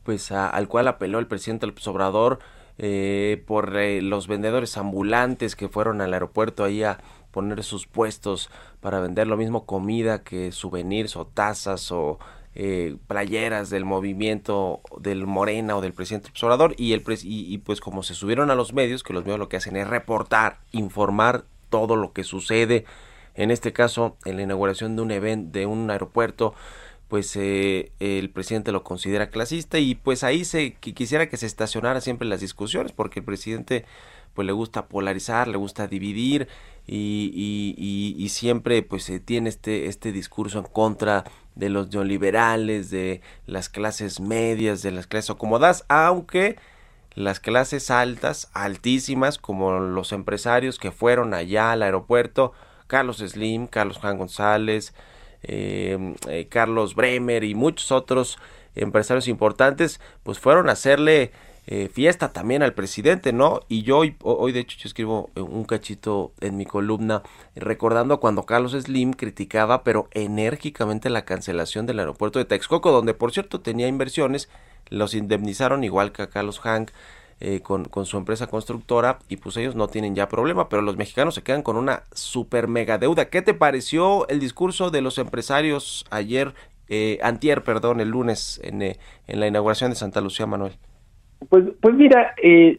pues 0.03 0.31
a, 0.31 0.49
al 0.49 0.67
cual 0.69 0.87
apeló 0.87 1.19
el 1.19 1.27
presidente 1.27 1.65
López 1.65 1.85
Obrador 1.87 2.39
eh, 2.78 3.43
por 3.47 3.78
eh, 3.78 4.01
los 4.01 4.28
vendedores 4.28 4.78
ambulantes 4.78 5.55
que 5.55 5.67
fueron 5.67 6.01
al 6.01 6.13
aeropuerto 6.13 6.63
ahí 6.63 6.84
a 6.84 6.99
poner 7.32 7.63
sus 7.63 7.88
puestos 7.88 8.49
para 8.82 8.99
vender 8.99 9.28
lo 9.28 9.38
mismo 9.38 9.65
comida 9.65 10.23
que 10.23 10.51
souvenirs 10.51 11.15
o 11.15 11.25
tazas 11.25 11.91
o 11.91 12.19
eh, 12.55 12.97
playeras 13.07 13.69
del 13.69 13.86
movimiento 13.86 14.82
del 14.99 15.28
Morena 15.28 15.78
o 15.78 15.82
del 15.82 15.93
presidente 15.93 16.32
Obrador. 16.41 16.73
Y, 16.78 16.93
el 16.93 17.01
pres 17.01 17.23
y, 17.23 17.53
y, 17.53 17.57
pues 17.59 17.82
como 17.82 18.03
se 18.03 18.15
subieron 18.15 18.49
a 18.49 18.55
los 18.55 18.73
medios, 18.73 19.03
que 19.03 19.13
los 19.13 19.23
medios 19.23 19.39
lo 19.39 19.49
que 19.49 19.57
hacen 19.57 19.75
es 19.75 19.88
reportar, 19.88 20.59
informar 20.71 21.45
todo 21.69 21.95
lo 21.95 22.13
que 22.13 22.23
sucede, 22.23 22.86
en 23.36 23.51
este 23.51 23.73
caso 23.73 24.17
en 24.25 24.38
la 24.38 24.43
inauguración 24.43 24.95
de 24.95 25.01
un 25.03 25.11
evento, 25.11 25.51
de 25.51 25.65
un 25.67 25.89
aeropuerto, 25.91 26.55
pues 27.07 27.35
eh, 27.35 27.91
el 27.99 28.29
presidente 28.29 28.71
lo 28.71 28.83
considera 28.83 29.29
clasista 29.29 29.79
y 29.79 29.95
pues 29.95 30.23
ahí 30.23 30.43
se 30.45 30.73
que 30.73 30.93
quisiera 30.93 31.29
que 31.29 31.37
se 31.37 31.45
estacionara 31.45 32.01
siempre 32.01 32.27
las 32.27 32.41
discusiones 32.41 32.91
porque 32.91 33.19
el 33.19 33.25
presidente 33.25 33.85
pues 34.33 34.45
le 34.45 34.51
gusta 34.51 34.87
polarizar, 34.87 35.47
le 35.47 35.57
gusta 35.57 35.87
dividir 35.87 36.47
y, 36.85 38.13
y, 38.17 38.29
siempre 38.29 38.81
pues 38.81 39.11
tiene 39.25 39.49
este, 39.49 39.87
este 39.87 40.11
discurso 40.11 40.59
en 40.59 40.65
contra 40.65 41.25
de 41.55 41.69
los 41.69 41.91
neoliberales, 41.91 42.89
de 42.91 43.21
las 43.45 43.67
clases 43.67 44.19
medias, 44.19 44.83
de 44.83 44.91
las 44.91 45.07
clases 45.07 45.31
acomodadas, 45.31 45.85
aunque 45.89 46.57
las 47.13 47.39
clases 47.39 47.89
altas, 47.89 48.49
altísimas, 48.53 49.39
como 49.39 49.79
los 49.79 50.11
empresarios 50.11 50.77
que 50.77 50.91
fueron 50.91 51.33
allá 51.33 51.71
al 51.71 51.81
aeropuerto, 51.81 52.53
Carlos 52.85 53.17
Slim, 53.17 53.67
Carlos 53.67 53.97
Juan 53.97 54.19
González, 54.19 54.93
eh, 55.43 56.15
eh, 56.27 56.47
Carlos 56.49 56.95
Bremer 56.95 57.43
y 57.43 57.55
muchos 57.55 57.91
otros 57.91 58.38
empresarios 58.75 59.27
importantes, 59.27 59.99
pues 60.23 60.39
fueron 60.39 60.69
a 60.69 60.73
hacerle 60.73 61.31
eh, 61.69 61.89
fiesta 61.91 62.31
también 62.31 62.63
al 62.63 62.73
presidente, 62.73 63.33
¿no? 63.33 63.59
Y 63.67 63.83
yo 63.83 64.01
hoy, 64.23 64.51
de 64.53 64.59
hecho 64.61 64.77
yo 64.77 64.88
escribo 64.88 65.29
un 65.35 65.65
cachito 65.65 66.31
en 66.39 66.55
mi 66.55 66.65
columna 66.65 67.23
recordando 67.55 68.21
cuando 68.21 68.43
Carlos 68.43 68.71
Slim 68.71 69.11
criticaba 69.11 69.83
pero 69.83 70.07
enérgicamente 70.11 71.09
la 71.09 71.25
cancelación 71.25 71.85
del 71.85 71.99
aeropuerto 71.99 72.39
de 72.39 72.45
Texcoco, 72.45 72.93
donde 72.93 73.13
por 73.13 73.33
cierto 73.33 73.59
tenía 73.59 73.89
inversiones, 73.89 74.47
los 74.89 75.13
indemnizaron 75.13 75.83
igual 75.83 76.13
que 76.13 76.21
a 76.21 76.29
Carlos 76.29 76.61
Hank 76.61 76.91
eh, 77.39 77.59
con, 77.61 77.85
con, 77.85 78.05
su 78.05 78.17
empresa 78.17 78.47
constructora 78.47 79.19
y 79.29 79.38
pues 79.38 79.57
ellos 79.57 79.75
no 79.75 79.88
tienen 79.88 80.15
ya 80.15 80.27
problema, 80.27 80.69
pero 80.69 80.81
los 80.81 80.97
mexicanos 80.97 81.35
se 81.35 81.43
quedan 81.43 81.61
con 81.61 81.77
una 81.77 82.01
super 82.11 82.67
mega 82.67 82.97
deuda. 82.97 83.29
¿Qué 83.29 83.41
te 83.41 83.53
pareció 83.53 84.27
el 84.27 84.39
discurso 84.39 84.89
de 84.89 85.01
los 85.01 85.19
empresarios 85.19 86.05
ayer, 86.09 86.53
eh, 86.89 87.19
antier, 87.21 87.61
perdón, 87.63 87.99
el 87.99 88.09
lunes 88.09 88.59
en, 88.63 88.81
eh, 88.81 88.97
en, 89.27 89.39
la 89.39 89.47
inauguración 89.47 89.91
de 89.91 89.95
Santa 89.95 90.19
Lucía, 90.19 90.47
Manuel? 90.47 90.73
Pues, 91.49 91.65
pues 91.79 91.93
mira, 91.93 92.33
eh, 92.41 92.77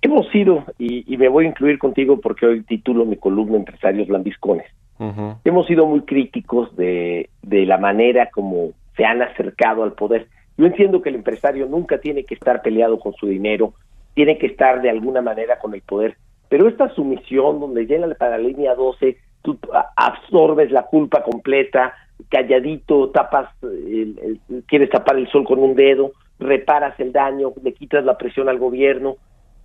hemos 0.00 0.26
sido, 0.30 0.64
y, 0.78 1.12
y, 1.12 1.16
me 1.18 1.28
voy 1.28 1.44
a 1.44 1.48
incluir 1.48 1.78
contigo 1.78 2.18
porque 2.18 2.46
hoy 2.46 2.62
titulo 2.62 3.04
mi 3.04 3.16
columna 3.16 3.58
Empresarios 3.58 4.08
Lambiscones, 4.08 4.66
uh 4.98 5.04
-huh. 5.04 5.36
hemos 5.44 5.66
sido 5.66 5.86
muy 5.86 6.00
críticos 6.02 6.74
de, 6.76 7.28
de 7.42 7.66
la 7.66 7.76
manera 7.76 8.30
como 8.30 8.70
se 8.96 9.04
han 9.04 9.20
acercado 9.20 9.84
al 9.84 9.92
poder. 9.92 10.28
Yo 10.56 10.66
entiendo 10.66 11.02
que 11.02 11.08
el 11.08 11.16
empresario 11.16 11.66
nunca 11.66 11.98
tiene 11.98 12.24
que 12.24 12.34
estar 12.34 12.62
peleado 12.62 12.98
con 12.98 13.14
su 13.14 13.26
dinero, 13.26 13.74
tiene 14.14 14.38
que 14.38 14.46
estar 14.46 14.82
de 14.82 14.90
alguna 14.90 15.22
manera 15.22 15.58
con 15.58 15.74
el 15.74 15.82
poder, 15.82 16.16
pero 16.48 16.68
esta 16.68 16.90
sumisión 16.90 17.60
donde 17.60 17.86
llega 17.86 18.06
para 18.14 18.36
la 18.36 18.46
línea 18.46 18.74
12, 18.74 19.16
tú 19.40 19.58
absorbes 19.96 20.70
la 20.70 20.82
culpa 20.82 21.22
completa, 21.22 21.94
calladito, 22.28 23.10
tapas, 23.10 23.48
el, 23.62 24.18
el, 24.48 24.64
quieres 24.64 24.90
tapar 24.90 25.16
el 25.16 25.28
sol 25.30 25.44
con 25.44 25.58
un 25.58 25.74
dedo, 25.74 26.12
reparas 26.38 26.98
el 27.00 27.12
daño, 27.12 27.52
le 27.62 27.72
quitas 27.72 28.04
la 28.04 28.18
presión 28.18 28.48
al 28.48 28.58
gobierno, 28.58 29.16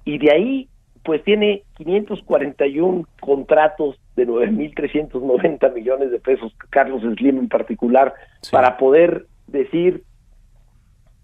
y 0.06 0.18
de 0.18 0.32
ahí 0.32 0.70
pues 1.04 1.24
tiene 1.24 1.64
541 1.78 3.06
contratos 3.22 3.98
de 4.16 4.28
9.390 4.28 5.74
millones 5.74 6.12
de 6.12 6.20
pesos, 6.20 6.54
Carlos 6.70 7.02
Slim 7.02 7.38
en 7.38 7.50
particular, 7.50 8.14
sí. 8.42 8.52
para 8.52 8.78
poder 8.78 9.26
decir 9.48 10.04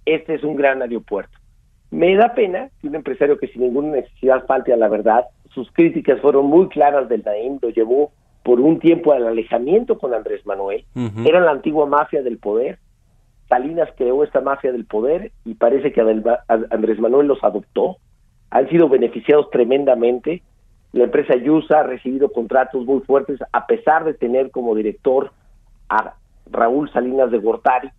este 0.05 0.35
es 0.35 0.43
un 0.43 0.55
gran 0.55 0.81
aeropuerto. 0.81 1.37
Me 1.91 2.15
da 2.15 2.33
pena 2.33 2.69
que 2.81 2.87
un 2.87 2.95
empresario 2.95 3.37
que 3.37 3.47
sin 3.47 3.61
ninguna 3.61 3.89
necesidad 3.97 4.45
falte 4.45 4.73
a 4.73 4.77
la 4.77 4.87
verdad, 4.87 5.25
sus 5.53 5.71
críticas 5.71 6.19
fueron 6.21 6.47
muy 6.47 6.67
claras 6.69 7.07
del 7.07 7.23
Naim, 7.23 7.59
lo 7.61 7.69
llevó 7.69 8.11
por 8.43 8.59
un 8.59 8.79
tiempo 8.79 9.13
al 9.13 9.27
alejamiento 9.27 9.97
con 9.97 10.13
Andrés 10.13 10.45
Manuel, 10.45 10.85
uh 10.95 10.99
-huh. 10.99 11.27
era 11.27 11.39
la 11.39 11.51
antigua 11.51 11.85
mafia 11.85 12.23
del 12.23 12.39
poder, 12.39 12.79
Salinas 13.47 13.89
creó 13.95 14.23
esta 14.23 14.41
mafia 14.41 14.71
del 14.71 14.85
poder 14.85 15.31
y 15.45 15.53
parece 15.53 15.91
que 15.91 16.01
Andrés 16.47 16.99
Manuel 16.99 17.27
los 17.27 17.43
adoptó, 17.43 17.97
han 18.49 18.67
sido 18.69 18.89
beneficiados 18.89 19.49
tremendamente, 19.51 20.41
la 20.91 21.05
empresa 21.05 21.35
Yusa 21.35 21.79
ha 21.79 21.83
recibido 21.83 22.31
contratos 22.31 22.85
muy 22.85 23.01
fuertes 23.01 23.39
a 23.51 23.65
pesar 23.67 24.03
de 24.03 24.13
tener 24.13 24.51
como 24.51 24.75
director 24.75 25.31
a 25.89 26.15
Raúl 26.51 26.91
Salinas 26.91 27.31
de 27.31 27.39
Gortari, 27.39 27.89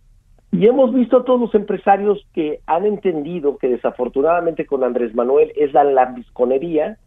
y 0.57 0.67
hemos 0.67 0.93
visto 0.93 1.17
a 1.17 1.25
todos 1.25 1.41
los 1.41 1.53
empresarios 1.53 2.25
que 2.33 2.61
han 2.65 2.85
entendido 2.85 3.57
que 3.57 3.67
desafortunadamente 3.67 4.65
con 4.65 4.85
Andrés 4.85 5.13
Manuel 5.13 5.51
es 5.57 5.73
la 5.73 5.83
lambisconería 5.83 6.97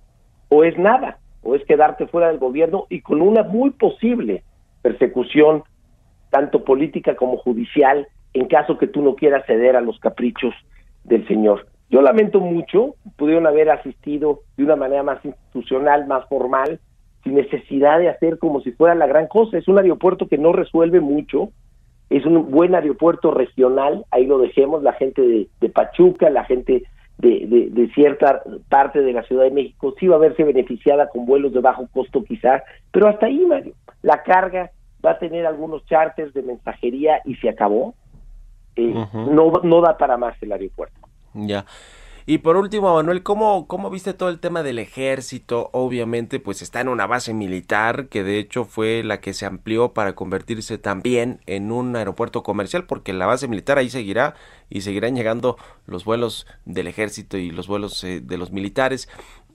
o 0.51 0.65
es 0.65 0.77
nada, 0.77 1.19
o 1.43 1.55
es 1.55 1.65
quedarte 1.65 2.07
fuera 2.09 2.29
del 2.29 2.39
gobierno 2.39 2.85
y 2.91 3.01
con 3.01 3.23
una 3.23 3.43
muy 3.43 3.71
posible 3.71 4.43
persecución, 4.83 5.63
tanto 6.29 6.63
política 6.63 7.17
como 7.17 7.39
judicial, 7.39 8.07
en 8.35 8.49
caso 8.49 8.77
que 8.77 8.87
tú 8.87 9.01
no 9.01 9.15
quieras 9.15 9.47
ceder 9.47 9.77
a 9.77 9.81
los 9.81 9.99
caprichos 9.99 10.53
del 11.05 11.27
señor. 11.27 11.69
Yo 11.89 12.03
lamento 12.03 12.41
mucho, 12.41 12.97
pudieron 13.17 13.47
haber 13.47 13.71
asistido 13.71 14.41
de 14.59 14.65
una 14.65 14.77
manera 14.77 15.03
más 15.03 15.25
institucional, 15.25 16.07
más 16.07 16.29
formal, 16.29 16.81
sin 17.25 17.37
necesidad 17.37 17.99
de 17.99 18.11
hacer 18.11 18.39
como 18.39 18.61
si 18.61 18.73
fuera 18.73 18.95
la 18.95 19.07
gran 19.07 19.27
cosa. 19.27 19.57
Es 19.57 19.69
un 19.69 19.79
aeropuerto 19.79 20.29
que 20.29 20.37
no 20.37 20.53
resuelve 20.53 21.01
mucho, 21.01 21.49
es 22.11 22.25
un 22.25 22.51
buen 22.51 22.75
aeropuerto 22.75 23.31
regional, 23.31 24.05
ahí 24.11 24.27
lo 24.27 24.39
dejemos, 24.39 24.83
la 24.83 24.93
gente 24.95 25.23
de, 25.23 25.49
de 25.61 25.69
Pachuca, 25.69 26.31
la 26.31 26.45
gente 26.45 26.85
de, 27.19 27.47
de, 27.47 27.69
de, 27.71 27.93
cierta 27.95 28.43
parte 28.69 29.03
de 29.03 29.13
la 29.13 29.25
Ciudad 29.25 29.45
de 29.45 29.51
México 29.51 29.95
sí 29.99 30.07
va 30.07 30.17
a 30.17 30.21
verse 30.21 30.45
beneficiada 30.45 31.09
con 31.09 31.27
vuelos 31.27 31.53
de 31.53 31.61
bajo 31.61 31.89
costo 31.93 32.23
quizás, 32.25 32.63
pero 32.93 33.09
hasta 33.09 33.27
ahí, 33.27 33.45
Mario, 33.45 33.75
la 34.03 34.23
carga 34.23 34.71
va 35.05 35.13
a 35.13 35.19
tener 35.19 35.45
algunos 35.47 35.85
charters 35.87 36.33
de 36.33 36.43
mensajería 36.43 37.21
y 37.25 37.35
se 37.37 37.49
acabó, 37.49 37.95
eh, 38.77 38.87
uh 38.87 39.07
-huh. 39.13 39.31
no, 39.31 39.53
no 39.63 39.81
da 39.81 39.97
para 39.97 40.17
más 40.17 40.41
el 40.43 40.53
aeropuerto. 40.53 41.01
Ya. 41.35 41.65
Y 42.31 42.37
por 42.37 42.59
último, 42.59 42.95
Manuel, 42.95 43.23
¿cómo, 43.23 43.67
¿cómo 43.67 43.89
viste 43.89 44.13
todo 44.13 44.29
el 44.29 44.39
tema 44.39 44.63
del 44.63 44.79
ejército? 44.79 45.71
Obviamente, 45.73 46.41
pues 46.41 46.61
está 46.61 46.83
en 46.83 46.89
una 46.89 47.07
base 47.07 47.33
militar 47.33 48.09
que 48.09 48.23
de 48.23 48.39
hecho 48.39 48.67
fue 48.67 49.03
la 49.03 49.23
que 49.23 49.33
se 49.33 49.47
amplió 49.47 49.95
para 49.95 50.15
convertirse 50.15 50.77
también 50.77 51.41
en 51.47 51.73
un 51.73 51.97
aeropuerto 51.97 52.43
comercial, 52.43 52.85
porque 52.85 53.15
la 53.15 53.25
base 53.25 53.49
militar 53.49 53.79
ahí 53.79 53.89
seguirá 53.89 54.35
y 54.69 54.83
seguirán 54.83 55.17
llegando 55.17 55.57
los 55.87 56.05
vuelos 56.05 56.47
del 56.67 56.89
ejército 56.89 57.39
y 57.39 57.51
los 57.51 57.67
vuelos 57.67 58.05
eh, 58.05 58.21
de 58.21 58.37
los 58.37 58.53
militares. 58.53 59.09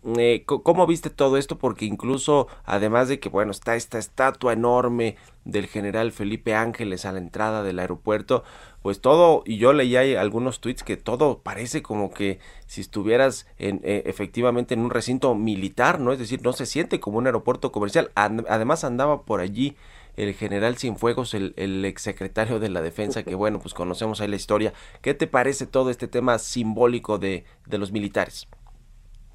Eh, 0.06 0.44
¿Cómo 0.46 0.86
viste 0.86 1.10
todo 1.10 1.38
esto? 1.38 1.58
Porque 1.58 1.86
incluso, 1.86 2.48
además 2.66 3.08
de 3.08 3.20
que, 3.22 3.30
bueno, 3.30 3.52
está 3.52 3.76
esta 3.76 3.98
estatua 3.98 4.52
enorme 4.52 5.16
del 5.46 5.68
general 5.68 6.12
Felipe 6.12 6.56
Ángeles 6.56 7.06
a 7.06 7.14
la 7.14 7.20
entrada 7.20 7.64
del 7.64 7.80
aeropuerto, 7.80 8.44
pues 8.82 9.00
todo, 9.00 9.44
y 9.46 9.58
yo 9.58 9.72
leí 9.72 9.96
ahí 9.96 10.16
algunos 10.16 10.60
tweets 10.60 10.84
que 10.84 10.98
todo 10.98 11.40
parece 11.40 11.82
como 11.82 12.14
que 12.14 12.40
si 12.68 12.82
estuvieras 12.82 13.48
en, 13.58 13.80
eh, 13.84 14.04
efectivamente 14.06 14.74
en 14.74 14.82
un 14.82 14.90
recinto 14.90 15.36
militar, 15.36 16.02
¿no? 16.02 16.12
Es 16.12 16.20
decir, 16.20 16.42
no 16.44 16.52
se 16.52 16.66
siente 16.66 17.00
como 17.00 17.18
un 17.18 17.26
aeropuerto 17.28 17.72
comercial. 17.72 18.12
además 18.16 18.84
andaba 18.84 19.24
por 19.24 19.40
allí 19.40 19.78
el 20.18 20.34
general 20.34 20.78
Cienfuegos, 20.78 21.34
el, 21.34 21.54
el 21.56 21.86
exsecretario 21.86 22.60
de 22.60 22.70
la 22.70 22.82
defensa, 22.82 23.24
que 23.24 23.36
bueno, 23.36 23.60
pues 23.60 23.74
conocemos 23.74 24.20
ahí 24.20 24.28
la 24.28 24.36
historia. 24.36 24.74
¿Qué 25.02 25.14
te 25.14 25.28
parece 25.28 25.66
todo 25.66 25.90
este 25.90 26.10
tema 26.10 26.38
simbólico 26.40 27.18
de, 27.20 27.46
de 27.66 27.78
los 27.78 27.92
militares? 27.94 28.48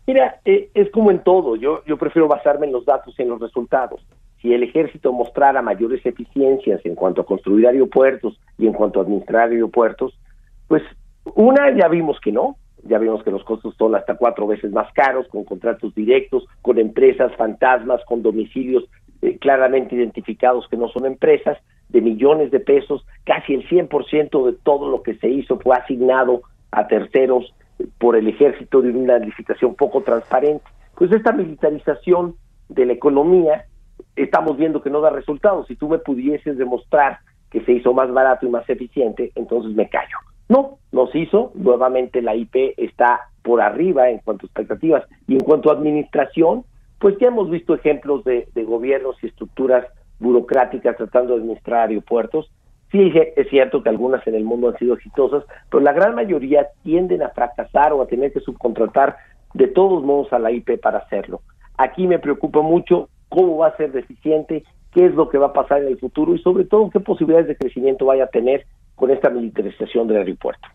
Mira, 0.08 0.40
eh, 0.46 0.70
es 0.72 0.90
como 0.90 1.10
en 1.10 1.18
todo, 1.18 1.54
yo, 1.54 1.82
prefiero 1.98 2.28
basarme 2.28 2.66
en 2.66 2.72
los 2.72 2.86
datos 2.86 3.14
y 3.18 3.20
en 3.20 3.28
los 3.28 3.40
resultados. 3.40 4.00
Si 4.40 4.54
el 4.54 4.62
ejército 4.62 5.12
mostrara 5.12 5.60
mayores 5.60 6.00
eficiencias 6.06 6.80
en 6.86 6.94
cuanto 6.94 7.20
a 7.20 7.26
construir 7.26 7.66
aeropuertos 7.66 8.40
y 8.56 8.66
en 8.66 8.72
cuanto 8.72 9.00
a 9.00 9.02
administrar 9.02 9.50
aeropuertos, 9.50 10.18
pues 10.66 10.82
una 11.34 11.76
ya 11.76 11.88
vimos 11.88 12.18
que 12.20 12.32
no, 12.32 12.56
ya 12.84 12.96
vimos 12.96 13.22
que 13.22 13.30
los 13.30 13.44
costos 13.44 13.74
son 13.76 13.96
hasta 13.96 14.16
cuatro 14.16 14.46
veces 14.46 14.72
más 14.72 14.90
caros, 14.94 15.28
con 15.28 15.44
contratos 15.44 15.94
directos, 15.94 16.46
con 16.62 16.78
empresas 16.78 17.30
fantasmas, 17.36 18.02
con 18.06 18.22
domicilios 18.22 18.84
eh, 19.20 19.36
claramente 19.36 19.94
identificados 19.94 20.68
que 20.68 20.78
no 20.78 20.88
son 20.88 21.04
empresas, 21.04 21.58
de 21.90 22.00
millones 22.00 22.50
de 22.50 22.60
pesos, 22.60 23.04
casi 23.24 23.52
el 23.52 23.68
100% 23.68 24.46
de 24.46 24.52
todo 24.62 24.88
lo 24.88 25.02
que 25.02 25.16
se 25.16 25.28
hizo 25.28 25.58
fue 25.58 25.76
asignado 25.76 26.40
a 26.70 26.86
terceros 26.86 27.54
por 27.98 28.16
el 28.16 28.28
ejército 28.28 28.82
de 28.82 28.90
una 28.90 29.18
licitación 29.18 29.74
poco 29.74 30.02
transparente. 30.02 30.64
Pues 30.94 31.12
esta 31.12 31.32
militarización 31.32 32.34
de 32.68 32.86
la 32.86 32.92
economía 32.92 33.66
estamos 34.16 34.56
viendo 34.56 34.82
que 34.82 34.90
no 34.90 35.00
da 35.00 35.10
resultados. 35.10 35.66
Si 35.66 35.76
tú 35.76 35.88
me 35.88 35.98
pudieses 35.98 36.58
demostrar 36.58 37.20
que 37.50 37.64
se 37.64 37.72
hizo 37.72 37.92
más 37.94 38.12
barato 38.12 38.46
y 38.46 38.50
más 38.50 38.68
eficiente, 38.68 39.32
entonces 39.34 39.74
me 39.74 39.88
callo. 39.88 40.18
No, 40.48 40.78
no 40.92 41.06
se 41.08 41.20
hizo. 41.20 41.52
Nuevamente 41.54 42.22
la 42.22 42.34
IP 42.34 42.74
está 42.76 43.30
por 43.42 43.60
arriba 43.60 44.10
en 44.10 44.18
cuanto 44.18 44.46
a 44.46 44.48
expectativas. 44.48 45.04
Y 45.26 45.34
en 45.34 45.40
cuanto 45.40 45.70
a 45.70 45.74
administración, 45.74 46.64
pues 46.98 47.16
ya 47.18 47.28
hemos 47.28 47.50
visto 47.50 47.74
ejemplos 47.74 48.24
de, 48.24 48.48
de 48.54 48.64
gobiernos 48.64 49.16
y 49.22 49.28
estructuras 49.28 49.86
burocráticas 50.18 50.96
tratando 50.96 51.34
de 51.34 51.42
administrar 51.42 51.88
aeropuertos 51.88 52.50
Sí, 52.90 53.12
es 53.36 53.48
cierto 53.50 53.82
que 53.82 53.90
algunas 53.90 54.26
en 54.26 54.34
el 54.34 54.44
mundo 54.44 54.68
han 54.68 54.78
sido 54.78 54.94
exitosas, 54.94 55.44
pero 55.70 55.82
la 55.82 55.92
gran 55.92 56.14
mayoría 56.14 56.68
tienden 56.82 57.22
a 57.22 57.30
fracasar 57.30 57.92
o 57.92 58.00
a 58.00 58.06
tener 58.06 58.32
que 58.32 58.40
subcontratar 58.40 59.16
de 59.52 59.68
todos 59.68 60.02
modos 60.02 60.32
a 60.32 60.38
la 60.38 60.50
IP 60.50 60.80
para 60.80 60.98
hacerlo. 60.98 61.42
Aquí 61.76 62.06
me 62.06 62.18
preocupa 62.18 62.62
mucho 62.62 63.08
cómo 63.28 63.58
va 63.58 63.68
a 63.68 63.76
ser 63.76 63.92
deficiente, 63.92 64.64
qué 64.92 65.06
es 65.06 65.14
lo 65.14 65.28
que 65.28 65.38
va 65.38 65.48
a 65.48 65.52
pasar 65.52 65.82
en 65.82 65.88
el 65.88 65.98
futuro 65.98 66.34
y 66.34 66.38
sobre 66.38 66.64
todo 66.64 66.88
qué 66.90 67.00
posibilidades 67.00 67.48
de 67.48 67.56
crecimiento 67.56 68.06
vaya 68.06 68.24
a 68.24 68.28
tener 68.28 68.64
con 68.98 69.12
esta 69.12 69.30
militarización 69.30 70.08
del 70.08 70.18
aeropuerto. 70.18 70.68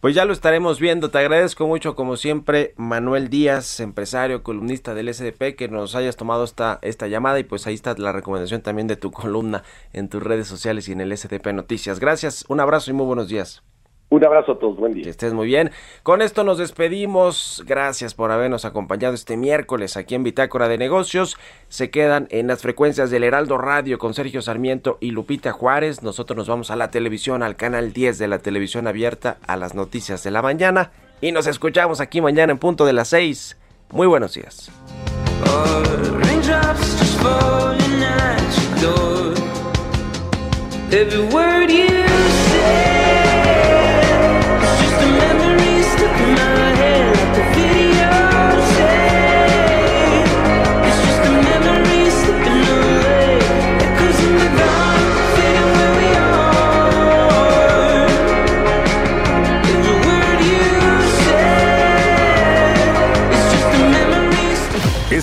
Pues 0.00 0.14
ya 0.14 0.24
lo 0.24 0.32
estaremos 0.32 0.80
viendo. 0.80 1.10
Te 1.10 1.18
agradezco 1.18 1.66
mucho, 1.66 1.94
como 1.94 2.16
siempre, 2.16 2.72
Manuel 2.76 3.28
Díaz, 3.28 3.78
empresario, 3.80 4.42
columnista 4.42 4.94
del 4.94 5.12
SDP, 5.12 5.54
que 5.54 5.68
nos 5.68 5.94
hayas 5.94 6.16
tomado 6.16 6.44
esta, 6.44 6.78
esta 6.80 7.08
llamada 7.08 7.38
y 7.38 7.44
pues 7.44 7.66
ahí 7.66 7.74
está 7.74 7.94
la 7.98 8.12
recomendación 8.12 8.62
también 8.62 8.88
de 8.88 8.96
tu 8.96 9.10
columna 9.10 9.62
en 9.92 10.08
tus 10.08 10.22
redes 10.22 10.48
sociales 10.48 10.88
y 10.88 10.92
en 10.92 11.02
el 11.02 11.14
SDP 11.14 11.52
Noticias. 11.52 12.00
Gracias, 12.00 12.46
un 12.48 12.60
abrazo 12.60 12.90
y 12.90 12.94
muy 12.94 13.04
buenos 13.04 13.28
días. 13.28 13.62
Un 14.08 14.24
abrazo 14.24 14.52
a 14.52 14.58
todos, 14.58 14.76
buen 14.76 14.94
día. 14.94 15.02
Que 15.02 15.10
estés 15.10 15.32
muy 15.32 15.46
bien. 15.46 15.72
Con 16.04 16.22
esto 16.22 16.44
nos 16.44 16.58
despedimos. 16.58 17.64
Gracias 17.66 18.14
por 18.14 18.30
habernos 18.30 18.64
acompañado 18.64 19.14
este 19.14 19.36
miércoles 19.36 19.96
aquí 19.96 20.14
en 20.14 20.22
Bitácora 20.22 20.68
de 20.68 20.78
Negocios. 20.78 21.36
Se 21.68 21.90
quedan 21.90 22.28
en 22.30 22.46
las 22.46 22.62
frecuencias 22.62 23.10
del 23.10 23.24
Heraldo 23.24 23.58
Radio 23.58 23.98
con 23.98 24.14
Sergio 24.14 24.42
Sarmiento 24.42 24.96
y 25.00 25.10
Lupita 25.10 25.50
Juárez. 25.50 26.04
Nosotros 26.04 26.36
nos 26.36 26.46
vamos 26.46 26.70
a 26.70 26.76
la 26.76 26.90
televisión, 26.92 27.42
al 27.42 27.56
canal 27.56 27.92
10 27.92 28.18
de 28.18 28.28
la 28.28 28.38
televisión 28.38 28.86
abierta, 28.86 29.38
a 29.46 29.56
las 29.56 29.74
noticias 29.74 30.22
de 30.22 30.30
la 30.30 30.40
mañana. 30.40 30.92
Y 31.20 31.32
nos 31.32 31.48
escuchamos 31.48 32.00
aquí 32.00 32.20
mañana 32.20 32.52
en 32.52 32.58
punto 32.58 32.86
de 32.86 32.92
las 32.92 33.08
6. 33.08 33.56
Muy 33.90 34.06
buenos 34.06 34.34
días. 34.34 34.70